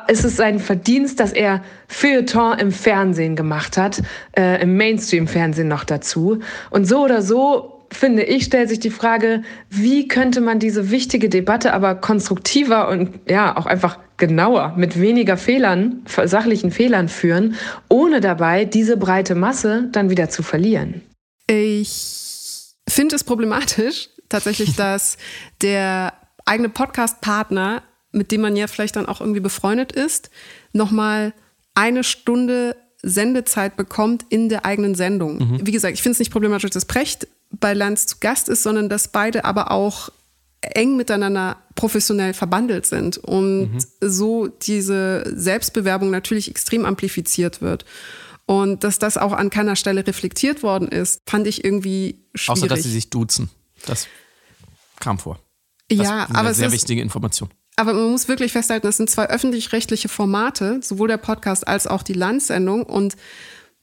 ist 0.07 0.25
es 0.25 0.35
sein 0.35 0.59
Verdienst, 0.59 1.19
dass 1.19 1.31
er 1.31 1.63
Feuilleton 1.87 2.59
im 2.59 2.71
Fernsehen 2.71 3.35
gemacht 3.35 3.77
hat, 3.77 4.01
äh, 4.37 4.61
im 4.61 4.77
Mainstream-Fernsehen 4.77 5.67
noch 5.67 5.83
dazu. 5.83 6.39
Und 6.69 6.85
so 6.85 7.03
oder 7.03 7.21
so 7.21 7.79
finde 7.91 8.23
ich, 8.23 8.45
stellt 8.45 8.69
sich 8.69 8.79
die 8.79 8.89
Frage, 8.89 9.43
wie 9.69 10.07
könnte 10.07 10.41
man 10.41 10.59
diese 10.59 10.91
wichtige 10.91 11.29
Debatte 11.29 11.73
aber 11.73 11.95
konstruktiver 11.95 12.89
und 12.89 13.19
ja 13.27 13.57
auch 13.57 13.65
einfach 13.65 13.99
genauer 14.17 14.73
mit 14.77 14.99
weniger 14.99 15.37
Fehlern, 15.37 16.03
sachlichen 16.25 16.71
Fehlern 16.71 17.09
führen, 17.09 17.55
ohne 17.87 18.21
dabei 18.21 18.65
diese 18.65 18.97
breite 18.97 19.33
Masse 19.35 19.87
dann 19.91 20.09
wieder 20.09 20.29
zu 20.29 20.43
verlieren. 20.43 21.01
Ich 21.47 22.75
finde 22.87 23.15
es 23.15 23.23
problematisch 23.23 24.09
tatsächlich, 24.27 24.75
dass 24.77 25.17
der 25.61 26.13
eigene 26.45 26.69
Podcast-Partner, 26.69 27.81
mit 28.11 28.31
dem 28.31 28.41
man 28.41 28.55
ja 28.55 28.67
vielleicht 28.67 28.95
dann 28.95 29.05
auch 29.05 29.21
irgendwie 29.21 29.39
befreundet 29.39 29.91
ist, 29.91 30.29
nochmal 30.73 31.33
eine 31.75 32.03
Stunde 32.03 32.75
Sendezeit 33.01 33.77
bekommt 33.77 34.25
in 34.29 34.49
der 34.49 34.65
eigenen 34.65 34.95
Sendung. 34.95 35.37
Mhm. 35.37 35.65
Wie 35.65 35.71
gesagt, 35.71 35.93
ich 35.93 36.01
finde 36.01 36.13
es 36.13 36.19
nicht 36.19 36.31
problematisch, 36.31 36.69
dass 36.71 36.85
Precht 36.85 37.27
bei 37.51 37.73
Lanz 37.73 38.07
zu 38.07 38.17
Gast 38.19 38.49
ist, 38.49 38.63
sondern 38.63 38.89
dass 38.89 39.07
beide 39.07 39.45
aber 39.45 39.71
auch 39.71 40.09
eng 40.61 40.97
miteinander 40.97 41.57
professionell 41.75 42.33
verbandelt 42.33 42.85
sind 42.85 43.17
und 43.17 43.71
mhm. 43.73 43.79
so 44.01 44.47
diese 44.47 45.23
Selbstbewerbung 45.33 46.09
natürlich 46.09 46.49
extrem 46.49 46.85
amplifiziert 46.85 47.61
wird. 47.61 47.85
Und 48.45 48.83
dass 48.83 48.99
das 48.99 49.17
auch 49.17 49.31
an 49.31 49.49
keiner 49.51 49.75
Stelle 49.75 50.05
reflektiert 50.05 50.63
worden 50.63 50.87
ist, 50.87 51.21
fand 51.27 51.47
ich 51.47 51.63
irgendwie 51.63 52.25
schwierig. 52.33 52.63
Außer, 52.63 52.67
dass 52.67 52.83
sie 52.83 52.91
sich 52.91 53.09
duzen. 53.09 53.49
Das 53.85 54.07
kam 54.99 55.19
vor. 55.19 55.39
Das 55.87 55.99
ja, 55.99 56.23
aber 56.29 56.39
eine 56.39 56.53
sehr 56.53 56.67
ist, 56.67 56.73
wichtige 56.73 57.01
Information. 57.01 57.49
Aber 57.79 57.93
man 57.93 58.11
muss 58.11 58.27
wirklich 58.27 58.51
festhalten, 58.51 58.85
das 58.85 58.97
sind 58.97 59.09
zwei 59.09 59.29
öffentlich-rechtliche 59.29 60.09
Formate, 60.09 60.81
sowohl 60.83 61.07
der 61.07 61.15
Podcast 61.15 61.65
als 61.65 61.87
auch 61.87 62.03
die 62.03 62.11
Landsendung. 62.11 62.83
Und 62.83 63.15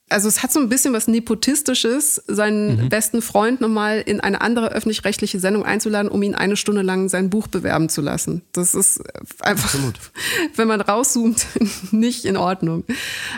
also 0.09 0.29
es 0.29 0.45
hat 0.45 0.53
so 0.53 0.61
ein 0.61 0.69
bisschen 0.69 0.92
was 0.92 1.09
Nepotistisches, 1.09 2.23
seinen 2.29 2.85
mhm. 2.85 2.88
besten 2.88 3.23
Freund 3.23 3.61
nochmal 3.61 4.01
in 4.07 4.21
eine 4.21 4.40
andere 4.40 4.71
öffentlich-rechtliche 4.71 5.40
Sendung 5.40 5.64
einzuladen, 5.64 6.09
um 6.09 6.23
ihn 6.23 6.37
eine 6.37 6.57
Stunde 6.57 6.83
lang 6.83 7.09
sein 7.09 7.29
Buch 7.29 7.49
bewerben 7.49 7.88
zu 7.88 8.03
lassen. 8.03 8.42
Das 8.53 8.77
ist 8.77 9.03
einfach, 9.42 9.64
Absolut. 9.64 9.95
wenn 10.55 10.69
man 10.69 10.81
rauszoomt, 10.81 11.45
nicht 11.90 12.25
in 12.25 12.37
Ordnung. 12.37 12.85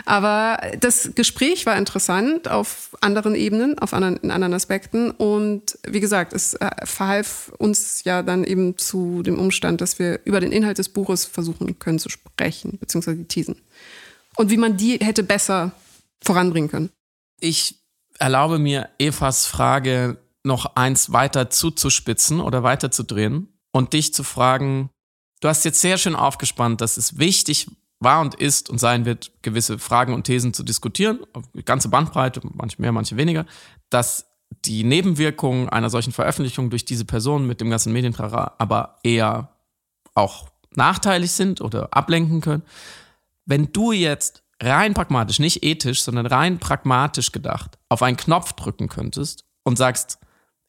Aber 0.05 0.61
das 0.79 1.11
Gespräch 1.15 1.65
war 1.65 1.75
interessant 1.75 2.47
auf 2.47 2.95
anderen 3.01 3.33
Ebenen, 3.33 3.79
auf 3.79 3.93
anderen, 3.93 4.17
in 4.17 4.29
anderen 4.29 4.53
Aspekten. 4.53 5.09
Und 5.09 5.79
wie 5.87 5.99
gesagt, 5.99 6.33
es 6.33 6.53
äh, 6.53 6.69
verhalf 6.83 7.51
uns 7.57 8.03
ja 8.03 8.21
dann 8.21 8.43
eben 8.43 8.77
zu 8.77 9.23
dem 9.23 9.39
Umstand, 9.39 9.81
dass 9.81 9.97
wir 9.97 10.19
über 10.23 10.39
den 10.39 10.51
Inhalt 10.51 10.77
des 10.77 10.89
Buches 10.89 11.25
versuchen 11.25 11.79
können 11.79 11.97
zu 11.97 12.09
sprechen, 12.09 12.77
beziehungsweise 12.79 13.17
die 13.17 13.25
Thesen. 13.25 13.55
Und 14.35 14.51
wie 14.51 14.57
man 14.57 14.77
die 14.77 14.99
hätte 14.99 15.23
besser 15.23 15.71
voranbringen 16.23 16.69
können. 16.69 16.89
Ich 17.39 17.79
erlaube 18.17 18.59
mir, 18.59 18.89
Evas 18.99 19.45
Frage 19.45 20.17
noch 20.43 20.75
eins 20.75 21.11
weiter 21.11 21.49
zuzuspitzen 21.49 22.39
oder 22.39 22.63
weiterzudrehen 22.63 23.59
und 23.71 23.93
dich 23.93 24.13
zu 24.13 24.23
fragen, 24.23 24.89
du 25.41 25.47
hast 25.47 25.65
jetzt 25.65 25.81
sehr 25.81 25.97
schön 25.97 26.15
aufgespannt, 26.15 26.81
dass 26.81 26.97
es 26.97 27.17
wichtig 27.17 27.67
war 27.99 28.21
und 28.21 28.35
ist 28.35 28.69
und 28.69 28.79
sein 28.79 29.05
wird, 29.05 29.31
gewisse 29.41 29.77
Fragen 29.77 30.13
und 30.13 30.23
Thesen 30.23 30.53
zu 30.53 30.63
diskutieren, 30.63 31.19
ganze 31.65 31.89
Bandbreite, 31.89 32.41
manche 32.43 32.81
mehr, 32.81 32.91
manche 32.91 33.17
weniger, 33.17 33.45
dass 33.89 34.25
die 34.65 34.83
Nebenwirkungen 34.83 35.69
einer 35.69 35.89
solchen 35.89 36.13
Veröffentlichung 36.13 36.69
durch 36.69 36.85
diese 36.85 37.05
Person 37.05 37.45
mit 37.45 37.61
dem 37.61 37.69
ganzen 37.69 37.93
Medientrara 37.93 38.55
aber 38.57 38.99
eher 39.03 39.53
auch 40.15 40.49
nachteilig 40.75 41.31
sind 41.31 41.61
oder 41.61 41.93
ablenken 41.93 42.41
können. 42.41 42.63
Wenn 43.45 43.71
du 43.71 43.91
jetzt 43.91 44.43
rein 44.61 44.93
pragmatisch, 44.93 45.39
nicht 45.39 45.63
ethisch, 45.63 46.01
sondern 46.01 46.25
rein 46.25 46.59
pragmatisch 46.59 47.31
gedacht, 47.31 47.77
auf 47.89 48.01
einen 48.01 48.17
Knopf 48.17 48.53
drücken 48.53 48.89
könntest 48.89 49.45
und 49.63 49.77
sagst, 49.77 50.19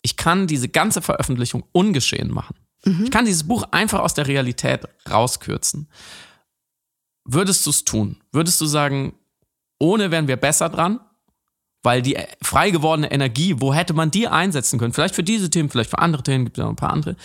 ich 0.03 0.17
kann 0.17 0.47
diese 0.47 0.69
ganze 0.69 1.03
Veröffentlichung 1.03 1.65
ungeschehen 1.73 2.33
machen. 2.33 2.57
Mhm. 2.85 3.05
Ich 3.05 3.11
kann 3.11 3.27
dieses 3.27 3.47
Buch 3.47 3.65
einfach 3.71 4.01
aus 4.01 4.15
der 4.15 4.27
Realität 4.27 4.89
rauskürzen. 5.11 5.89
Würdest 7.25 7.67
du 7.67 7.71
es 7.71 7.85
tun? 7.85 8.17
Würdest 8.33 8.61
du 8.61 8.67
sagen, 8.67 9.15
ohne 9.79 10.11
wären 10.11 10.29
wir 10.29 10.37
besser 10.37 10.69
dran? 10.69 11.01
Weil 11.83 12.03
die 12.03 12.19
frei 12.43 12.71
gewordene 12.71 13.11
Energie, 13.11 13.55
wo 13.59 13.73
hätte 13.73 13.95
man 13.95 14.11
die 14.11 14.29
einsetzen 14.29 14.79
können? 14.79 14.93
Vielleicht 14.93 15.15
für 15.15 15.23
diese 15.23 15.49
Themen, 15.49 15.71
vielleicht 15.71 15.89
für 15.89 15.99
andere 15.99 16.23
Themen, 16.23 16.45
gibt 16.45 16.59
es 16.59 16.61
ja 16.61 16.65
noch 16.65 16.73
ein 16.73 16.77
paar 16.77 16.91
andere. 16.91 17.17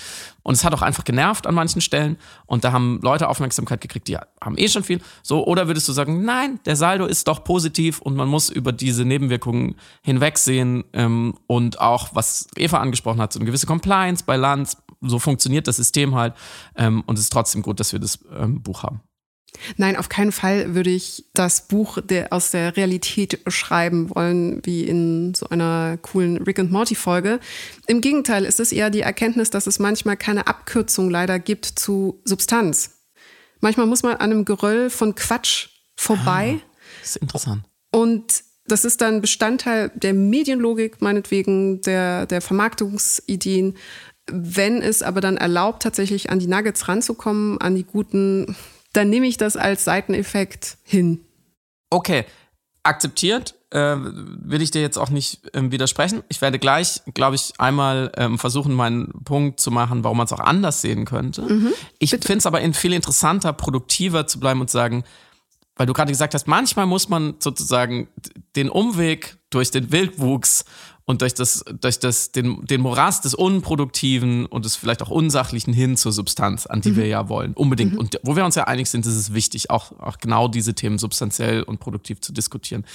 Und 0.44 0.54
es 0.54 0.64
hat 0.64 0.74
auch 0.74 0.82
einfach 0.82 1.04
genervt 1.04 1.46
an 1.46 1.56
manchen 1.56 1.82
Stellen. 1.82 2.18
Und 2.46 2.64
da 2.64 2.72
haben 2.72 3.00
Leute 3.02 3.28
Aufmerksamkeit 3.28 3.82
gekriegt, 3.82 4.08
die 4.08 4.18
haben 4.18 4.58
eh 4.58 4.70
schon 4.70 4.84
viel. 4.84 5.02
So, 5.24 5.46
oder 5.46 5.68
würdest 5.68 5.90
du 5.90 5.92
sagen, 5.92 6.24
nein, 6.24 6.60
der 6.66 6.78
Saldo 6.78 7.06
ist 7.06 7.28
doch 7.28 7.44
positiv 7.44 8.00
und 8.00 8.16
man 8.16 8.30
muss 8.30 8.50
über 8.50 8.72
diese 8.72 9.04
Nebenwirkungen 9.04 9.76
hinwegsehen 10.04 10.86
ähm, 10.94 11.38
und 11.48 11.82
auch, 11.82 12.10
was 12.14 12.48
Eva 12.56 12.80
angesprochen 12.80 13.20
hat, 13.20 13.34
so 13.34 13.40
eine 13.40 13.46
gewisse 13.46 13.68
Compliance 13.68 14.24
bei 14.26 14.38
Lands. 14.38 14.78
So 15.02 15.20
funktioniert 15.20 15.68
das 15.68 15.76
System 15.76 16.16
halt. 16.16 16.34
Ähm, 16.78 17.04
und 17.06 17.16
es 17.16 17.26
ist 17.26 17.34
trotzdem 17.34 17.62
gut, 17.62 17.82
dass 17.82 17.92
wir 17.92 18.00
das 18.00 18.20
ähm, 18.40 18.62
Buch 18.62 18.84
haben. 18.84 19.02
Nein, 19.78 19.98
auf 19.98 20.10
keinen 20.10 20.32
Fall 20.32 20.76
würde 20.76 20.90
ich 20.90 21.26
das 21.34 21.68
Buch 21.68 22.00
der, 22.02 22.32
aus 22.34 22.52
der 22.52 22.76
Realität 22.78 23.40
schreiben 23.48 24.14
wollen, 24.14 24.62
wie 24.64 24.84
in 24.84 25.34
so 25.34 25.50
einer 25.50 25.98
coolen 26.02 26.38
Rick 26.38 26.60
and 26.60 26.72
Morty 26.72 26.96
Folge. 26.96 27.40
Im 27.88 28.02
Gegenteil, 28.02 28.46
ist 28.46 28.60
es 28.60 28.72
eher 28.72 28.90
die 28.90 29.02
Erkenntnis, 29.02 29.50
dass 29.50 29.68
es 29.68 29.80
manchmal 29.80 30.18
keine 30.18 30.48
Abkürzung 30.48 31.10
leider 31.10 31.40
gibt 31.40 31.66
zu 31.66 32.22
Substanz. 32.26 32.92
Manchmal 33.62 33.88
muss 33.88 34.04
man 34.04 34.14
an 34.14 34.32
einem 34.32 34.46
Geröll 34.46 34.90
von 34.90 35.16
Quatsch 35.16 35.70
vorbei. 35.96 36.60
Ah, 36.60 36.70
das 37.02 37.10
ist 37.10 37.16
interessant. 37.18 37.64
Und 37.92 38.44
das 38.68 38.84
ist 38.84 39.02
dann 39.02 39.22
Bestandteil 39.22 39.92
der 39.96 40.14
Medienlogik, 40.14 41.02
meinetwegen 41.02 41.82
der, 41.82 42.26
der 42.26 42.42
Vermarktungsideen. 42.42 43.76
Wenn 44.28 44.82
es 44.82 45.04
aber 45.04 45.22
dann 45.22 45.38
erlaubt, 45.38 45.84
tatsächlich 45.84 46.32
an 46.32 46.40
die 46.40 46.48
Nuggets 46.48 46.88
ranzukommen, 46.88 47.60
an 47.62 47.76
die 47.76 47.84
guten 47.84 48.56
dann 48.96 49.10
nehme 49.10 49.28
ich 49.28 49.38
das 49.38 49.58
als 49.58 49.84
Seiteneffekt 49.84 50.78
hin. 50.84 51.22
Okay, 51.90 52.26
akzeptiert. 52.84 53.56
Äh, 53.72 53.98
will 53.98 54.62
ich 54.62 54.72
dir 54.72 54.82
jetzt 54.82 54.98
auch 54.98 55.10
nicht 55.10 55.42
ähm, 55.54 55.72
widersprechen. 55.72 56.24
Ich 56.30 56.40
werde 56.42 56.60
gleich, 56.60 57.02
glaube 57.14 57.36
ich, 57.36 57.54
einmal 57.58 58.12
ähm, 58.16 58.40
versuchen, 58.40 58.74
meinen 58.74 59.12
Punkt 59.26 59.60
zu 59.60 59.70
machen, 59.70 60.04
warum 60.04 60.18
man 60.18 60.26
es 60.26 60.34
auch 60.34 60.40
anders 60.40 60.82
sehen 60.82 61.04
könnte. 61.04 61.42
Mhm, 61.42 61.74
ich 62.00 62.12
finde 62.12 62.38
es 62.38 62.46
aber 62.46 62.62
viel 62.74 62.94
interessanter, 62.94 63.52
produktiver 63.54 64.28
zu 64.28 64.40
bleiben 64.40 64.62
und 64.62 64.70
sagen, 64.70 65.04
weil 65.76 65.88
du 65.88 65.94
gerade 65.94 66.12
gesagt 66.12 66.34
hast, 66.34 66.48
manchmal 66.48 66.86
muss 66.86 67.10
man 67.10 67.36
sozusagen 67.40 68.08
den 68.56 68.70
Umweg 68.70 69.38
durch 69.50 69.72
den 69.72 69.92
Wildwuchs 69.92 70.64
und 71.06 71.22
durch 71.22 71.36
das, 71.36 71.64
durch 71.80 72.00
das, 72.00 72.32
den, 72.32 72.66
den 72.66 72.82
Morast 72.82 73.26
des 73.26 73.36
Unproduktiven 73.36 74.48
und 74.48 74.66
des 74.66 74.76
vielleicht 74.76 75.04
auch 75.04 75.12
Unsachlichen 75.12 75.72
hin 75.72 75.98
zur 75.98 76.12
Substanz, 76.12 76.66
an 76.66 76.82
die 76.82 76.92
mhm. 76.92 76.96
wir 76.96 77.08
ja 77.08 77.30
wollen. 77.30 77.54
Unbedingt. 77.54 77.94
Mhm. 77.94 78.00
Und 78.00 78.20
wo 78.24 78.36
wir 78.36 78.44
uns 78.44 78.56
ja 78.56 78.64
einig 78.64 78.90
sind, 78.90 79.06
ist 79.06 79.16
es 79.16 79.34
wichtig, 79.34 79.70
auch, 79.70 79.92
auch 80.00 80.18
genau 80.18 80.48
diese 80.48 80.74
Themen 80.74 80.98
substanziell 80.98 81.62
und 81.62 81.80
produktiv 81.80 82.22
zu 82.22 82.34
diskutieren. 82.34 82.86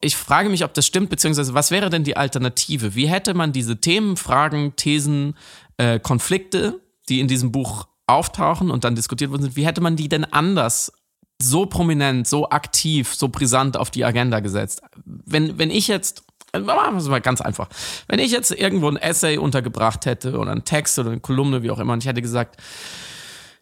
Ich 0.00 0.16
frage 0.16 0.48
mich, 0.48 0.64
ob 0.64 0.72
das 0.74 0.86
stimmt, 0.86 1.10
beziehungsweise 1.10 1.52
was 1.54 1.70
wäre 1.70 1.90
denn 1.90 2.04
die 2.04 2.16
Alternative? 2.16 2.94
Wie 2.94 3.06
hätte 3.06 3.34
man 3.34 3.52
diese 3.52 3.80
Themen, 3.80 4.16
Fragen, 4.16 4.74
Thesen, 4.74 5.36
äh, 5.76 6.00
Konflikte, 6.00 6.80
die 7.08 7.20
in 7.20 7.28
diesem 7.28 7.52
Buch 7.52 7.86
auftauchen 8.06 8.70
und 8.70 8.84
dann 8.84 8.94
diskutiert 8.94 9.30
worden 9.30 9.42
sind, 9.42 9.56
wie 9.56 9.66
hätte 9.66 9.80
man 9.80 9.96
die 9.96 10.08
denn 10.08 10.24
anders 10.24 10.92
so 11.40 11.66
prominent, 11.66 12.26
so 12.26 12.48
aktiv, 12.48 13.14
so 13.14 13.28
brisant 13.28 13.76
auf 13.76 13.90
die 13.90 14.04
Agenda 14.04 14.40
gesetzt? 14.40 14.82
Wenn, 15.04 15.58
wenn 15.58 15.70
ich 15.70 15.86
jetzt 15.86 16.24
Machen 16.52 16.94
wir 16.94 16.98
es 16.98 17.08
mal 17.08 17.20
ganz 17.20 17.40
einfach. 17.40 17.68
Wenn 18.08 18.18
ich 18.18 18.30
jetzt 18.30 18.50
irgendwo 18.50 18.88
ein 18.88 18.96
Essay 18.96 19.38
untergebracht 19.38 20.04
hätte 20.04 20.38
oder 20.38 20.50
einen 20.52 20.64
Text 20.64 20.98
oder 20.98 21.10
eine 21.10 21.20
Kolumne, 21.20 21.62
wie 21.62 21.70
auch 21.70 21.78
immer, 21.78 21.94
und 21.94 22.02
ich 22.02 22.08
hätte 22.08 22.20
gesagt, 22.20 22.60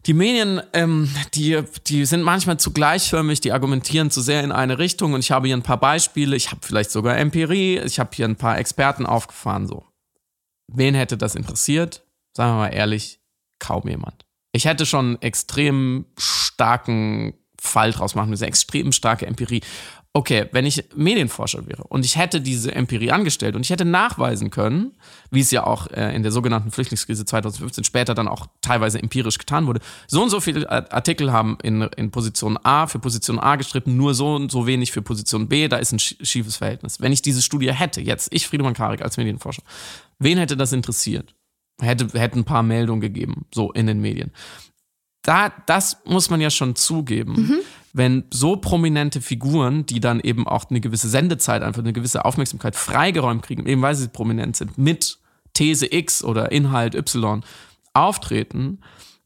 die 0.07 0.13
Medien, 0.13 0.61
ähm, 0.73 1.09
die, 1.35 1.61
die 1.87 2.05
sind 2.05 2.23
manchmal 2.23 2.57
zu 2.57 2.71
gleichförmig, 2.71 3.39
die 3.39 3.53
argumentieren 3.53 4.09
zu 4.09 4.21
sehr 4.21 4.43
in 4.43 4.51
eine 4.51 4.79
Richtung 4.79 5.13
und 5.13 5.19
ich 5.19 5.31
habe 5.31 5.47
hier 5.47 5.55
ein 5.55 5.61
paar 5.61 5.79
Beispiele, 5.79 6.35
ich 6.35 6.51
habe 6.51 6.61
vielleicht 6.63 6.91
sogar 6.91 7.17
Empirie, 7.17 7.79
ich 7.79 7.99
habe 7.99 8.09
hier 8.13 8.25
ein 8.25 8.35
paar 8.35 8.57
Experten 8.57 9.05
aufgefahren, 9.05 9.67
so. 9.67 9.85
Wen 10.67 10.95
hätte 10.95 11.17
das 11.17 11.35
interessiert? 11.35 12.03
Sagen 12.35 12.53
wir 12.53 12.57
mal 12.57 12.73
ehrlich, 12.73 13.19
kaum 13.59 13.87
jemand. 13.87 14.25
Ich 14.53 14.65
hätte 14.65 14.85
schon 14.85 15.21
extrem 15.21 16.05
starken 16.17 17.33
Fall 17.59 17.91
draus 17.91 18.15
machen 18.15 18.31
müssen, 18.31 18.45
extrem 18.45 18.91
starke 18.91 19.27
Empirie 19.27 19.61
okay, 20.13 20.47
wenn 20.51 20.65
ich 20.65 20.83
Medienforscher 20.95 21.67
wäre 21.67 21.83
und 21.85 22.03
ich 22.03 22.17
hätte 22.17 22.41
diese 22.41 22.75
Empirie 22.75 23.11
angestellt 23.11 23.55
und 23.55 23.61
ich 23.61 23.69
hätte 23.69 23.85
nachweisen 23.85 24.49
können, 24.49 24.91
wie 25.29 25.39
es 25.39 25.51
ja 25.51 25.65
auch 25.65 25.87
äh, 25.87 26.13
in 26.13 26.23
der 26.23 26.33
sogenannten 26.33 26.71
Flüchtlingskrise 26.71 27.23
2015 27.23 27.85
später 27.85 28.13
dann 28.13 28.27
auch 28.27 28.47
teilweise 28.59 29.01
empirisch 29.01 29.37
getan 29.37 29.67
wurde, 29.67 29.79
so 30.07 30.21
und 30.21 30.29
so 30.29 30.41
viele 30.41 30.69
Artikel 30.69 31.31
haben 31.31 31.57
in, 31.63 31.83
in 31.95 32.11
Position 32.11 32.59
A 32.61 32.87
für 32.87 32.99
Position 32.99 33.39
A 33.39 33.55
gestritten, 33.55 33.95
nur 33.95 34.13
so 34.13 34.35
und 34.35 34.51
so 34.51 34.67
wenig 34.67 34.91
für 34.91 35.01
Position 35.01 35.47
B, 35.47 35.69
da 35.69 35.77
ist 35.77 35.93
ein 35.93 35.99
schiefes 35.99 36.57
Verhältnis. 36.57 36.99
Wenn 36.99 37.13
ich 37.13 37.21
diese 37.21 37.41
Studie 37.41 37.71
hätte, 37.71 38.01
jetzt 38.01 38.33
ich, 38.33 38.47
Friedemann 38.47 38.73
Karik 38.73 39.01
als 39.01 39.15
Medienforscher, 39.15 39.63
wen 40.19 40.37
hätte 40.37 40.57
das 40.57 40.73
interessiert? 40.73 41.33
Hätte, 41.79 42.19
hätte 42.19 42.37
ein 42.37 42.43
paar 42.43 42.63
Meldungen 42.63 43.01
gegeben, 43.01 43.45
so 43.53 43.71
in 43.71 43.87
den 43.87 44.01
Medien. 44.01 44.31
Da, 45.23 45.49
das 45.67 45.97
muss 46.05 46.29
man 46.29 46.41
ja 46.41 46.49
schon 46.49 46.75
zugeben. 46.75 47.33
Mhm 47.33 47.59
wenn 47.93 48.23
so 48.31 48.55
prominente 48.55 49.21
Figuren, 49.21 49.85
die 49.85 49.99
dann 49.99 50.19
eben 50.19 50.47
auch 50.47 50.69
eine 50.69 50.81
gewisse 50.81 51.09
Sendezeit, 51.09 51.61
einfach 51.61 51.81
eine 51.81 51.93
gewisse 51.93 52.25
Aufmerksamkeit 52.25 52.75
freigeräumt 52.75 53.43
kriegen, 53.43 53.65
eben 53.65 53.81
weil 53.81 53.95
sie 53.95 54.07
prominent 54.07 54.55
sind, 54.55 54.77
mit 54.77 55.19
These 55.53 55.91
X 55.91 56.23
oder 56.23 56.51
Inhalt 56.51 56.95
Y 56.95 57.43
auftreten, 57.93 58.79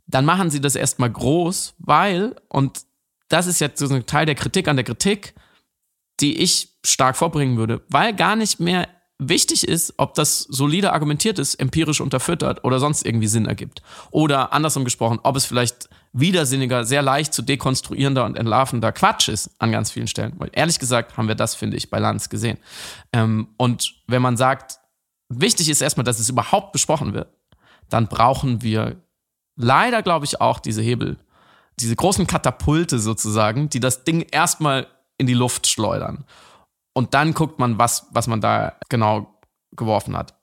dann 0.07 0.25
machen 0.25 0.49
sie 0.49 0.61
das 0.61 0.75
erstmal 0.75 1.11
groß, 1.11 1.75
weil, 1.79 2.35
und 2.49 2.81
das 3.29 3.47
ist 3.47 3.59
jetzt 3.59 3.79
so 3.79 3.93
ein 3.93 4.05
Teil 4.05 4.25
der 4.25 4.35
Kritik 4.35 4.67
an 4.67 4.77
der 4.77 4.85
Kritik, 4.85 5.35
die 6.19 6.37
ich 6.37 6.69
stark 6.83 7.17
vorbringen 7.17 7.57
würde, 7.57 7.83
weil 7.89 8.13
gar 8.15 8.35
nicht 8.35 8.59
mehr 8.59 8.87
wichtig 9.17 9.67
ist, 9.67 9.93
ob 9.97 10.13
das 10.15 10.39
solide 10.39 10.91
argumentiert 10.91 11.39
ist, 11.39 11.55
empirisch 11.55 12.01
unterfüttert 12.01 12.63
oder 12.63 12.79
sonst 12.79 13.05
irgendwie 13.05 13.27
Sinn 13.27 13.45
ergibt. 13.45 13.81
Oder 14.11 14.51
andersrum 14.51 14.83
gesprochen, 14.83 15.19
ob 15.23 15.35
es 15.35 15.45
vielleicht 15.45 15.89
widersinniger, 16.11 16.85
sehr 16.85 17.01
leicht 17.01 17.33
zu 17.33 17.41
dekonstruierender 17.41 18.25
und 18.25 18.37
entlarvender 18.37 18.91
Quatsch 18.91 19.29
ist 19.29 19.51
an 19.59 19.71
ganz 19.71 19.91
vielen 19.91 20.07
Stellen. 20.07 20.33
Weil 20.37 20.49
ehrlich 20.53 20.79
gesagt 20.79 21.17
haben 21.17 21.27
wir 21.27 21.35
das, 21.35 21.55
finde 21.55 21.77
ich, 21.77 21.89
bei 21.89 21.99
Lanz 21.99 22.29
gesehen. 22.29 22.57
Ähm, 23.13 23.49
und 23.57 23.95
wenn 24.07 24.21
man 24.21 24.37
sagt, 24.37 24.79
wichtig 25.29 25.69
ist 25.69 25.81
erstmal, 25.81 26.03
dass 26.03 26.19
es 26.19 26.29
überhaupt 26.29 26.71
besprochen 26.71 27.13
wird, 27.13 27.29
dann 27.89 28.07
brauchen 28.07 28.61
wir 28.61 28.97
leider, 29.55 30.01
glaube 30.01 30.25
ich, 30.25 30.41
auch 30.41 30.59
diese 30.59 30.81
Hebel, 30.81 31.17
diese 31.79 31.95
großen 31.95 32.27
Katapulte 32.27 32.99
sozusagen, 32.99 33.69
die 33.69 33.79
das 33.79 34.03
Ding 34.03 34.21
erstmal 34.31 34.87
in 35.17 35.27
die 35.27 35.33
Luft 35.33 35.67
schleudern. 35.67 36.25
Und 36.97 37.13
dann 37.13 37.33
guckt 37.33 37.59
man, 37.59 37.77
was, 37.77 38.07
was 38.11 38.25
man 38.27 38.39
da 38.39 38.77
genau 38.87 39.39
geworfen 39.73 40.17
hat. 40.17 40.33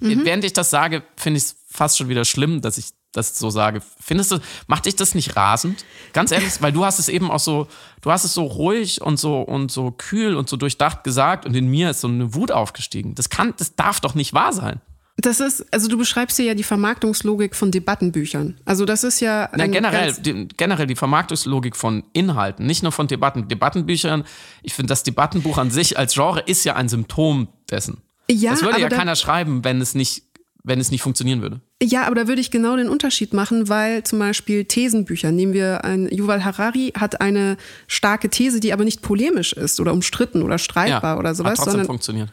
Mhm. 0.00 0.24
Während 0.24 0.44
ich 0.44 0.52
das 0.52 0.68
sage, 0.68 1.02
finde 1.16 1.38
ich 1.38 1.44
es 1.44 1.56
fast 1.70 1.96
schon 1.96 2.08
wieder 2.08 2.26
schlimm, 2.26 2.60
dass 2.60 2.76
ich 2.76 2.90
das 3.12 3.38
so 3.38 3.48
sage. 3.48 3.80
Findest 3.98 4.32
du, 4.32 4.38
macht 4.66 4.84
dich 4.84 4.96
das 4.96 5.14
nicht 5.14 5.36
rasend? 5.36 5.86
Ganz 6.12 6.32
ehrlich, 6.32 6.52
weil 6.60 6.72
du 6.72 6.84
hast 6.84 6.98
es 6.98 7.08
eben 7.08 7.30
auch 7.30 7.40
so, 7.40 7.66
du 8.02 8.10
hast 8.10 8.24
es 8.24 8.34
so 8.34 8.44
ruhig 8.44 9.00
und 9.00 9.18
so 9.18 9.40
und 9.40 9.72
so 9.72 9.90
kühl 9.90 10.36
und 10.36 10.50
so 10.50 10.58
durchdacht 10.58 11.02
gesagt 11.02 11.46
und 11.46 11.54
in 11.54 11.68
mir 11.68 11.90
ist 11.90 12.02
so 12.02 12.08
eine 12.08 12.34
Wut 12.34 12.52
aufgestiegen. 12.52 13.14
Das 13.14 13.30
kann, 13.30 13.54
das 13.56 13.74
darf 13.74 14.00
doch 14.00 14.14
nicht 14.14 14.34
wahr 14.34 14.52
sein. 14.52 14.82
Das 15.18 15.40
ist, 15.40 15.64
also 15.72 15.88
du 15.88 15.96
beschreibst 15.96 16.36
hier 16.36 16.46
ja 16.46 16.54
die 16.54 16.62
Vermarktungslogik 16.62 17.56
von 17.56 17.70
Debattenbüchern. 17.70 18.60
Also 18.66 18.84
das 18.84 19.02
ist 19.02 19.20
ja. 19.20 19.48
Na, 19.56 19.66
generell, 19.66 20.12
die, 20.12 20.46
generell 20.56 20.86
die 20.86 20.94
Vermarktungslogik 20.94 21.74
von 21.74 22.04
Inhalten, 22.12 22.66
nicht 22.66 22.82
nur 22.82 22.92
von 22.92 23.06
Debatten. 23.06 23.48
Debattenbüchern, 23.48 24.24
ich 24.62 24.74
finde, 24.74 24.88
das 24.88 25.04
Debattenbuch 25.04 25.56
an 25.56 25.70
sich 25.70 25.98
als 25.98 26.14
Genre 26.14 26.40
ist 26.40 26.64
ja 26.64 26.76
ein 26.76 26.90
Symptom 26.90 27.48
dessen. 27.70 28.02
Ja, 28.30 28.50
das 28.50 28.62
würde 28.62 28.80
ja 28.80 28.88
keiner 28.90 29.16
schreiben, 29.16 29.64
wenn 29.64 29.80
es 29.80 29.94
nicht, 29.94 30.24
wenn 30.64 30.80
es 30.80 30.90
nicht 30.90 31.00
funktionieren 31.00 31.40
würde. 31.40 31.60
Ja, 31.82 32.06
aber 32.06 32.14
da 32.14 32.28
würde 32.28 32.40
ich 32.42 32.50
genau 32.50 32.76
den 32.76 32.90
Unterschied 32.90 33.32
machen, 33.32 33.70
weil 33.70 34.02
zum 34.02 34.18
Beispiel 34.18 34.66
Thesenbücher, 34.66 35.32
nehmen 35.32 35.54
wir 35.54 35.84
ein, 35.84 36.10
Yuval 36.12 36.44
Harari 36.44 36.92
hat 36.94 37.22
eine 37.22 37.56
starke 37.86 38.28
These, 38.28 38.60
die 38.60 38.72
aber 38.72 38.84
nicht 38.84 39.00
polemisch 39.00 39.54
ist 39.54 39.80
oder 39.80 39.94
umstritten 39.94 40.42
oder 40.42 40.58
streitbar 40.58 41.14
ja, 41.14 41.18
oder 41.18 41.34
sowas. 41.34 41.52
Hat 41.52 41.56
trotzdem 41.56 41.70
sondern 41.72 41.86
funktioniert. 41.86 42.32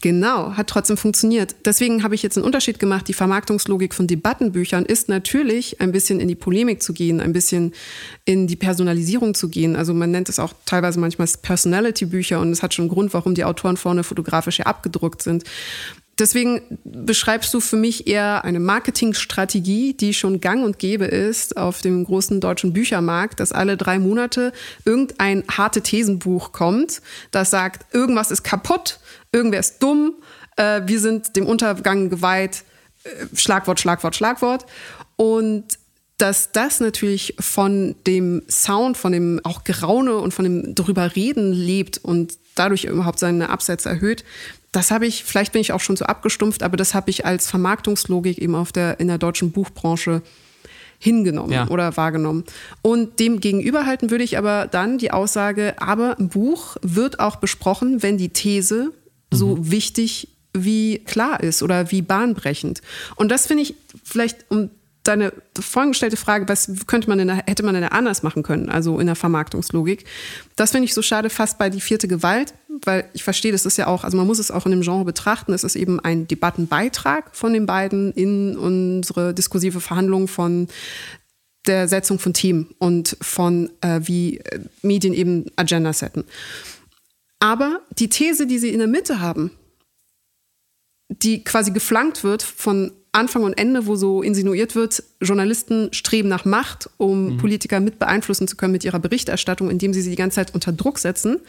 Genau, 0.00 0.52
hat 0.52 0.68
trotzdem 0.68 0.96
funktioniert. 0.96 1.56
Deswegen 1.64 2.04
habe 2.04 2.14
ich 2.14 2.22
jetzt 2.22 2.36
einen 2.36 2.46
Unterschied 2.46 2.78
gemacht. 2.78 3.08
Die 3.08 3.14
Vermarktungslogik 3.14 3.94
von 3.94 4.06
Debattenbüchern 4.06 4.84
ist 4.84 5.08
natürlich 5.08 5.80
ein 5.80 5.90
bisschen 5.90 6.20
in 6.20 6.28
die 6.28 6.36
Polemik 6.36 6.82
zu 6.82 6.92
gehen, 6.92 7.20
ein 7.20 7.32
bisschen 7.32 7.72
in 8.24 8.46
die 8.46 8.56
Personalisierung 8.56 9.34
zu 9.34 9.48
gehen. 9.48 9.74
Also 9.74 9.94
man 9.94 10.10
nennt 10.10 10.28
es 10.28 10.38
auch 10.38 10.52
teilweise 10.66 11.00
manchmal 11.00 11.28
Personality-Bücher 11.42 12.40
und 12.40 12.52
es 12.52 12.62
hat 12.62 12.74
schon 12.74 12.84
einen 12.84 12.94
Grund, 12.94 13.12
warum 13.12 13.34
die 13.34 13.44
Autoren 13.44 13.76
vorne 13.76 14.04
fotografisch 14.04 14.60
abgedruckt 14.60 15.22
sind. 15.22 15.44
Deswegen 16.18 16.62
beschreibst 16.84 17.54
du 17.54 17.60
für 17.60 17.76
mich 17.76 18.08
eher 18.08 18.44
eine 18.44 18.58
Marketingstrategie, 18.58 19.94
die 19.94 20.14
schon 20.14 20.40
gang 20.40 20.64
und 20.64 20.80
gäbe 20.80 21.04
ist 21.04 21.56
auf 21.56 21.80
dem 21.80 22.04
großen 22.04 22.40
deutschen 22.40 22.72
Büchermarkt, 22.72 23.38
dass 23.38 23.52
alle 23.52 23.76
drei 23.76 24.00
Monate 24.00 24.52
irgendein 24.84 25.44
harte 25.48 25.80
Thesenbuch 25.80 26.50
kommt, 26.50 27.02
das 27.30 27.50
sagt, 27.50 27.94
irgendwas 27.94 28.32
ist 28.32 28.42
kaputt, 28.42 28.98
irgendwer 29.32 29.60
ist 29.60 29.82
dumm, 29.82 30.14
äh, 30.56 30.82
wir 30.86 31.00
sind 31.00 31.36
dem 31.36 31.46
Untergang 31.46 32.10
geweiht, 32.10 32.64
äh, 33.04 33.08
Schlagwort, 33.34 33.80
Schlagwort, 33.80 34.16
Schlagwort. 34.16 34.66
Und 35.16 35.64
dass 36.18 36.50
das 36.50 36.80
natürlich 36.80 37.36
von 37.38 37.94
dem 38.06 38.42
Sound, 38.50 38.96
von 38.96 39.12
dem 39.12 39.40
auch 39.44 39.62
Geraune 39.62 40.16
und 40.16 40.34
von 40.34 40.44
dem 40.44 40.74
drüber 40.74 41.14
reden 41.14 41.52
lebt 41.52 41.98
und 41.98 42.36
dadurch 42.56 42.84
überhaupt 42.84 43.20
seine 43.20 43.50
Absätze 43.50 43.88
erhöht, 43.88 44.24
das 44.72 44.90
habe 44.90 45.06
ich, 45.06 45.24
vielleicht 45.24 45.52
bin 45.52 45.60
ich 45.60 45.72
auch 45.72 45.80
schon 45.80 45.96
so 45.96 46.04
abgestumpft, 46.04 46.62
aber 46.62 46.76
das 46.76 46.92
habe 46.92 47.10
ich 47.10 47.24
als 47.24 47.48
Vermarktungslogik 47.48 48.38
eben 48.38 48.54
auf 48.54 48.72
der, 48.72 49.00
in 49.00 49.08
der 49.08 49.18
deutschen 49.18 49.52
Buchbranche 49.52 50.22
hingenommen 50.98 51.52
ja. 51.52 51.68
oder 51.68 51.96
wahrgenommen. 51.96 52.44
Und 52.82 53.20
dem 53.20 53.38
gegenüberhalten 53.40 54.10
würde 54.10 54.24
ich 54.24 54.36
aber 54.36 54.66
dann 54.66 54.98
die 54.98 55.12
Aussage, 55.12 55.74
aber 55.78 56.18
ein 56.18 56.28
Buch 56.28 56.76
wird 56.82 57.20
auch 57.20 57.36
besprochen, 57.36 58.02
wenn 58.02 58.18
die 58.18 58.30
These 58.30 58.92
so 59.30 59.56
mhm. 59.56 59.70
wichtig 59.70 60.28
wie 60.52 60.98
klar 61.00 61.42
ist 61.42 61.62
oder 61.62 61.90
wie 61.90 62.02
bahnbrechend. 62.02 62.80
Und 63.16 63.30
das 63.30 63.46
finde 63.46 63.62
ich 63.62 63.74
vielleicht, 64.02 64.46
um 64.48 64.70
deine 65.08 65.32
vorgestellte 65.58 66.16
Frage, 66.16 66.48
was 66.48 66.70
könnte 66.86 67.08
man 67.08 67.18
denn, 67.18 67.30
hätte 67.30 67.62
man 67.62 67.74
denn 67.74 67.84
anders 67.84 68.22
machen 68.22 68.42
können, 68.42 68.68
also 68.68 68.98
in 68.98 69.06
der 69.06 69.16
Vermarktungslogik. 69.16 70.04
Das 70.54 70.72
finde 70.72 70.84
ich 70.84 70.94
so 70.94 71.02
schade 71.02 71.30
fast 71.30 71.58
bei 71.58 71.70
die 71.70 71.80
vierte 71.80 72.08
Gewalt, 72.08 72.52
weil 72.84 73.08
ich 73.14 73.24
verstehe, 73.24 73.52
das 73.52 73.64
ist 73.64 73.78
ja 73.78 73.86
auch, 73.86 74.04
also 74.04 74.16
man 74.16 74.26
muss 74.26 74.38
es 74.38 74.50
auch 74.50 74.66
in 74.66 74.72
dem 74.72 74.82
Genre 74.82 75.04
betrachten, 75.04 75.52
es 75.52 75.64
ist 75.64 75.76
eben 75.76 75.98
ein 75.98 76.28
Debattenbeitrag 76.28 77.34
von 77.34 77.54
den 77.54 77.64
beiden 77.64 78.12
in 78.12 78.56
unsere 78.56 79.32
diskursive 79.32 79.80
Verhandlung 79.80 80.28
von 80.28 80.68
der 81.66 81.88
Setzung 81.88 82.18
von 82.18 82.34
Themen 82.34 82.68
und 82.78 83.16
von 83.20 83.70
äh, 83.80 84.00
wie 84.02 84.38
äh, 84.38 84.60
Medien 84.82 85.14
eben 85.14 85.46
Agenda 85.56 85.92
setzen. 85.92 86.24
Aber 87.40 87.82
die 87.98 88.08
These, 88.08 88.46
die 88.46 88.58
sie 88.58 88.70
in 88.70 88.78
der 88.78 88.88
Mitte 88.88 89.20
haben, 89.20 89.52
die 91.08 91.42
quasi 91.44 91.70
geflankt 91.70 92.24
wird 92.24 92.42
von 92.42 92.92
Anfang 93.12 93.42
und 93.42 93.54
Ende, 93.54 93.86
wo 93.86 93.96
so 93.96 94.22
insinuiert 94.22 94.74
wird, 94.74 95.02
Journalisten 95.20 95.92
streben 95.92 96.28
nach 96.28 96.44
Macht, 96.44 96.90
um 96.98 97.34
mhm. 97.34 97.36
Politiker 97.38 97.80
mit 97.80 97.98
beeinflussen 97.98 98.46
zu 98.46 98.56
können 98.56 98.72
mit 98.72 98.84
ihrer 98.84 98.98
Berichterstattung, 98.98 99.70
indem 99.70 99.94
sie 99.94 100.02
sie 100.02 100.10
die 100.10 100.16
ganze 100.16 100.36
Zeit 100.36 100.54
unter 100.54 100.72
Druck 100.72 100.98
setzen. 100.98 101.40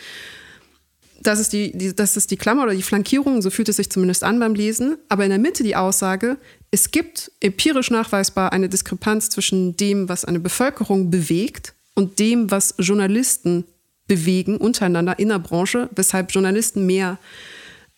Das 1.22 1.40
ist 1.40 1.52
die, 1.52 1.78
die, 1.78 1.94
das 1.94 2.16
ist 2.16 2.32
die 2.32 2.38
Klammer 2.38 2.64
oder 2.64 2.74
die 2.74 2.82
Flankierung, 2.82 3.42
so 3.42 3.50
fühlt 3.50 3.68
es 3.68 3.76
sich 3.76 3.90
zumindest 3.90 4.24
an 4.24 4.40
beim 4.40 4.56
Lesen. 4.56 4.98
Aber 5.10 5.26
in 5.26 5.30
der 5.30 5.40
Mitte 5.40 5.64
die 5.64 5.76
Aussage, 5.76 6.38
es 6.72 6.92
gibt 6.92 7.32
empirisch 7.42 7.92
nachweisbar 7.92 8.54
eine 8.54 8.70
Diskrepanz 8.70 9.30
zwischen 9.30 9.76
dem, 9.76 10.08
was 10.08 10.24
eine 10.24 10.40
Bevölkerung 10.40 11.12
bewegt 11.12 11.74
und 11.94 12.20
dem, 12.20 12.52
was 12.52 12.76
Journalisten 12.78 13.66
bewegen 14.10 14.57
untereinander 14.57 15.18
in 15.20 15.30
der 15.30 15.39
Branche, 15.39 15.89
weshalb 15.95 16.34
Journalisten 16.34 16.86
mehr 16.86 17.18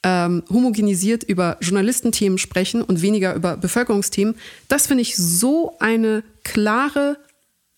ähm, 0.03 0.43
homogenisiert 0.49 1.23
über 1.23 1.57
Journalistenthemen 1.61 2.37
sprechen 2.37 2.83
und 2.83 3.01
weniger 3.01 3.33
über 3.33 3.57
Bevölkerungsthemen. 3.57 4.35
Das 4.67 4.87
finde 4.87 5.01
ich 5.01 5.15
so 5.15 5.77
eine 5.79 6.23
klare, 6.43 7.17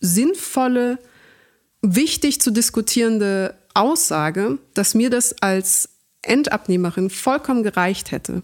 sinnvolle, 0.01 0.99
wichtig 1.81 2.41
zu 2.41 2.51
diskutierende 2.51 3.55
Aussage, 3.73 4.57
dass 4.73 4.95
mir 4.95 5.09
das 5.09 5.41
als 5.41 5.89
Endabnehmerin 6.21 7.09
vollkommen 7.09 7.63
gereicht 7.63 8.11
hätte. 8.11 8.43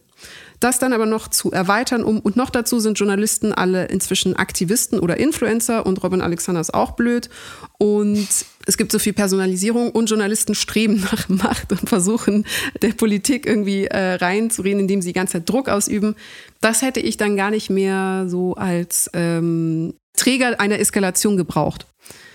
Das 0.60 0.78
dann 0.78 0.92
aber 0.92 1.06
noch 1.06 1.30
zu 1.30 1.52
erweitern, 1.52 2.04
um, 2.04 2.20
und 2.20 2.36
noch 2.36 2.50
dazu 2.50 2.82
sind 2.82 3.00
Journalisten 3.00 3.54
alle 3.54 3.86
inzwischen 3.86 4.36
Aktivisten 4.36 5.00
oder 5.00 5.18
Influencer 5.18 5.86
und 5.86 6.04
Robin 6.04 6.22
Alexander 6.22 6.60
ist 6.60 6.74
auch 6.74 6.92
blöd. 6.92 7.30
Und 7.78 8.28
es 8.70 8.78
gibt 8.78 8.92
so 8.92 9.00
viel 9.00 9.14
Personalisierung 9.14 9.92
und 9.92 10.12
Journalisten 10.12 10.54
streben 10.54 11.02
nach 11.12 11.28
Macht 11.28 11.72
und 11.72 11.90
versuchen, 11.90 12.46
der 12.84 12.94
Politik 12.94 13.48
irgendwie 13.48 13.86
äh, 13.86 14.14
reinzureden, 14.14 14.82
indem 14.82 15.02
sie 15.02 15.10
die 15.10 15.14
ganze 15.14 15.34
Zeit 15.34 15.50
Druck 15.50 15.70
ausüben. 15.70 16.16
Das 16.62 16.84
hätte 16.84 17.00
ich 17.00 17.18
dann 17.18 17.36
gar 17.36 17.50
nicht 17.50 17.72
mehr 17.72 18.26
so 18.28 18.54
als 18.54 19.10
ähm, 19.14 19.96
Träger 20.16 20.60
einer 20.60 20.80
Eskalation 20.80 21.36
gebraucht. 21.36 21.88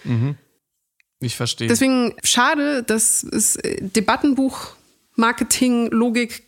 Mhm. 0.03 0.35
Ich 1.20 1.37
verstehe. 1.37 1.68
Deswegen 1.68 2.14
schade, 2.24 2.82
dass 2.82 3.22
es 3.22 3.55
äh, 3.57 3.76
Debattenbuch 3.80 4.74
Marketing-Logik 5.14 6.43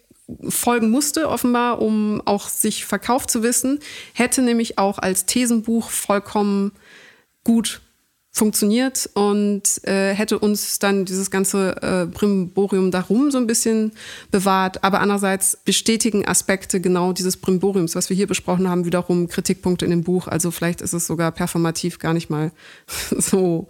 folgen 0.49 0.91
musste, 0.91 1.28
offenbar, 1.28 1.80
um 1.80 2.20
auch 2.24 2.49
sich 2.49 2.84
verkauft 2.84 3.30
zu 3.30 3.45
wissen, 3.45 3.78
hätte 4.14 4.43
nämlich 4.43 4.78
auch 4.78 4.99
als 4.99 5.26
Thesenbuch 5.26 5.91
vollkommen 5.91 6.72
gut 7.45 7.80
funktioniert 8.37 9.09
und 9.14 9.62
äh, 9.84 10.12
hätte 10.12 10.39
uns 10.39 10.78
dann 10.78 11.07
dieses 11.07 11.30
ganze 11.30 11.76
äh, 11.80 12.07
Brimborium 12.07 12.91
darum 12.91 13.30
so 13.30 13.39
ein 13.39 13.47
bisschen 13.47 13.93
bewahrt. 14.30 14.84
Aber 14.84 15.01
andererseits 15.01 15.57
bestätigen 15.64 16.28
Aspekte 16.28 16.80
genau 16.82 17.14
dieses 17.14 17.39
Brimboriums, 17.39 17.95
was 17.95 18.11
wir 18.11 18.16
hier 18.16 18.26
besprochen 18.26 18.68
haben, 18.68 18.84
wiederum 18.84 19.28
Kritikpunkte 19.28 19.87
in 19.87 19.91
dem 19.91 20.05
Buch. 20.05 20.28
Also 20.28 20.51
vielleicht 20.51 20.82
ist 20.82 20.93
es 20.93 21.07
sogar 21.07 21.32
performativ 21.32 21.99
gar 21.99 22.12
nicht 22.12 22.28
mal 22.28 22.53
so, 23.18 23.68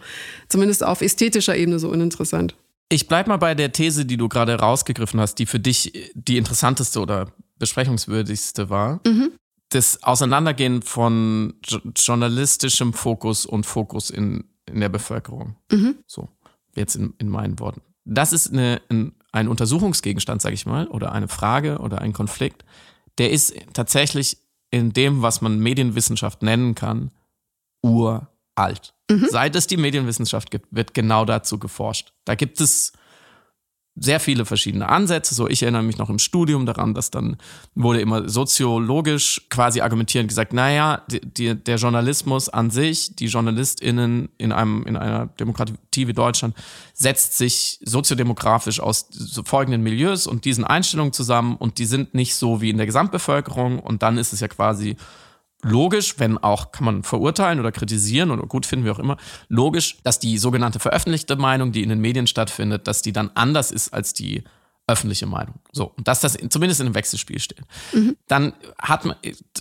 zumindest 0.48 0.84
auf 0.84 1.00
ästhetischer 1.00 1.56
Ebene 1.56 1.78
so 1.78 1.88
uninteressant. 1.88 2.56
Ich 2.88 3.06
bleibe 3.06 3.28
mal 3.28 3.36
bei 3.36 3.54
der 3.54 3.70
These, 3.70 4.04
die 4.04 4.16
du 4.16 4.28
gerade 4.28 4.54
rausgegriffen 4.54 5.20
hast, 5.20 5.36
die 5.36 5.46
für 5.46 5.60
dich 5.60 6.10
die 6.14 6.38
interessanteste 6.38 7.00
oder 7.00 7.32
besprechungswürdigste 7.60 8.68
war. 8.68 9.00
Mhm. 9.06 9.30
Das 9.68 10.02
Auseinandergehen 10.02 10.82
von 10.82 11.54
journalistischem 11.96 12.92
Fokus 12.92 13.46
und 13.46 13.64
Fokus 13.64 14.10
in, 14.10 14.44
in 14.66 14.80
der 14.80 14.88
Bevölkerung. 14.88 15.56
Mhm. 15.70 15.96
So, 16.06 16.28
jetzt 16.74 16.96
in, 16.96 17.14
in 17.18 17.28
meinen 17.28 17.58
Worten. 17.58 17.82
Das 18.04 18.32
ist 18.32 18.52
eine, 18.52 18.80
ein, 18.88 19.14
ein 19.32 19.48
Untersuchungsgegenstand, 19.48 20.40
sage 20.40 20.54
ich 20.54 20.66
mal, 20.66 20.86
oder 20.88 21.12
eine 21.12 21.28
Frage 21.28 21.78
oder 21.78 22.00
ein 22.00 22.12
Konflikt, 22.12 22.64
der 23.18 23.30
ist 23.30 23.54
tatsächlich 23.72 24.38
in 24.70 24.92
dem, 24.92 25.22
was 25.22 25.40
man 25.40 25.58
Medienwissenschaft 25.58 26.42
nennen 26.42 26.74
kann, 26.74 27.10
uralt. 27.82 28.94
Mhm. 29.10 29.26
Seit 29.30 29.56
es 29.56 29.66
die 29.66 29.76
Medienwissenschaft 29.76 30.50
gibt, 30.50 30.66
wird 30.70 30.94
genau 30.94 31.24
dazu 31.24 31.58
geforscht. 31.58 32.12
Da 32.24 32.34
gibt 32.34 32.60
es 32.60 32.92
sehr 33.98 34.20
viele 34.20 34.44
verschiedene 34.44 34.88
Ansätze. 34.88 35.34
So, 35.34 35.48
ich 35.48 35.62
erinnere 35.62 35.82
mich 35.82 35.96
noch 35.96 36.10
im 36.10 36.18
Studium 36.18 36.66
daran, 36.66 36.92
dass 36.92 37.10
dann 37.10 37.38
wurde 37.74 38.00
immer 38.00 38.28
soziologisch 38.28 39.46
quasi 39.48 39.80
argumentierend 39.80 40.28
gesagt, 40.28 40.52
naja, 40.52 41.02
die, 41.10 41.20
die, 41.20 41.54
der 41.54 41.76
Journalismus 41.76 42.48
an 42.48 42.70
sich, 42.70 43.16
die 43.16 43.26
JournalistInnen 43.26 44.28
in 44.36 44.52
einem, 44.52 44.84
in 44.86 44.96
einer 44.96 45.26
Demokratie 45.26 46.06
wie 46.06 46.12
Deutschland, 46.12 46.54
setzt 46.92 47.38
sich 47.38 47.80
soziodemografisch 47.84 48.80
aus 48.80 49.08
folgenden 49.44 49.82
Milieus 49.82 50.26
und 50.26 50.44
diesen 50.44 50.64
Einstellungen 50.64 51.14
zusammen 51.14 51.56
und 51.56 51.78
die 51.78 51.86
sind 51.86 52.14
nicht 52.14 52.34
so 52.34 52.60
wie 52.60 52.70
in 52.70 52.76
der 52.76 52.86
Gesamtbevölkerung 52.86 53.78
und 53.78 54.02
dann 54.02 54.18
ist 54.18 54.32
es 54.32 54.40
ja 54.40 54.48
quasi 54.48 54.96
logisch, 55.62 56.18
wenn 56.18 56.38
auch, 56.38 56.72
kann 56.72 56.84
man 56.84 57.02
verurteilen 57.02 57.60
oder 57.60 57.72
kritisieren 57.72 58.30
oder 58.30 58.46
gut 58.46 58.66
finden, 58.66 58.84
wie 58.84 58.90
auch 58.90 58.98
immer, 58.98 59.16
logisch, 59.48 59.98
dass 60.02 60.18
die 60.18 60.38
sogenannte 60.38 60.78
veröffentlichte 60.78 61.36
Meinung, 61.36 61.72
die 61.72 61.82
in 61.82 61.88
den 61.88 62.00
Medien 62.00 62.26
stattfindet, 62.26 62.86
dass 62.86 63.02
die 63.02 63.12
dann 63.12 63.30
anders 63.34 63.70
ist 63.70 63.92
als 63.92 64.12
die 64.12 64.44
öffentliche 64.86 65.26
Meinung. 65.26 65.58
So, 65.72 65.92
und 65.96 66.06
dass 66.06 66.20
das 66.20 66.36
zumindest 66.48 66.80
in 66.80 66.86
einem 66.86 66.94
Wechselspiel 66.94 67.40
steht. 67.40 67.64
Mhm. 67.92 68.16
Dann 68.28 68.52
hat 68.78 69.04
man, 69.04 69.16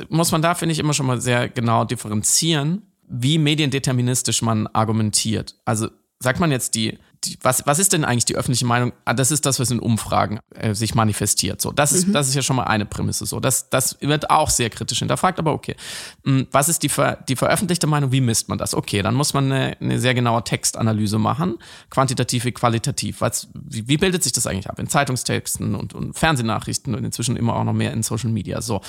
muss 0.09 0.31
man 0.31 0.41
da, 0.41 0.53
finde 0.53 0.73
ich, 0.73 0.79
immer 0.79 0.93
schon 0.93 1.07
mal 1.07 1.19
sehr 1.19 1.49
genau 1.49 1.83
differenzieren, 1.83 2.83
wie 3.07 3.37
mediendeterministisch 3.37 4.41
man 4.41 4.67
argumentiert. 4.67 5.55
Also 5.65 5.89
sagt 6.19 6.39
man 6.39 6.51
jetzt 6.51 6.75
die 6.75 6.99
die, 7.25 7.37
was, 7.41 7.65
was 7.65 7.79
ist 7.79 7.93
denn 7.93 8.05
eigentlich 8.05 8.25
die 8.25 8.35
öffentliche 8.35 8.65
Meinung? 8.65 8.93
Ah, 9.05 9.13
das 9.13 9.31
ist 9.31 9.45
das, 9.45 9.59
was 9.59 9.71
in 9.71 9.79
Umfragen 9.79 10.39
äh, 10.55 10.73
sich 10.73 10.95
manifestiert. 10.95 11.61
So, 11.61 11.71
das 11.71 11.91
ist, 11.91 12.07
mhm. 12.07 12.13
das 12.13 12.27
ist 12.27 12.35
ja 12.35 12.41
schon 12.41 12.55
mal 12.55 12.63
eine 12.63 12.85
Prämisse. 12.85 13.25
So, 13.25 13.39
das, 13.39 13.69
das 13.69 13.97
wird 14.01 14.29
auch 14.29 14.49
sehr 14.49 14.69
kritisch 14.69 14.99
hinterfragt, 14.99 15.39
aber 15.39 15.53
okay. 15.53 15.75
Hm, 16.23 16.47
was 16.51 16.69
ist 16.69 16.83
die, 16.83 16.89
ver, 16.89 17.17
die 17.27 17.35
veröffentlichte 17.35 17.87
Meinung? 17.87 18.11
Wie 18.11 18.21
misst 18.21 18.49
man 18.49 18.57
das? 18.57 18.73
Okay, 18.73 19.01
dann 19.01 19.15
muss 19.15 19.33
man 19.33 19.51
eine, 19.51 19.77
eine 19.79 19.99
sehr 19.99 20.13
genaue 20.13 20.43
Textanalyse 20.43 21.19
machen, 21.19 21.57
quantitativ 21.89 22.45
wie 22.45 22.51
qualitativ. 22.51 23.21
Was, 23.21 23.49
wie, 23.53 23.87
wie 23.87 23.97
bildet 23.97 24.23
sich 24.23 24.33
das 24.33 24.47
eigentlich 24.47 24.69
ab? 24.69 24.79
In 24.79 24.87
Zeitungstexten 24.87 25.75
und, 25.75 25.93
und 25.93 26.17
Fernsehnachrichten 26.17 26.95
und 26.95 27.03
inzwischen 27.03 27.35
immer 27.37 27.55
auch 27.55 27.63
noch 27.63 27.73
mehr 27.73 27.93
in 27.93 28.03
Social 28.03 28.29
Media. 28.29 28.61
So, 28.61 28.81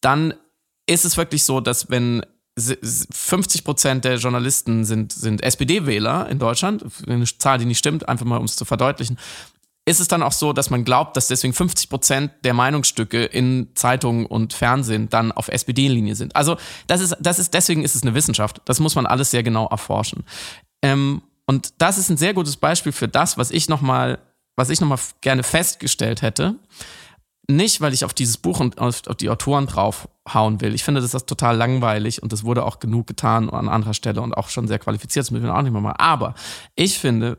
dann 0.00 0.34
ist 0.86 1.04
es 1.04 1.16
wirklich 1.16 1.44
so, 1.44 1.60
dass 1.60 1.90
wenn 1.90 2.22
50 2.60 3.64
Prozent 3.64 4.04
der 4.04 4.16
Journalisten 4.16 4.84
sind, 4.84 5.12
sind 5.12 5.42
SPD-Wähler 5.42 6.28
in 6.28 6.38
Deutschland. 6.38 6.84
Eine 7.06 7.24
Zahl, 7.24 7.58
die 7.58 7.64
nicht 7.64 7.78
stimmt, 7.78 8.08
einfach 8.08 8.26
mal 8.26 8.38
um 8.38 8.44
es 8.44 8.56
zu 8.56 8.64
verdeutlichen. 8.64 9.18
Ist 9.86 9.98
es 9.98 10.08
dann 10.08 10.22
auch 10.22 10.32
so, 10.32 10.52
dass 10.52 10.70
man 10.70 10.84
glaubt, 10.84 11.16
dass 11.16 11.28
deswegen 11.28 11.54
50 11.54 11.88
Prozent 11.88 12.32
der 12.44 12.54
Meinungsstücke 12.54 13.24
in 13.24 13.68
Zeitungen 13.74 14.26
und 14.26 14.52
Fernsehen 14.52 15.08
dann 15.08 15.32
auf 15.32 15.48
SPD-Linie 15.48 16.14
sind? 16.14 16.36
Also, 16.36 16.56
das 16.86 17.00
ist, 17.00 17.16
das 17.18 17.38
ist, 17.38 17.54
deswegen 17.54 17.82
ist 17.82 17.94
es 17.94 18.02
eine 18.02 18.14
Wissenschaft. 18.14 18.60
Das 18.66 18.78
muss 18.78 18.94
man 18.94 19.06
alles 19.06 19.30
sehr 19.30 19.42
genau 19.42 19.66
erforschen. 19.66 20.24
Ähm, 20.82 21.22
und 21.46 21.74
das 21.78 21.98
ist 21.98 22.10
ein 22.10 22.16
sehr 22.16 22.34
gutes 22.34 22.56
Beispiel 22.56 22.92
für 22.92 23.08
das, 23.08 23.38
was 23.38 23.50
ich 23.50 23.68
nochmal, 23.68 24.18
was 24.54 24.70
ich 24.70 24.80
nochmal 24.80 24.98
gerne 25.22 25.42
festgestellt 25.42 26.22
hätte 26.22 26.56
nicht, 27.50 27.80
weil 27.80 27.92
ich 27.92 28.04
auf 28.04 28.14
dieses 28.14 28.38
Buch 28.38 28.60
und 28.60 28.78
auf, 28.78 29.02
die 29.02 29.30
Autoren 29.30 29.66
draufhauen 29.66 30.60
will. 30.60 30.74
Ich 30.74 30.84
finde, 30.84 31.00
das 31.00 31.14
ist 31.14 31.26
total 31.26 31.56
langweilig 31.56 32.22
und 32.22 32.32
das 32.32 32.44
wurde 32.44 32.64
auch 32.64 32.78
genug 32.78 33.06
getan 33.06 33.50
an 33.50 33.68
anderer 33.68 33.94
Stelle 33.94 34.22
und 34.22 34.34
auch 34.36 34.48
schon 34.48 34.68
sehr 34.68 34.78
qualifiziert. 34.78 35.24
Das 35.24 35.30
müssen 35.30 35.44
wir 35.44 35.54
auch 35.54 35.62
nicht 35.62 35.72
mehr 35.72 35.80
machen. 35.80 35.98
Aber 35.98 36.34
ich 36.74 36.98
finde, 36.98 37.38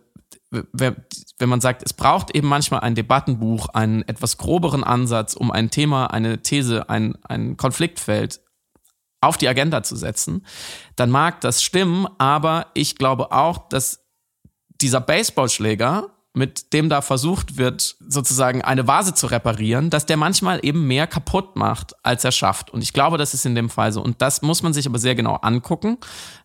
wenn 0.52 1.50
man 1.50 1.62
sagt, 1.62 1.82
es 1.84 1.94
braucht 1.94 2.36
eben 2.36 2.48
manchmal 2.48 2.82
ein 2.82 2.96
Debattenbuch, 2.96 3.70
einen 3.70 4.02
etwas 4.08 4.38
groberen 4.38 4.84
Ansatz, 4.84 5.34
um 5.34 5.50
ein 5.50 5.70
Thema, 5.70 6.08
eine 6.08 6.42
These, 6.42 6.90
ein, 6.90 7.18
ein 7.24 7.56
Konfliktfeld 7.56 8.42
auf 9.22 9.38
die 9.38 9.48
Agenda 9.48 9.84
zu 9.84 9.96
setzen, 9.96 10.46
dann 10.96 11.10
mag 11.10 11.42
das 11.42 11.64
stimmen, 11.64 12.08
aber 12.18 12.68
ich 12.74 12.98
glaube 12.98 13.32
auch, 13.32 13.70
dass 13.70 14.04
dieser 14.82 15.00
Baseballschläger 15.00 16.10
mit 16.34 16.72
dem 16.72 16.88
da 16.88 17.02
versucht 17.02 17.58
wird, 17.58 17.98
sozusagen 18.08 18.62
eine 18.62 18.88
Vase 18.88 19.14
zu 19.14 19.28
reparieren, 19.28 19.90
dass 19.90 20.06
der 20.06 20.16
manchmal 20.16 20.60
eben 20.64 20.88
mehr 20.88 21.06
kaputt 21.06 21.58
macht, 21.58 21.94
als 22.04 22.24
er 22.24 22.32
schafft. 22.32 22.70
Und 22.70 22.82
ich 22.82 22.94
glaube, 22.94 23.18
das 23.18 23.34
ist 23.34 23.46
in 23.46 23.54
dem 23.54 23.70
Fall 23.70 23.92
so. 23.92 24.02
Und 24.02 24.22
das 24.22 24.42
muss 24.42 24.64
man 24.64 24.72
sich 24.72 24.88
aber 24.88 24.98
sehr 24.98 25.14
genau 25.14 25.36
angucken, 25.36 25.98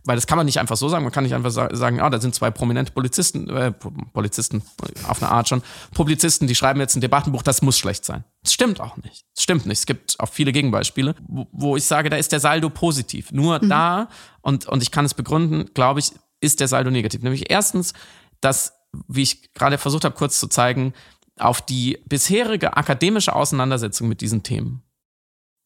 weil 0.04 0.16
das 0.16 0.26
kann 0.26 0.38
man 0.38 0.46
nicht 0.46 0.58
einfach 0.58 0.76
so 0.76 0.88
sagen. 0.88 1.04
Man 1.04 1.12
kann 1.12 1.22
nicht 1.22 1.34
einfach 1.34 1.52
sagen, 1.52 2.00
ah, 2.00 2.10
da 2.10 2.20
sind 2.20 2.34
zwei 2.34 2.50
prominente 2.50 2.90
Polizisten, 2.90 3.48
äh, 3.48 3.70
Polizisten 3.70 4.62
auf 5.06 5.22
eine 5.22 5.30
Art 5.30 5.48
schon, 5.48 5.62
Publizisten, 5.94 6.48
die 6.48 6.56
schreiben 6.56 6.80
jetzt 6.80 6.96
ein 6.96 7.00
Debattenbuch, 7.00 7.42
das 7.42 7.62
muss 7.62 7.78
schlecht 7.78 8.04
sein. 8.04 8.24
Das 8.42 8.52
stimmt 8.52 8.80
auch 8.80 8.96
nicht. 8.96 9.24
Das 9.36 9.44
stimmt 9.44 9.66
nicht. 9.66 9.78
Es 9.78 9.86
gibt 9.86 10.18
auch 10.18 10.28
viele 10.28 10.50
Gegenbeispiele, 10.50 11.14
wo, 11.28 11.46
wo 11.52 11.76
ich 11.76 11.84
sage, 11.84 12.10
da 12.10 12.16
ist 12.16 12.32
der 12.32 12.40
Saldo 12.40 12.70
positiv. 12.70 13.30
Nur 13.30 13.62
mhm. 13.62 13.68
da, 13.68 14.08
und, 14.40 14.66
und 14.66 14.82
ich 14.82 14.90
kann 14.90 15.04
es 15.04 15.14
begründen, 15.14 15.70
glaube 15.74 16.00
ich, 16.00 16.10
ist 16.40 16.58
der 16.58 16.66
Saldo 16.66 16.90
negativ. 16.90 17.22
Nämlich 17.22 17.50
erstens, 17.50 17.92
dass 18.40 18.75
wie 19.08 19.22
ich 19.22 19.52
gerade 19.52 19.78
versucht 19.78 20.04
habe, 20.04 20.14
kurz 20.14 20.40
zu 20.40 20.48
zeigen, 20.48 20.94
auf 21.38 21.60
die 21.60 21.98
bisherige 22.06 22.76
akademische 22.76 23.34
Auseinandersetzung 23.34 24.08
mit 24.08 24.20
diesen 24.20 24.42
Themen 24.42 24.82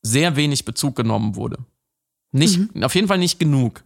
sehr 0.02 0.36
wenig 0.36 0.64
Bezug 0.64 0.96
genommen 0.96 1.36
wurde. 1.36 1.58
Nicht, 2.32 2.74
mhm. 2.74 2.82
auf 2.84 2.94
jeden 2.94 3.08
Fall 3.08 3.18
nicht 3.18 3.38
genug, 3.38 3.82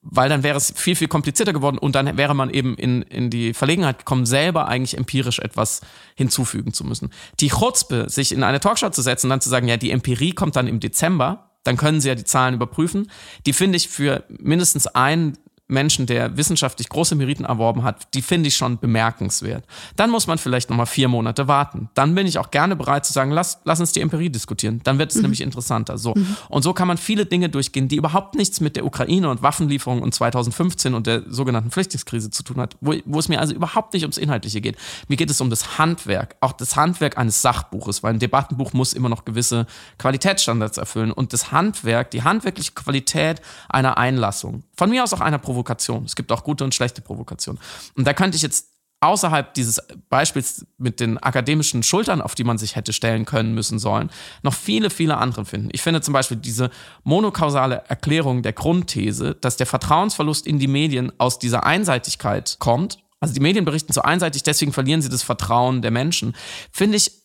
weil 0.00 0.28
dann 0.28 0.42
wäre 0.42 0.56
es 0.56 0.72
viel, 0.76 0.94
viel 0.96 1.08
komplizierter 1.08 1.52
geworden 1.52 1.78
und 1.78 1.94
dann 1.94 2.16
wäre 2.16 2.34
man 2.34 2.50
eben 2.50 2.76
in, 2.76 3.02
in 3.02 3.30
die 3.30 3.52
Verlegenheit 3.52 3.98
gekommen, 3.98 4.24
selber 4.24 4.68
eigentlich 4.68 4.96
empirisch 4.96 5.40
etwas 5.40 5.80
hinzufügen 6.14 6.72
zu 6.72 6.84
müssen. 6.84 7.10
Die 7.40 7.48
Chutzpe, 7.48 8.08
sich 8.08 8.32
in 8.32 8.44
eine 8.44 8.60
Talkshow 8.60 8.90
zu 8.90 9.02
setzen 9.02 9.26
und 9.26 9.30
dann 9.30 9.40
zu 9.40 9.48
sagen, 9.48 9.68
ja, 9.68 9.76
die 9.76 9.90
Empirie 9.90 10.32
kommt 10.32 10.56
dann 10.56 10.68
im 10.68 10.80
Dezember, 10.80 11.50
dann 11.64 11.76
können 11.76 12.00
sie 12.00 12.08
ja 12.08 12.14
die 12.14 12.24
Zahlen 12.24 12.54
überprüfen, 12.54 13.10
die 13.44 13.52
finde 13.52 13.76
ich 13.76 13.88
für 13.88 14.24
mindestens 14.28 14.86
einen 14.86 15.36
Menschen, 15.68 16.06
der 16.06 16.36
wissenschaftlich 16.38 16.88
große 16.88 17.14
Meriten 17.14 17.44
erworben 17.44 17.84
hat, 17.84 18.14
die 18.14 18.22
finde 18.22 18.48
ich 18.48 18.56
schon 18.56 18.78
bemerkenswert. 18.78 19.64
Dann 19.96 20.10
muss 20.10 20.26
man 20.26 20.38
vielleicht 20.38 20.70
nochmal 20.70 20.86
vier 20.86 21.08
Monate 21.08 21.46
warten. 21.46 21.90
Dann 21.92 22.14
bin 22.14 22.26
ich 22.26 22.38
auch 22.38 22.50
gerne 22.50 22.74
bereit 22.74 23.04
zu 23.04 23.12
sagen, 23.12 23.30
lass, 23.30 23.60
lass 23.64 23.78
uns 23.78 23.92
die 23.92 24.00
Empirie 24.00 24.30
diskutieren. 24.30 24.80
Dann 24.84 24.98
wird 24.98 25.10
es 25.10 25.16
mhm. 25.16 25.22
nämlich 25.22 25.42
interessanter. 25.42 25.98
So. 25.98 26.14
Mhm. 26.14 26.36
Und 26.48 26.62
so 26.62 26.72
kann 26.72 26.88
man 26.88 26.96
viele 26.96 27.26
Dinge 27.26 27.50
durchgehen, 27.50 27.86
die 27.86 27.96
überhaupt 27.96 28.34
nichts 28.34 28.60
mit 28.60 28.76
der 28.76 28.86
Ukraine 28.86 29.28
und 29.28 29.42
Waffenlieferung 29.42 30.00
und 30.00 30.14
2015 30.14 30.94
und 30.94 31.06
der 31.06 31.22
sogenannten 31.28 31.70
Flüchtlingskrise 31.70 32.30
zu 32.30 32.42
tun 32.42 32.60
hat, 32.60 32.76
wo, 32.80 32.94
wo 33.04 33.18
es 33.18 33.28
mir 33.28 33.38
also 33.38 33.54
überhaupt 33.54 33.92
nicht 33.92 34.04
ums 34.04 34.16
Inhaltliche 34.16 34.62
geht. 34.62 34.76
Mir 35.08 35.16
geht 35.16 35.30
es 35.30 35.40
um 35.42 35.50
das 35.50 35.76
Handwerk, 35.78 36.36
auch 36.40 36.52
das 36.52 36.76
Handwerk 36.76 37.18
eines 37.18 37.42
Sachbuches, 37.42 38.02
weil 38.02 38.14
ein 38.14 38.18
Debattenbuch 38.18 38.72
muss 38.72 38.94
immer 38.94 39.10
noch 39.10 39.26
gewisse 39.26 39.66
Qualitätsstandards 39.98 40.78
erfüllen. 40.78 41.12
Und 41.12 41.34
das 41.34 41.52
Handwerk, 41.52 42.10
die 42.10 42.22
handwerkliche 42.22 42.72
Qualität 42.72 43.42
einer 43.68 43.98
Einlassung, 43.98 44.62
von 44.74 44.88
mir 44.88 45.04
aus 45.04 45.12
auch 45.12 45.20
einer 45.20 45.38
Provokation, 45.38 45.57
Provokation. 45.58 46.04
Es 46.04 46.14
gibt 46.14 46.30
auch 46.30 46.44
gute 46.44 46.64
und 46.64 46.74
schlechte 46.74 47.00
Provokationen. 47.02 47.60
Und 47.96 48.06
da 48.06 48.14
könnte 48.14 48.36
ich 48.36 48.42
jetzt 48.42 48.68
außerhalb 49.00 49.54
dieses 49.54 49.80
Beispiels 50.08 50.66
mit 50.76 51.00
den 51.00 51.18
akademischen 51.18 51.82
Schultern, 51.82 52.20
auf 52.20 52.34
die 52.34 52.44
man 52.44 52.58
sich 52.58 52.76
hätte 52.76 52.92
stellen 52.92 53.24
können 53.24 53.54
müssen 53.54 53.78
sollen, 53.78 54.10
noch 54.42 54.54
viele, 54.54 54.90
viele 54.90 55.16
andere 55.18 55.44
finden. 55.44 55.68
Ich 55.72 55.82
finde 55.82 56.00
zum 56.00 56.14
Beispiel 56.14 56.36
diese 56.36 56.70
monokausale 57.04 57.84
Erklärung 57.88 58.42
der 58.42 58.52
Grundthese, 58.52 59.34
dass 59.34 59.56
der 59.56 59.66
Vertrauensverlust 59.66 60.46
in 60.46 60.58
die 60.58 60.66
Medien 60.66 61.12
aus 61.18 61.38
dieser 61.38 61.64
Einseitigkeit 61.64 62.56
kommt. 62.58 62.98
Also 63.20 63.34
die 63.34 63.40
Medien 63.40 63.64
berichten 63.64 63.92
so 63.92 64.02
einseitig, 64.02 64.44
deswegen 64.44 64.72
verlieren 64.72 65.02
sie 65.02 65.08
das 65.08 65.22
Vertrauen 65.22 65.82
der 65.82 65.90
Menschen. 65.90 66.34
Finde 66.72 66.96
ich 66.96 67.17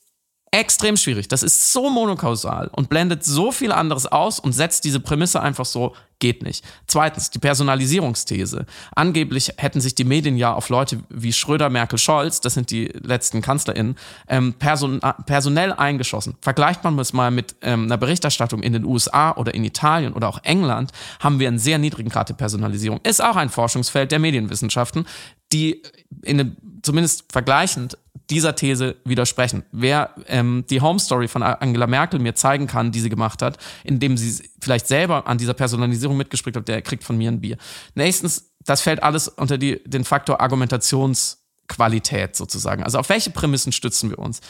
extrem 0.53 0.97
schwierig. 0.97 1.27
Das 1.27 1.41
ist 1.41 1.73
so 1.73 1.89
monokausal 1.89 2.69
und 2.71 2.87
blendet 2.87 3.25
so 3.25 3.51
viel 3.51 3.71
anderes 3.71 4.05
aus 4.05 4.39
und 4.39 4.53
setzt 4.53 4.83
diese 4.83 4.99
Prämisse 4.99 5.41
einfach 5.41 5.65
so 5.65 5.95
geht 6.19 6.43
nicht. 6.43 6.63
Zweitens, 6.87 7.31
die 7.31 7.39
Personalisierungsthese. 7.39 8.65
Angeblich 8.95 9.51
hätten 9.57 9.81
sich 9.81 9.95
die 9.95 10.05
Medien 10.05 10.37
ja 10.37 10.53
auf 10.53 10.69
Leute 10.69 10.99
wie 11.09 11.33
Schröder, 11.33 11.69
Merkel, 11.69 11.97
Scholz, 11.97 12.39
das 12.39 12.53
sind 12.53 12.69
die 12.69 12.85
letzten 12.85 13.41
KanzlerInnen, 13.41 13.95
ähm, 14.29 14.53
person 14.53 15.01
personell 15.25 15.73
eingeschossen. 15.73 16.35
Vergleicht 16.39 16.83
man 16.83 16.97
es 16.99 17.13
mal 17.13 17.31
mit 17.31 17.55
ähm, 17.61 17.85
einer 17.85 17.97
Berichterstattung 17.97 18.61
in 18.61 18.73
den 18.73 18.85
USA 18.85 19.31
oder 19.31 19.53
in 19.53 19.65
Italien 19.65 20.13
oder 20.13 20.29
auch 20.29 20.39
England, 20.43 20.91
haben 21.19 21.39
wir 21.39 21.47
einen 21.47 21.59
sehr 21.59 21.79
niedrigen 21.79 22.09
Grad 22.09 22.29
der 22.29 22.35
Personalisierung. 22.35 23.01
Ist 23.03 23.21
auch 23.21 23.35
ein 23.35 23.49
Forschungsfeld 23.49 24.11
der 24.11 24.19
Medienwissenschaften, 24.19 25.05
die 25.51 25.81
in 26.21 26.37
den, 26.37 26.57
zumindest 26.83 27.31
vergleichend 27.31 27.97
dieser 28.29 28.55
These 28.55 28.95
widersprechen. 29.03 29.63
Wer 29.71 30.11
ähm, 30.27 30.65
die 30.69 30.81
Home 30.81 30.99
Story 30.99 31.27
von 31.27 31.43
Angela 31.43 31.87
Merkel 31.87 32.19
mir 32.19 32.35
zeigen 32.35 32.67
kann, 32.67 32.91
die 32.91 32.99
sie 32.99 33.09
gemacht 33.09 33.41
hat, 33.41 33.57
indem 33.83 34.17
sie 34.17 34.49
vielleicht 34.61 34.87
selber 34.87 35.27
an 35.27 35.37
dieser 35.37 35.53
Personalisierung 35.53 36.15
mitgespickt 36.15 36.55
hat, 36.55 36.67
der 36.67 36.81
kriegt 36.81 37.03
von 37.03 37.17
mir 37.17 37.31
ein 37.31 37.41
Bier. 37.41 37.57
Nächstens, 37.95 38.53
das 38.63 38.81
fällt 38.81 39.01
alles 39.03 39.27
unter 39.27 39.57
die, 39.57 39.83
den 39.85 40.03
Faktor 40.03 40.41
Argumentations- 40.41 41.42
Qualität 41.67 42.35
sozusagen? 42.35 42.83
Also 42.83 42.99
auf 42.99 43.09
welche 43.09 43.29
Prämissen 43.29 43.71
stützen 43.71 44.09
wir 44.09 44.19
uns? 44.19 44.41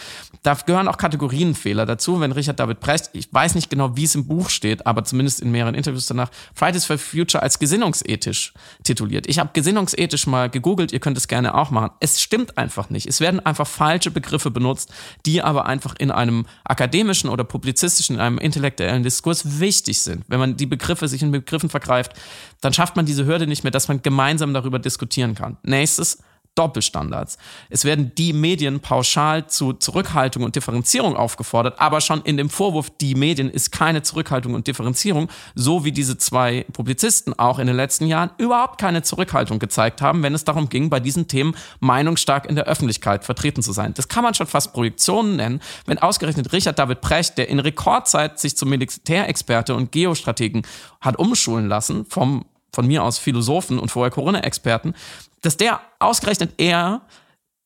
Da 0.41 0.55
gehören 0.55 0.88
auch 0.88 0.97
Kategorienfehler 0.97 1.86
dazu. 1.86 2.20
Wenn 2.20 2.32
Richard 2.32 2.59
David 2.59 2.80
Brecht, 2.80 3.09
ich 3.14 3.34
weiß 3.34 3.55
nicht 3.55 3.70
genau, 3.70 3.95
wie 3.95 4.03
es 4.03 4.16
im 4.16 4.28
Buch 4.28 4.49
steht, 4.49 4.86
aber 4.88 5.03
zumindest 5.03 5.41
in 5.41 5.51
mehreren 5.51 5.76
Interviews 5.76 6.07
danach, 6.07 6.30
Fridays 6.53 6.86
for 6.86 6.97
Future 6.97 7.41
als 7.41 7.59
gesinnungsethisch 7.59 8.53
tituliert. 8.84 9.28
Ich 9.28 9.39
habe 9.39 9.51
gesinnungsethisch 9.53 10.28
mal 10.28 10.49
gegoogelt, 10.49 10.91
ihr 10.91 10.99
könnt 10.99 11.18
es 11.18 11.28
gerne 11.28 11.55
auch 11.55 11.72
machen. 11.72 11.91
Es 11.99 12.22
stimmt 12.22 12.57
einfach 12.57 12.89
nicht. 12.89 13.07
Es 13.07 13.22
werden 13.22 13.39
einfach 13.39 13.68
falsche 13.68 14.11
Begriffe 14.11 14.51
benutzt, 14.51 14.91
die 15.26 15.41
aber 15.41 15.66
einfach 15.66 15.95
in 15.97 16.11
einem 16.11 16.45
akademischen 16.64 17.30
oder 17.30 17.43
publizistischen, 17.43 18.16
in 18.16 18.22
einem 18.22 18.38
intellektuellen 18.38 19.03
Diskurs 19.03 19.59
wichtig 19.59 20.01
sind. 20.01 20.26
Wenn 20.28 20.39
man 20.39 20.57
die 20.57 20.66
Begriffe 20.66 21.07
sich 21.07 21.22
in 21.22 21.32
Begriffen 21.32 21.70
vergreift, 21.70 22.14
dann 22.61 22.74
schafft 22.74 22.95
man 22.95 23.05
diese 23.05 23.26
Hürde 23.26 23.47
nicht 23.47 23.64
mehr, 23.64 23.72
dass 23.72 23.88
man 23.88 24.01
gemeinsam 24.01 24.53
darüber 24.53 24.80
diskutieren 24.80 25.36
kann. 25.36 25.57
Nächstes, 25.64 26.20
Doppelstandards. 26.56 27.38
Es 27.70 27.84
werden 27.84 28.12
die 28.16 28.32
Medien 28.32 28.80
pauschal 28.80 29.47
zu 29.47 29.74
Zurückhaltung 29.74 30.43
und 30.43 30.56
Differenzierung 30.56 31.16
aufgefordert, 31.16 31.80
aber 31.80 31.99
schon 31.99 32.22
in 32.22 32.38
dem 32.38 32.49
Vorwurf, 32.49 32.91
die 33.01 33.16
Medien 33.16 33.49
ist 33.49 33.72
keine 33.72 34.04
Zurückhaltung 34.04 34.54
und 34.54 34.68
Differenzierung, 34.68 35.30
so 35.56 35.84
wie 35.84 35.91
diese 35.91 36.18
zwei 36.18 36.66
Publizisten 36.72 37.38
auch 37.38 37.58
in 37.58 37.68
den 37.68 37.76
letzten 37.76 38.06
Jahren 38.06 38.30
überhaupt 38.38 38.80
keine 38.80 39.01
Zurückhaltung 39.01 39.58
gezeigt 39.58 40.01
haben, 40.01 40.22
wenn 40.22 40.36
es 40.36 40.43
darum 40.43 40.70
ging, 40.70 40.89
bei 40.89 40.99
diesen 40.99 41.28
Themen 41.28 41.56
meinungsstark 41.80 42.47
in 42.47 42.56
der 42.56 42.66
Öffentlichkeit 42.66 43.26
vertreten 43.26 43.64
zu 43.64 43.72
sein. 43.72 43.93
Das 43.95 44.08
kann 44.08 44.24
man 44.24 44.36
schon 44.36 44.47
fast 44.47 44.74
Projektionen 44.74 45.36
nennen, 45.38 45.62
wenn 45.86 45.97
ausgerechnet 45.97 46.54
Richard 46.54 46.78
David 46.78 47.01
Precht, 47.01 47.38
der 47.38 47.49
in 47.49 47.60
Rekordzeit 47.60 48.39
sich 48.39 48.56
zum 48.56 48.70
Militärexperte 48.70 49.74
und 49.74 49.91
Geostrategen 49.91 50.64
hat 51.01 51.18
umschulen 51.18 51.68
lassen, 51.68 52.06
vom 52.06 52.45
von 52.74 52.88
mir 52.88 53.03
aus 53.03 53.17
Philosophen 53.17 53.80
und 53.80 53.89
vorher 53.89 54.11
Corona-Experten, 54.11 54.93
dass 55.41 55.57
der 55.57 55.80
ausgerechnet 55.99 56.53
er 56.57 57.01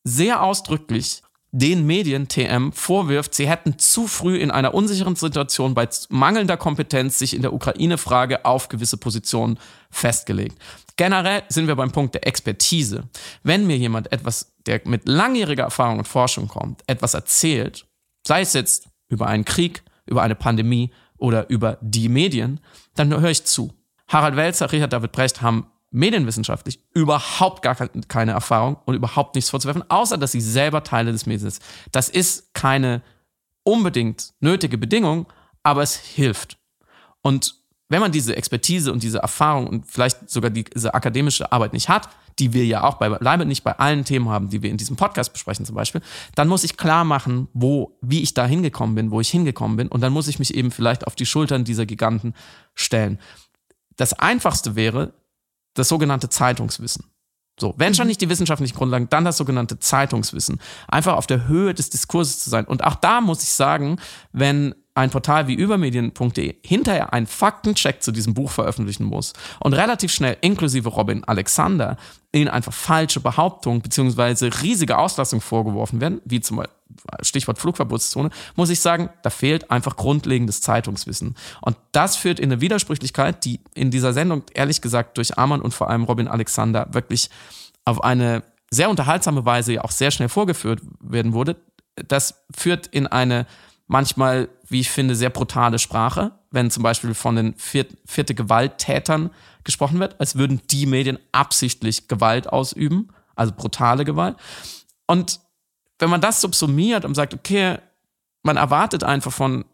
sehr 0.04 0.42
ausdrücklich 0.42 1.22
den 1.50 1.86
Medien 1.86 2.28
TM 2.28 2.72
vorwirft, 2.72 3.34
sie 3.34 3.48
hätten 3.48 3.78
zu 3.78 4.06
früh 4.06 4.36
in 4.36 4.50
einer 4.50 4.74
unsicheren 4.74 5.16
Situation 5.16 5.74
bei 5.74 5.88
mangelnder 6.10 6.58
Kompetenz 6.58 7.18
sich 7.18 7.34
in 7.34 7.40
der 7.40 7.54
Ukraine-Frage 7.54 8.44
auf 8.44 8.68
gewisse 8.68 8.98
Positionen 8.98 9.58
festgelegt. 9.90 10.58
Generell 10.96 11.44
sind 11.48 11.66
wir 11.66 11.76
beim 11.76 11.90
Punkt 11.90 12.14
der 12.14 12.26
Expertise. 12.26 13.04
Wenn 13.44 13.66
mir 13.66 13.78
jemand 13.78 14.12
etwas, 14.12 14.52
der 14.66 14.82
mit 14.84 15.08
langjähriger 15.08 15.64
Erfahrung 15.64 15.98
und 15.98 16.08
Forschung 16.08 16.48
kommt, 16.48 16.82
etwas 16.86 17.14
erzählt, 17.14 17.86
sei 18.26 18.42
es 18.42 18.52
jetzt 18.52 18.88
über 19.08 19.26
einen 19.26 19.46
Krieg, 19.46 19.82
über 20.04 20.22
eine 20.22 20.34
Pandemie 20.34 20.90
oder 21.16 21.48
über 21.48 21.78
die 21.80 22.10
Medien, 22.10 22.60
dann 22.94 23.08
höre 23.08 23.30
ich 23.30 23.44
zu. 23.44 23.72
Harald 24.08 24.36
Welzer, 24.36 24.72
Richard 24.72 24.92
David 24.92 25.12
Brecht 25.12 25.42
haben 25.42 25.66
medienwissenschaftlich 25.90 26.80
überhaupt 26.92 27.62
gar 27.62 27.74
keine 27.74 28.32
Erfahrung 28.32 28.76
und 28.84 28.94
überhaupt 28.94 29.34
nichts 29.34 29.50
vorzuwerfen, 29.50 29.88
außer 29.90 30.18
dass 30.18 30.32
sie 30.32 30.40
selber 30.40 30.82
Teile 30.82 31.12
des 31.12 31.26
Mediens 31.26 31.56
sind. 31.56 31.64
Das 31.92 32.08
ist 32.08 32.52
keine 32.54 33.02
unbedingt 33.62 34.34
nötige 34.40 34.78
Bedingung, 34.78 35.26
aber 35.62 35.82
es 35.82 35.96
hilft. 35.96 36.58
Und 37.22 37.54
wenn 37.88 38.00
man 38.00 38.12
diese 38.12 38.36
Expertise 38.36 38.92
und 38.92 39.02
diese 39.02 39.18
Erfahrung 39.18 39.66
und 39.66 39.86
vielleicht 39.86 40.28
sogar 40.28 40.50
diese 40.50 40.92
akademische 40.92 41.50
Arbeit 41.52 41.72
nicht 41.72 41.88
hat, 41.88 42.08
die 42.38 42.52
wir 42.52 42.64
ja 42.64 42.84
auch 42.84 42.94
beileibe 42.94 43.46
nicht 43.46 43.64
bei 43.64 43.78
allen 43.78 44.04
Themen 44.04 44.28
haben, 44.28 44.50
die 44.50 44.62
wir 44.62 44.70
in 44.70 44.76
diesem 44.76 44.96
Podcast 44.96 45.32
besprechen 45.32 45.64
zum 45.64 45.74
Beispiel, 45.74 46.02
dann 46.34 46.48
muss 46.48 46.64
ich 46.64 46.76
klar 46.76 47.04
machen, 47.04 47.48
wo, 47.52 47.98
wie 48.00 48.22
ich 48.22 48.34
da 48.34 48.46
hingekommen 48.46 48.94
bin, 48.94 49.10
wo 49.10 49.20
ich 49.20 49.30
hingekommen 49.30 49.76
bin 49.76 49.88
und 49.88 50.02
dann 50.02 50.12
muss 50.12 50.28
ich 50.28 50.38
mich 50.38 50.54
eben 50.54 50.70
vielleicht 50.70 51.06
auf 51.06 51.14
die 51.14 51.26
Schultern 51.26 51.64
dieser 51.64 51.86
Giganten 51.86 52.34
stellen. 52.74 53.18
Das 53.98 54.14
einfachste 54.14 54.74
wäre, 54.74 55.12
das 55.74 55.88
sogenannte 55.88 56.30
Zeitungswissen. 56.30 57.04
So, 57.60 57.74
wenn 57.76 57.94
schon 57.94 58.06
mhm. 58.06 58.08
nicht 58.08 58.20
die 58.20 58.28
wissenschaftlichen 58.28 58.76
Grundlagen, 58.76 59.08
dann 59.10 59.24
das 59.24 59.36
sogenannte 59.36 59.78
Zeitungswissen. 59.78 60.60
Einfach 60.86 61.16
auf 61.16 61.26
der 61.26 61.48
Höhe 61.48 61.74
des 61.74 61.90
Diskurses 61.90 62.38
zu 62.38 62.50
sein. 62.50 62.64
Und 62.64 62.84
auch 62.84 62.94
da 62.94 63.20
muss 63.20 63.42
ich 63.42 63.50
sagen, 63.50 63.98
wenn 64.32 64.74
ein 64.94 65.10
Portal 65.10 65.46
wie 65.46 65.54
übermedien.de 65.54 66.56
hinterher 66.64 67.12
einen 67.12 67.26
Faktencheck 67.26 68.02
zu 68.02 68.10
diesem 68.10 68.34
Buch 68.34 68.50
veröffentlichen 68.50 69.04
muss 69.04 69.32
und 69.60 69.72
relativ 69.72 70.12
schnell, 70.12 70.36
inklusive 70.40 70.88
Robin 70.88 71.22
Alexander, 71.24 71.96
ihnen 72.32 72.48
einfach 72.48 72.72
falsche 72.72 73.20
Behauptungen 73.20 73.80
bzw. 73.80 74.50
riesige 74.62 74.98
Auslassungen 74.98 75.40
vorgeworfen 75.40 76.00
werden, 76.00 76.20
wie 76.24 76.40
zum 76.40 76.58
Beispiel 76.58 76.77
Stichwort 77.22 77.58
Flugverbotszone, 77.58 78.30
muss 78.56 78.70
ich 78.70 78.80
sagen, 78.80 79.10
da 79.22 79.30
fehlt 79.30 79.70
einfach 79.70 79.96
grundlegendes 79.96 80.60
Zeitungswissen. 80.60 81.36
Und 81.60 81.76
das 81.92 82.16
führt 82.16 82.40
in 82.40 82.52
eine 82.52 82.60
Widersprüchlichkeit, 82.60 83.44
die 83.44 83.60
in 83.74 83.90
dieser 83.90 84.12
Sendung 84.12 84.42
ehrlich 84.54 84.80
gesagt 84.80 85.16
durch 85.16 85.38
Arman 85.38 85.60
und 85.60 85.74
vor 85.74 85.90
allem 85.90 86.04
Robin 86.04 86.28
Alexander 86.28 86.88
wirklich 86.92 87.30
auf 87.84 88.02
eine 88.02 88.42
sehr 88.70 88.90
unterhaltsame 88.90 89.44
Weise 89.44 89.74
ja 89.74 89.84
auch 89.84 89.90
sehr 89.90 90.10
schnell 90.10 90.28
vorgeführt 90.28 90.80
werden 91.00 91.32
wurde. 91.32 91.56
Das 92.06 92.44
führt 92.54 92.86
in 92.86 93.06
eine 93.06 93.46
manchmal, 93.88 94.48
wie 94.68 94.80
ich 94.80 94.90
finde, 94.90 95.16
sehr 95.16 95.30
brutale 95.30 95.78
Sprache, 95.78 96.32
wenn 96.50 96.70
zum 96.70 96.82
Beispiel 96.82 97.14
von 97.14 97.34
den 97.34 97.54
vierte, 97.56 97.96
vierte 98.06 98.34
Gewalttätern 98.34 99.30
gesprochen 99.64 99.98
wird, 99.98 100.20
als 100.20 100.36
würden 100.36 100.60
die 100.70 100.86
Medien 100.86 101.18
absichtlich 101.32 102.06
Gewalt 102.06 102.48
ausüben, 102.48 103.08
also 103.34 103.52
brutale 103.56 104.04
Gewalt. 104.04 104.36
Und 105.06 105.40
wenn 105.98 106.10
man 106.10 106.20
das 106.20 106.40
subsumiert 106.40 107.04
und 107.04 107.14
sagt, 107.14 107.34
okay, 107.34 107.78
man 108.42 108.56
erwartet 108.56 109.04
einfach 109.04 109.32
von, 109.32 109.64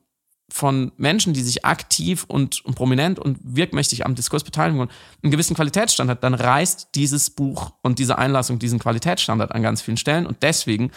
von 0.50 0.92
Menschen, 0.96 1.32
die 1.32 1.42
sich 1.42 1.64
aktiv 1.64 2.24
und, 2.28 2.64
und 2.64 2.74
prominent 2.74 3.18
und 3.18 3.38
wirkmächtig 3.42 4.04
am 4.06 4.14
Diskurs 4.14 4.44
beteiligen 4.44 4.78
wollen, 4.78 4.90
einen 5.22 5.30
gewissen 5.30 5.54
Qualitätsstandard, 5.54 6.22
dann 6.22 6.34
reißt 6.34 6.90
dieses 6.94 7.30
Buch 7.30 7.72
und 7.82 7.98
diese 7.98 8.18
Einlassung 8.18 8.58
diesen 8.58 8.78
Qualitätsstandard 8.78 9.52
an 9.52 9.62
ganz 9.62 9.82
vielen 9.82 9.96
Stellen. 9.96 10.26
Und 10.26 10.42
deswegen 10.42 10.90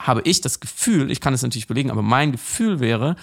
habe 0.00 0.22
ich 0.24 0.40
das 0.40 0.60
Gefühl, 0.60 1.10
ich 1.10 1.20
kann 1.20 1.34
es 1.34 1.42
natürlich 1.42 1.66
belegen, 1.66 1.90
aber 1.90 2.02
mein 2.02 2.32
Gefühl 2.32 2.80
wäre, 2.80 3.16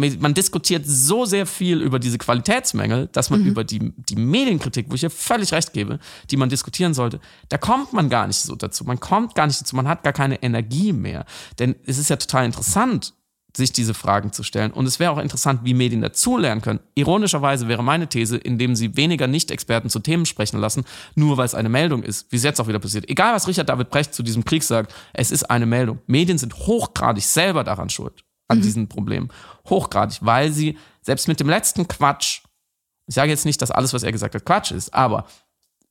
man 0.00 0.34
diskutiert 0.34 0.84
so 0.86 1.24
sehr 1.24 1.46
viel 1.46 1.80
über 1.80 1.98
diese 1.98 2.18
Qualitätsmängel, 2.18 3.08
dass 3.12 3.30
man 3.30 3.42
mhm. 3.42 3.48
über 3.48 3.64
die, 3.64 3.92
die 3.96 4.16
Medienkritik, 4.16 4.86
wo 4.88 4.94
ich 4.94 5.00
hier 5.00 5.10
völlig 5.10 5.52
recht 5.52 5.72
gebe, 5.72 5.98
die 6.30 6.36
man 6.36 6.48
diskutieren 6.48 6.94
sollte, 6.94 7.20
da 7.48 7.58
kommt 7.58 7.92
man 7.92 8.08
gar 8.08 8.26
nicht 8.26 8.38
so 8.38 8.54
dazu. 8.54 8.84
Man 8.84 9.00
kommt 9.00 9.34
gar 9.34 9.46
nicht 9.46 9.60
dazu, 9.60 9.76
man 9.76 9.88
hat 9.88 10.02
gar 10.02 10.12
keine 10.12 10.42
Energie 10.42 10.92
mehr. 10.92 11.24
Denn 11.58 11.76
es 11.86 11.98
ist 11.98 12.10
ja 12.10 12.16
total 12.16 12.44
interessant, 12.46 13.14
sich 13.56 13.72
diese 13.72 13.94
Fragen 13.94 14.32
zu 14.32 14.42
stellen. 14.42 14.70
Und 14.70 14.86
es 14.86 14.98
wäre 15.00 15.10
auch 15.10 15.18
interessant, 15.18 15.60
wie 15.64 15.74
Medien 15.74 16.00
dazulernen 16.00 16.62
können. 16.62 16.80
Ironischerweise 16.94 17.68
wäre 17.68 17.82
meine 17.82 18.08
These, 18.08 18.36
indem 18.36 18.76
sie 18.76 18.96
weniger 18.96 19.26
Nicht-Experten 19.26 19.90
zu 19.90 20.00
Themen 20.00 20.26
sprechen 20.26 20.60
lassen, 20.60 20.84
nur 21.14 21.36
weil 21.36 21.46
es 21.46 21.54
eine 21.54 21.68
Meldung 21.68 22.02
ist, 22.02 22.30
wie 22.30 22.36
es 22.36 22.44
jetzt 22.44 22.60
auch 22.60 22.68
wieder 22.68 22.78
passiert. 22.78 23.08
Egal, 23.08 23.34
was 23.34 23.48
Richard 23.48 23.68
David 23.68 23.90
Brecht 23.90 24.14
zu 24.14 24.22
diesem 24.22 24.44
Krieg 24.44 24.62
sagt, 24.62 24.94
es 25.12 25.30
ist 25.30 25.50
eine 25.50 25.66
Meldung. 25.66 25.98
Medien 26.06 26.38
sind 26.38 26.54
hochgradig 26.54 27.24
selber 27.24 27.64
daran 27.64 27.90
schuld 27.90 28.24
an 28.48 28.58
mhm. 28.58 28.62
diesen 28.62 28.88
Problemen. 28.88 29.28
Hochgradig, 29.68 30.18
weil 30.22 30.52
sie 30.52 30.78
selbst 31.02 31.28
mit 31.28 31.40
dem 31.40 31.48
letzten 31.48 31.86
Quatsch, 31.86 32.40
ich 33.06 33.14
sage 33.14 33.30
jetzt 33.30 33.44
nicht, 33.44 33.62
dass 33.62 33.70
alles, 33.70 33.92
was 33.92 34.02
er 34.02 34.12
gesagt 34.12 34.34
hat, 34.34 34.44
Quatsch 34.44 34.72
ist, 34.72 34.92
aber 34.92 35.26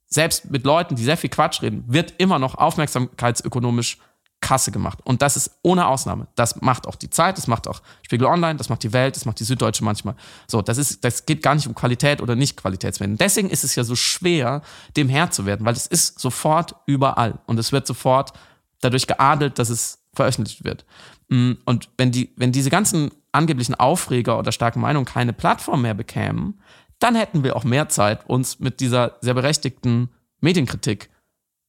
selbst 0.08 0.50
mit 0.52 0.66
Leuten, 0.66 0.96
die 0.96 1.04
sehr 1.04 1.18
viel 1.18 1.30
Quatsch 1.30 1.62
reden, 1.62 1.84
wird 1.88 2.14
immer 2.18 2.40
noch 2.40 2.56
aufmerksamkeitsökonomisch 2.56 3.98
Kasse 4.40 4.72
gemacht. 4.72 5.00
Und 5.04 5.22
das 5.24 5.36
ist 5.36 5.58
ohne 5.64 5.88
Ausnahme. 5.88 6.28
Das 6.36 6.62
macht 6.62 6.88
auch 6.88 6.96
die 6.96 7.10
Zeit, 7.10 7.38
das 7.38 7.48
macht 7.48 7.68
auch 7.68 7.82
Spiegel 8.04 8.28
Online, 8.28 8.56
das 8.56 8.70
macht 8.70 8.84
die 8.84 8.94
Welt, 8.94 9.16
das 9.16 9.26
macht 9.26 9.40
die 9.40 9.44
Süddeutsche 9.44 9.84
manchmal. 9.84 10.16
So, 10.48 10.62
das 10.62 10.78
ist, 10.78 11.04
das 11.04 11.26
geht 11.26 11.42
gar 11.42 11.56
nicht 11.56 11.68
um 11.68 11.74
Qualität 11.74 12.22
oder 12.22 12.36
nicht 12.36 12.56
Qualitätswenden. 12.56 13.18
Deswegen 13.18 13.50
ist 13.50 13.64
es 13.64 13.76
ja 13.76 13.84
so 13.84 13.96
schwer, 13.96 14.62
dem 14.96 15.10
Herr 15.10 15.32
zu 15.32 15.46
werden, 15.46 15.66
weil 15.66 15.74
es 15.74 15.88
ist 15.88 16.20
sofort 16.20 16.76
überall 16.86 17.40
und 17.48 17.58
es 17.58 17.72
wird 17.72 17.88
sofort 17.88 18.34
dadurch 18.80 19.08
geadelt, 19.08 19.58
dass 19.58 19.70
es 19.70 20.00
veröffentlicht 20.18 20.64
wird. 20.64 20.86
Mm, 21.30 21.54
und 21.66 21.90
wenn, 21.98 22.12
die, 22.12 22.32
wenn 22.36 22.52
diese 22.52 22.70
ganzen 22.70 23.12
angeblichen 23.32 23.76
Aufreger 23.76 24.38
oder 24.38 24.52
starken 24.52 24.82
Meinungen 24.82 25.06
keine 25.06 25.34
Plattform 25.34 25.84
mehr 25.84 25.94
bekämen, 25.94 26.60
dann 27.00 27.16
hätten 27.16 27.44
wir 27.44 27.56
auch 27.56 27.64
mehr 27.64 27.90
Zeit, 27.90 28.28
uns 28.28 28.60
mit 28.60 28.80
dieser 28.80 29.18
sehr 29.22 29.34
berechtigten 29.34 30.10
Medienkritik 30.42 31.10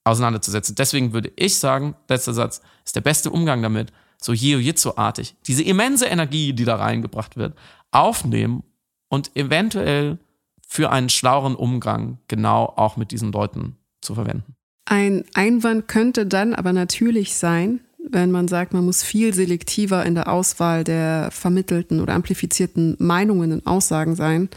auseinanderzusetzen. 0.05 0.74
Deswegen 0.74 1.12
würde 1.12 1.32
ich 1.36 1.59
sagen, 1.59 1.94
letzter 2.09 2.34
Satz, 2.34 2.62
ist 2.84 2.96
der 2.96 3.03
beste 3.03 3.30
Umgang 3.30 3.62
damit, 3.62 3.92
so 4.20 4.32
Jiu-Jitsu-artig, 4.32 5.36
diese 5.46 5.62
immense 5.62 6.07
Energie, 6.07 6.53
die 6.53 6.64
da 6.64 6.76
reingebracht 6.76 7.36
wird, 7.36 7.57
aufnehmen 7.92 8.64
und 9.09 9.36
eventuell 9.36 10.18
für 10.66 10.90
einen 10.90 11.09
schlaueren 11.09 11.55
Umgang 11.55 12.18
genau 12.28 12.72
auch 12.76 12.96
mit 12.96 13.11
diesen 13.11 13.32
Leuten 13.32 13.76
zu 14.01 14.14
verwenden. 14.14 14.57
Ein 14.86 15.24
Einwand 15.34 15.86
könnte 15.86 16.26
dann 16.26 16.55
aber 16.55 16.72
natürlich 16.72 17.36
sein, 17.36 17.80
wenn 17.99 18.30
man 18.30 18.49
sagt, 18.49 18.72
man 18.72 18.84
muss 18.84 19.03
viel 19.03 19.34
selektiver 19.34 20.07
in 20.07 20.14
der 20.14 20.28
Auswahl 20.28 20.84
der 20.84 21.30
vermittelten 21.32 22.01
oder 22.01 22.14
amplifizierten 22.14 22.96
Meinungen 22.99 23.53
und 23.53 23.66
Aussagen 23.66 24.14
sein, 24.14 24.49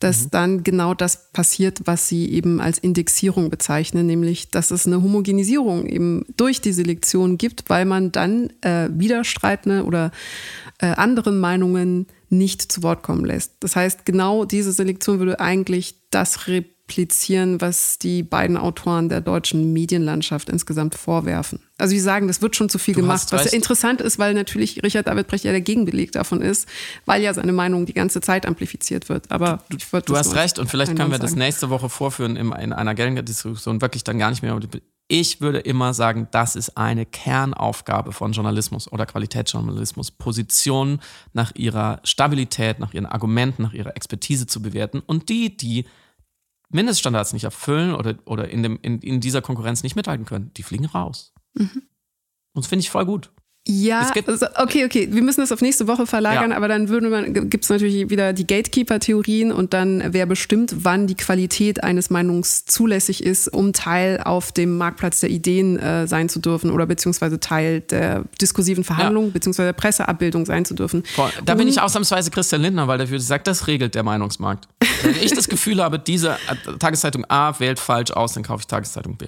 dass 0.00 0.24
mhm. 0.24 0.30
dann 0.30 0.64
genau 0.64 0.94
das 0.94 1.30
passiert, 1.32 1.80
was 1.86 2.08
Sie 2.08 2.30
eben 2.30 2.60
als 2.60 2.78
Indexierung 2.78 3.50
bezeichnen, 3.50 4.06
nämlich 4.06 4.50
dass 4.50 4.70
es 4.70 4.86
eine 4.86 5.02
Homogenisierung 5.02 5.86
eben 5.86 6.26
durch 6.36 6.60
die 6.60 6.72
Selektion 6.72 7.38
gibt, 7.38 7.68
weil 7.68 7.84
man 7.84 8.12
dann 8.12 8.50
äh, 8.60 8.88
widerstreitende 8.92 9.84
oder 9.84 10.12
äh, 10.78 10.86
anderen 10.86 11.40
Meinungen 11.40 12.06
nicht 12.28 12.70
zu 12.70 12.82
Wort 12.82 13.02
kommen 13.02 13.24
lässt. 13.24 13.54
Das 13.60 13.76
heißt, 13.76 14.04
genau 14.04 14.44
diese 14.44 14.72
Selektion 14.72 15.18
würde 15.18 15.40
eigentlich 15.40 15.96
das 16.10 16.46
multiplizieren, 16.90 17.60
was 17.60 17.98
die 17.98 18.22
beiden 18.22 18.56
Autoren 18.56 19.08
der 19.08 19.20
deutschen 19.20 19.72
Medienlandschaft 19.72 20.48
insgesamt 20.48 20.94
vorwerfen. 20.94 21.60
Also 21.78 21.92
sie 21.92 22.00
sagen, 22.00 22.26
das 22.26 22.42
wird 22.42 22.56
schon 22.56 22.68
zu 22.68 22.78
viel 22.78 22.94
du 22.94 23.00
gemacht, 23.00 23.32
was 23.32 23.44
ja 23.44 23.52
interessant 23.52 24.00
ist, 24.00 24.18
weil 24.18 24.34
natürlich 24.34 24.82
Richard 24.82 25.06
David 25.06 25.28
Brecht 25.28 25.44
ja 25.44 25.52
der 25.52 25.60
Gegenbeleg 25.60 26.12
davon 26.12 26.42
ist, 26.42 26.68
weil 27.06 27.22
ja 27.22 27.32
seine 27.32 27.52
Meinung 27.52 27.86
die 27.86 27.94
ganze 27.94 28.20
Zeit 28.20 28.44
amplifiziert 28.44 29.08
wird. 29.08 29.30
Aber 29.30 29.62
du, 29.68 30.00
du 30.00 30.16
hast 30.16 30.34
recht 30.34 30.58
und 30.58 30.68
vielleicht 30.68 30.96
können 30.96 31.10
wir 31.10 31.18
sagen. 31.18 31.22
das 31.22 31.36
nächste 31.36 31.70
Woche 31.70 31.88
vorführen 31.88 32.36
in, 32.36 32.52
in 32.52 32.72
einer 32.72 32.94
Gellinger-Diskussion 32.94 33.80
wirklich 33.80 34.04
dann 34.04 34.18
gar 34.18 34.30
nicht 34.30 34.42
mehr 34.42 34.58
ich 35.12 35.40
würde 35.40 35.58
immer 35.58 35.92
sagen, 35.92 36.28
das 36.30 36.54
ist 36.54 36.76
eine 36.76 37.04
Kernaufgabe 37.04 38.12
von 38.12 38.30
Journalismus 38.30 38.92
oder 38.92 39.06
Qualitätsjournalismus, 39.06 40.12
Positionen 40.12 41.00
nach 41.32 41.52
ihrer 41.56 41.98
Stabilität, 42.04 42.78
nach 42.78 42.94
ihren 42.94 43.06
Argumenten, 43.06 43.64
nach 43.64 43.72
ihrer 43.72 43.96
Expertise 43.96 44.46
zu 44.46 44.62
bewerten. 44.62 45.02
Und 45.04 45.28
die, 45.28 45.56
die 45.56 45.84
Mindeststandards 46.70 47.32
nicht 47.32 47.44
erfüllen 47.44 47.94
oder, 47.94 48.14
oder 48.24 48.48
in, 48.48 48.62
dem, 48.62 48.78
in, 48.82 49.00
in 49.00 49.20
dieser 49.20 49.42
Konkurrenz 49.42 49.82
nicht 49.82 49.96
mithalten 49.96 50.24
können, 50.24 50.52
die 50.54 50.62
fliegen 50.62 50.86
raus. 50.86 51.34
Mhm. 51.54 51.82
Und 52.52 52.64
das 52.64 52.66
finde 52.66 52.80
ich 52.80 52.90
voll 52.90 53.06
gut. 53.06 53.32
Ja, 53.70 54.10
also, 54.26 54.46
okay, 54.56 54.84
okay. 54.84 55.08
Wir 55.12 55.22
müssen 55.22 55.40
das 55.40 55.52
auf 55.52 55.60
nächste 55.60 55.86
Woche 55.86 56.04
verlagern, 56.04 56.50
ja. 56.50 56.56
aber 56.56 56.66
dann 56.66 56.88
würde 56.88 57.08
man, 57.08 57.32
gibt 57.48 57.62
es 57.62 57.70
natürlich 57.70 58.10
wieder 58.10 58.32
die 58.32 58.44
Gatekeeper-Theorien 58.44 59.52
und 59.52 59.72
dann 59.72 60.02
wer 60.08 60.26
bestimmt, 60.26 60.74
wann 60.78 61.06
die 61.06 61.14
Qualität 61.14 61.84
eines 61.84 62.10
Meinungs 62.10 62.64
zulässig 62.64 63.22
ist, 63.22 63.46
um 63.46 63.72
Teil 63.72 64.22
auf 64.24 64.50
dem 64.50 64.76
Marktplatz 64.76 65.20
der 65.20 65.30
Ideen 65.30 65.78
äh, 65.78 66.08
sein 66.08 66.28
zu 66.28 66.40
dürfen 66.40 66.72
oder 66.72 66.86
beziehungsweise 66.86 67.38
Teil 67.38 67.80
der 67.80 68.24
diskursiven 68.40 68.82
Verhandlung 68.82 69.26
ja. 69.26 69.30
beziehungsweise 69.30 69.68
der 69.68 69.74
Presseabbildung 69.74 70.46
sein 70.46 70.64
zu 70.64 70.74
dürfen. 70.74 71.04
Boah, 71.14 71.30
da 71.44 71.52
und, 71.52 71.58
bin 71.58 71.68
ich 71.68 71.80
ausnahmsweise 71.80 72.32
Christian 72.32 72.62
Lindner, 72.62 72.88
weil 72.88 72.98
der 72.98 73.08
würde 73.08 73.22
sagen, 73.22 73.44
das 73.44 73.68
regelt 73.68 73.94
der 73.94 74.02
Meinungsmarkt. 74.02 74.66
Wenn 75.02 75.14
ich 75.14 75.32
das 75.32 75.48
Gefühl 75.48 75.80
habe, 75.80 76.00
diese 76.00 76.32
äh, 76.32 76.76
Tageszeitung 76.78 77.24
A 77.28 77.58
wählt 77.60 77.78
falsch 77.78 78.10
aus, 78.10 78.32
dann 78.32 78.42
kaufe 78.42 78.62
ich 78.62 78.66
Tageszeitung 78.66 79.16
B. 79.16 79.26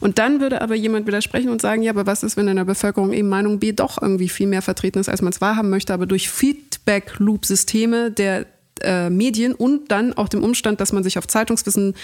Und 0.00 0.18
dann 0.18 0.40
würde 0.40 0.60
aber 0.60 0.74
jemand 0.74 1.06
widersprechen 1.06 1.50
und 1.50 1.60
sagen, 1.60 1.82
ja, 1.82 1.92
aber 1.92 2.06
was 2.06 2.22
ist, 2.22 2.36
wenn 2.36 2.48
in 2.48 2.56
der 2.56 2.64
Bevölkerung 2.64 3.12
eben 3.12 3.28
Meinung 3.28 3.58
B 3.58 3.72
doch 3.72 4.00
irgendwie 4.00 4.28
viel 4.28 4.46
mehr 4.46 4.62
vertreten 4.62 4.98
ist, 4.98 5.08
als 5.08 5.22
man 5.22 5.32
es 5.32 5.40
wahrhaben 5.40 5.70
möchte, 5.70 5.92
aber 5.92 6.06
durch 6.06 6.28
Feedback-Loop-Systeme 6.28 8.10
der 8.10 8.46
äh, 8.80 9.10
Medien 9.10 9.54
und 9.54 9.90
dann 9.90 10.12
auch 10.14 10.28
dem 10.28 10.42
Umstand, 10.42 10.80
dass 10.80 10.92
man 10.92 11.02
sich 11.02 11.18
auf 11.18 11.26
Zeitungswissen 11.26 11.94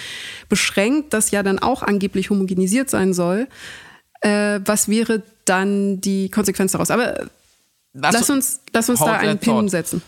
beschränkt, 0.48 1.12
das 1.12 1.30
ja 1.30 1.42
dann 1.42 1.58
auch 1.58 1.82
angeblich 1.82 2.30
homogenisiert 2.30 2.90
sein 2.90 3.12
soll. 3.12 3.48
Äh, 4.20 4.60
was 4.64 4.88
wäre 4.88 5.22
dann 5.44 6.00
die 6.00 6.30
Konsequenz 6.30 6.72
daraus? 6.72 6.90
Aber 6.90 7.26
lass, 7.92 8.14
lass 8.14 8.30
uns, 8.30 8.60
lass 8.72 8.88
uns 8.88 9.00
da 9.00 9.14
einen 9.14 9.38
Pin 9.38 9.68
setzen. 9.68 10.02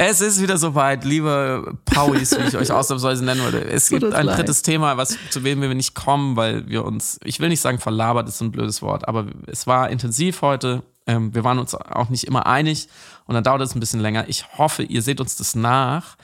Es 0.00 0.20
ist 0.20 0.40
wieder 0.40 0.58
soweit, 0.58 1.04
liebe 1.04 1.76
Pauis, 1.84 2.30
wie 2.38 2.46
ich 2.46 2.56
euch 2.56 2.70
ausnahmsweise 2.70 3.24
nennen 3.24 3.42
würde. 3.42 3.64
Es 3.64 3.88
gibt 3.88 4.04
ein 4.04 4.26
leid. 4.26 4.38
drittes 4.38 4.62
Thema, 4.62 4.96
was, 4.96 5.18
zu 5.30 5.40
dem 5.40 5.60
wir 5.60 5.74
nicht 5.74 5.96
kommen, 5.96 6.36
weil 6.36 6.68
wir 6.68 6.84
uns, 6.84 7.18
ich 7.24 7.40
will 7.40 7.48
nicht 7.48 7.60
sagen 7.60 7.80
verlabert, 7.80 8.28
ist 8.28 8.40
ein 8.40 8.52
blödes 8.52 8.80
Wort, 8.80 9.08
aber 9.08 9.26
es 9.48 9.66
war 9.66 9.90
intensiv 9.90 10.40
heute. 10.40 10.84
Ähm, 11.08 11.34
wir 11.34 11.42
waren 11.42 11.58
uns 11.58 11.74
auch 11.74 12.10
nicht 12.10 12.28
immer 12.28 12.46
einig 12.46 12.86
und 13.26 13.34
dann 13.34 13.42
dauert 13.42 13.60
es 13.62 13.74
ein 13.74 13.80
bisschen 13.80 13.98
länger. 13.98 14.28
Ich 14.28 14.56
hoffe, 14.56 14.84
ihr 14.84 15.02
seht 15.02 15.20
uns 15.20 15.34
das 15.34 15.56
nach. 15.56 16.16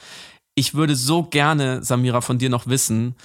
Ich 0.55 0.75
würde 0.75 0.95
so 0.95 1.25
gerne, 1.25 1.83
Samira, 1.83 2.21
von 2.21 2.39
dir 2.39 2.51
noch 2.51 2.69
wissen, 2.69 3.17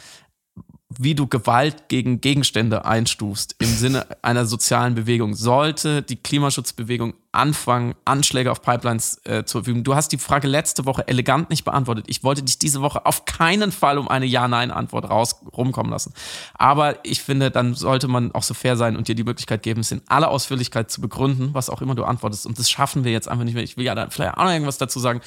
wie 0.98 1.14
du 1.14 1.28
Gewalt 1.28 1.88
gegen 1.88 2.20
Gegenstände 2.20 2.84
einstufst 2.84 3.56
im 3.60 3.68
Sinne 3.68 4.08
einer 4.24 4.48
sozialen 4.48 4.96
Bewegung. 4.96 5.36
Sollte 5.36 6.02
die 6.02 6.16
Klimaschutzbewegung 6.16 7.14
anfangen, 7.32 7.94
Anschläge 8.06 8.52
auf 8.52 8.64
Pipelines 8.64 9.22
äh, 9.26 9.44
zu 9.46 9.60
verfügen? 9.60 9.84
Du 9.84 9.94
hast 9.94 10.12
die 10.12 10.18
Frage 10.18 10.48
letzte 10.48 10.86
Woche 10.86 11.08
elegant 11.08 11.52
nicht 11.52 11.64
beantwortet. 11.64 12.06
Ich 12.08 12.24
wollte 12.24 12.42
dich 12.42 12.58
diese 12.58 12.82
Woche 12.82 13.06
auf 13.06 13.26
keinen 13.26 13.72
Fall 13.72 14.00
um 14.00 14.08
eine 14.08 14.26
Ja-Nein-Antwort 14.26 15.12
raus 15.12 15.36
rumkommen 15.56 15.92
lassen. 15.92 16.12
Aber 16.56 16.98
ich 17.06 17.22
finde, 17.22 17.52
dann 17.52 17.76
sollte 17.76 18.08
man 18.08 18.34
auch 18.34 18.44
so 18.44 18.56
fair 18.56 18.76
sein 18.76 18.98
und 18.98 19.08
dir 19.08 19.16
die 19.16 19.24
Möglichkeit 19.24 19.62
geben, 19.62 19.82
es 19.82 19.92
in 19.92 20.02
aller 20.08 20.30
Ausführlichkeit 20.30 20.90
zu 20.90 21.02
begründen, 21.02 21.54
was 21.54 21.70
auch 21.70 21.84
immer 21.84 21.94
du 21.94 22.04
antwortest. 22.04 22.48
Und 22.48 22.58
das 22.58 22.68
schaffen 22.68 23.04
wir 23.04 23.12
jetzt 23.12 23.28
einfach 23.28 23.46
nicht 23.46 23.54
mehr. 23.54 23.64
Ich 23.64 23.78
will 23.78 23.86
ja 23.86 23.94
da 23.94 24.10
vielleicht 24.10 24.38
auch 24.38 24.44
noch 24.44 24.52
irgendwas 24.52 24.80
dazu 24.80 25.00
sagen. 25.00 25.22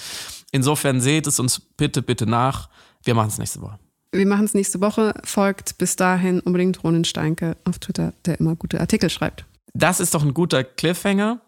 Insofern 0.51 1.01
seht 1.01 1.29
es 1.29 1.39
uns 1.39 1.61
bitte, 1.61 2.03
bitte 2.03 2.27
nach. 2.27 2.69
Wir 3.05 3.15
machen 3.15 3.29
es 3.29 3.39
nächste 3.39 3.61
Woche. 3.61 3.79
Wir 4.15 4.27
machen 4.27 4.45
es 4.45 4.53
nächste 4.53 4.83
Woche. 4.83 5.15
Folgt 5.25 5.79
bis 5.79 5.97
dahin 5.97 6.41
unbedingt 6.41 6.85
Ronen 6.85 7.05
Steinke 7.05 7.57
auf 7.65 7.79
Twitter, 7.79 8.13
der 8.27 8.39
immer 8.41 8.55
gute 8.57 8.79
Artikel 8.79 9.09
schreibt. 9.09 9.47
Das 9.73 10.01
ist 10.01 10.15
doch 10.15 10.23
ein 10.23 10.35
guter 10.35 10.65
Cliffhanger. 10.65 11.41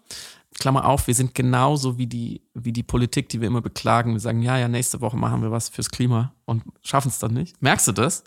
Klammer 0.58 0.86
auf, 0.86 1.06
wir 1.06 1.14
sind 1.14 1.34
genauso 1.34 1.98
wie 1.98 2.06
die, 2.06 2.40
wie 2.54 2.72
die 2.72 2.82
Politik, 2.82 3.28
die 3.28 3.40
wir 3.40 3.48
immer 3.48 3.60
beklagen. 3.60 4.12
Wir 4.12 4.20
sagen, 4.20 4.40
ja, 4.40 4.56
ja, 4.56 4.68
nächste 4.68 5.00
Woche 5.00 5.16
machen 5.16 5.42
wir 5.42 5.50
was 5.50 5.68
fürs 5.68 5.90
Klima 5.90 6.32
und 6.46 6.62
schaffen 6.80 7.08
es 7.08 7.18
dann 7.18 7.34
nicht. 7.34 7.60
Merkst 7.60 7.88
du 7.88 7.92
das? 7.92 8.24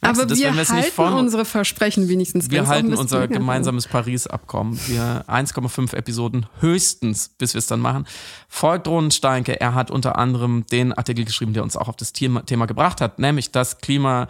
Aber 0.00 0.26
das, 0.26 0.38
wir 0.38 0.54
halten 0.54 0.92
von, 0.92 1.12
unsere 1.14 1.44
Versprechen 1.44 2.08
wenigstens. 2.08 2.50
Wir 2.50 2.68
halten 2.68 2.94
unser 2.94 3.26
gemeinsames 3.26 3.88
Paris-Abkommen. 3.88 4.78
Wir 4.86 5.24
1,5 5.26 5.94
Episoden 5.94 6.46
höchstens, 6.60 7.30
bis 7.30 7.54
wir 7.54 7.58
es 7.58 7.66
dann 7.66 7.80
machen. 7.80 8.06
Folgt 8.48 8.86
Ronen 8.86 9.10
Steinke. 9.10 9.60
Er 9.60 9.74
hat 9.74 9.90
unter 9.90 10.16
anderem 10.16 10.64
den 10.66 10.92
Artikel 10.92 11.24
geschrieben, 11.24 11.52
der 11.52 11.64
uns 11.64 11.76
auch 11.76 11.88
auf 11.88 11.96
das 11.96 12.12
Thema, 12.12 12.46
Thema 12.46 12.66
gebracht 12.66 13.00
hat, 13.00 13.18
nämlich 13.18 13.50
das 13.50 13.78
Klima 13.78 14.28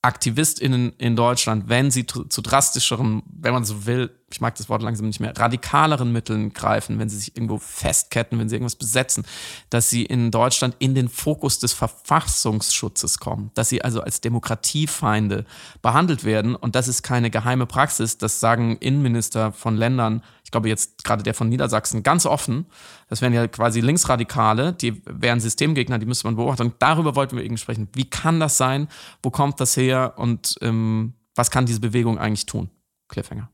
AktivistInnen 0.00 0.92
in 0.98 1.16
Deutschland, 1.16 1.68
wenn 1.68 1.90
sie 1.90 2.06
zu 2.06 2.42
drastischeren, 2.42 3.22
wenn 3.26 3.54
man 3.54 3.64
so 3.64 3.86
will, 3.86 4.10
ich 4.34 4.40
mag 4.40 4.56
das 4.56 4.68
Wort 4.68 4.82
langsam 4.82 5.06
nicht 5.06 5.20
mehr, 5.20 5.32
radikaleren 5.36 6.10
Mitteln 6.10 6.52
greifen, 6.52 6.98
wenn 6.98 7.08
sie 7.08 7.18
sich 7.18 7.36
irgendwo 7.36 7.58
festketten, 7.58 8.36
wenn 8.40 8.48
sie 8.48 8.56
irgendwas 8.56 8.74
besetzen, 8.74 9.24
dass 9.70 9.88
sie 9.88 10.04
in 10.04 10.32
Deutschland 10.32 10.74
in 10.80 10.96
den 10.96 11.08
Fokus 11.08 11.60
des 11.60 11.72
Verfassungsschutzes 11.72 13.20
kommen, 13.20 13.52
dass 13.54 13.68
sie 13.68 13.82
also 13.82 14.00
als 14.00 14.20
Demokratiefeinde 14.20 15.44
behandelt 15.82 16.24
werden. 16.24 16.56
Und 16.56 16.74
das 16.74 16.88
ist 16.88 17.04
keine 17.04 17.30
geheime 17.30 17.66
Praxis, 17.66 18.18
das 18.18 18.40
sagen 18.40 18.76
Innenminister 18.78 19.52
von 19.52 19.76
Ländern, 19.76 20.20
ich 20.42 20.50
glaube 20.50 20.68
jetzt 20.68 21.04
gerade 21.04 21.22
der 21.22 21.34
von 21.34 21.48
Niedersachsen, 21.48 22.02
ganz 22.02 22.26
offen. 22.26 22.66
Das 23.08 23.22
wären 23.22 23.32
ja 23.32 23.46
quasi 23.46 23.80
Linksradikale, 23.80 24.72
die 24.72 25.00
wären 25.06 25.38
Systemgegner, 25.38 26.00
die 26.00 26.06
müsste 26.06 26.26
man 26.26 26.34
beobachten. 26.34 26.72
Darüber 26.80 27.14
wollten 27.14 27.36
wir 27.36 27.44
eben 27.44 27.56
sprechen. 27.56 27.88
Wie 27.92 28.10
kann 28.10 28.40
das 28.40 28.56
sein? 28.56 28.88
Wo 29.22 29.30
kommt 29.30 29.60
das 29.60 29.76
her? 29.76 30.14
Und 30.16 30.56
ähm, 30.60 31.14
was 31.36 31.52
kann 31.52 31.66
diese 31.66 31.80
Bewegung 31.80 32.18
eigentlich 32.18 32.46
tun? 32.46 32.68
Cliffhanger. 33.08 33.48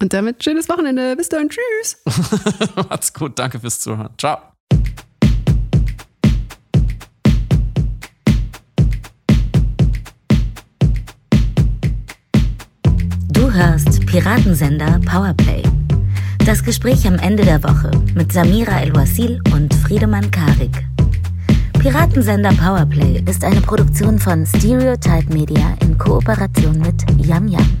Und 0.00 0.14
damit 0.14 0.42
schönes 0.42 0.68
Wochenende. 0.68 1.14
Bis 1.14 1.28
dann. 1.28 1.48
Tschüss. 1.48 2.02
Macht's 2.76 3.12
gut. 3.12 3.38
Danke 3.38 3.60
fürs 3.60 3.80
Zuhören. 3.80 4.10
Ciao. 4.16 4.38
Du 13.32 13.52
hörst 13.52 14.06
Piratensender 14.06 15.00
Powerplay. 15.04 15.62
Das 16.46 16.64
Gespräch 16.64 17.06
am 17.06 17.18
Ende 17.18 17.44
der 17.44 17.62
Woche 17.62 17.90
mit 18.14 18.32
Samira 18.32 18.80
El-Wasil 18.80 19.40
und 19.52 19.74
Friedemann 19.74 20.30
Karik. 20.30 20.86
Piratensender 21.78 22.52
Powerplay 22.54 23.22
ist 23.28 23.44
eine 23.44 23.60
Produktion 23.60 24.18
von 24.18 24.46
Stereotype 24.46 25.32
Media 25.32 25.76
in 25.80 25.98
Kooperation 25.98 26.78
mit 26.78 27.04
Yam 27.26 27.48
Yam 27.48 27.80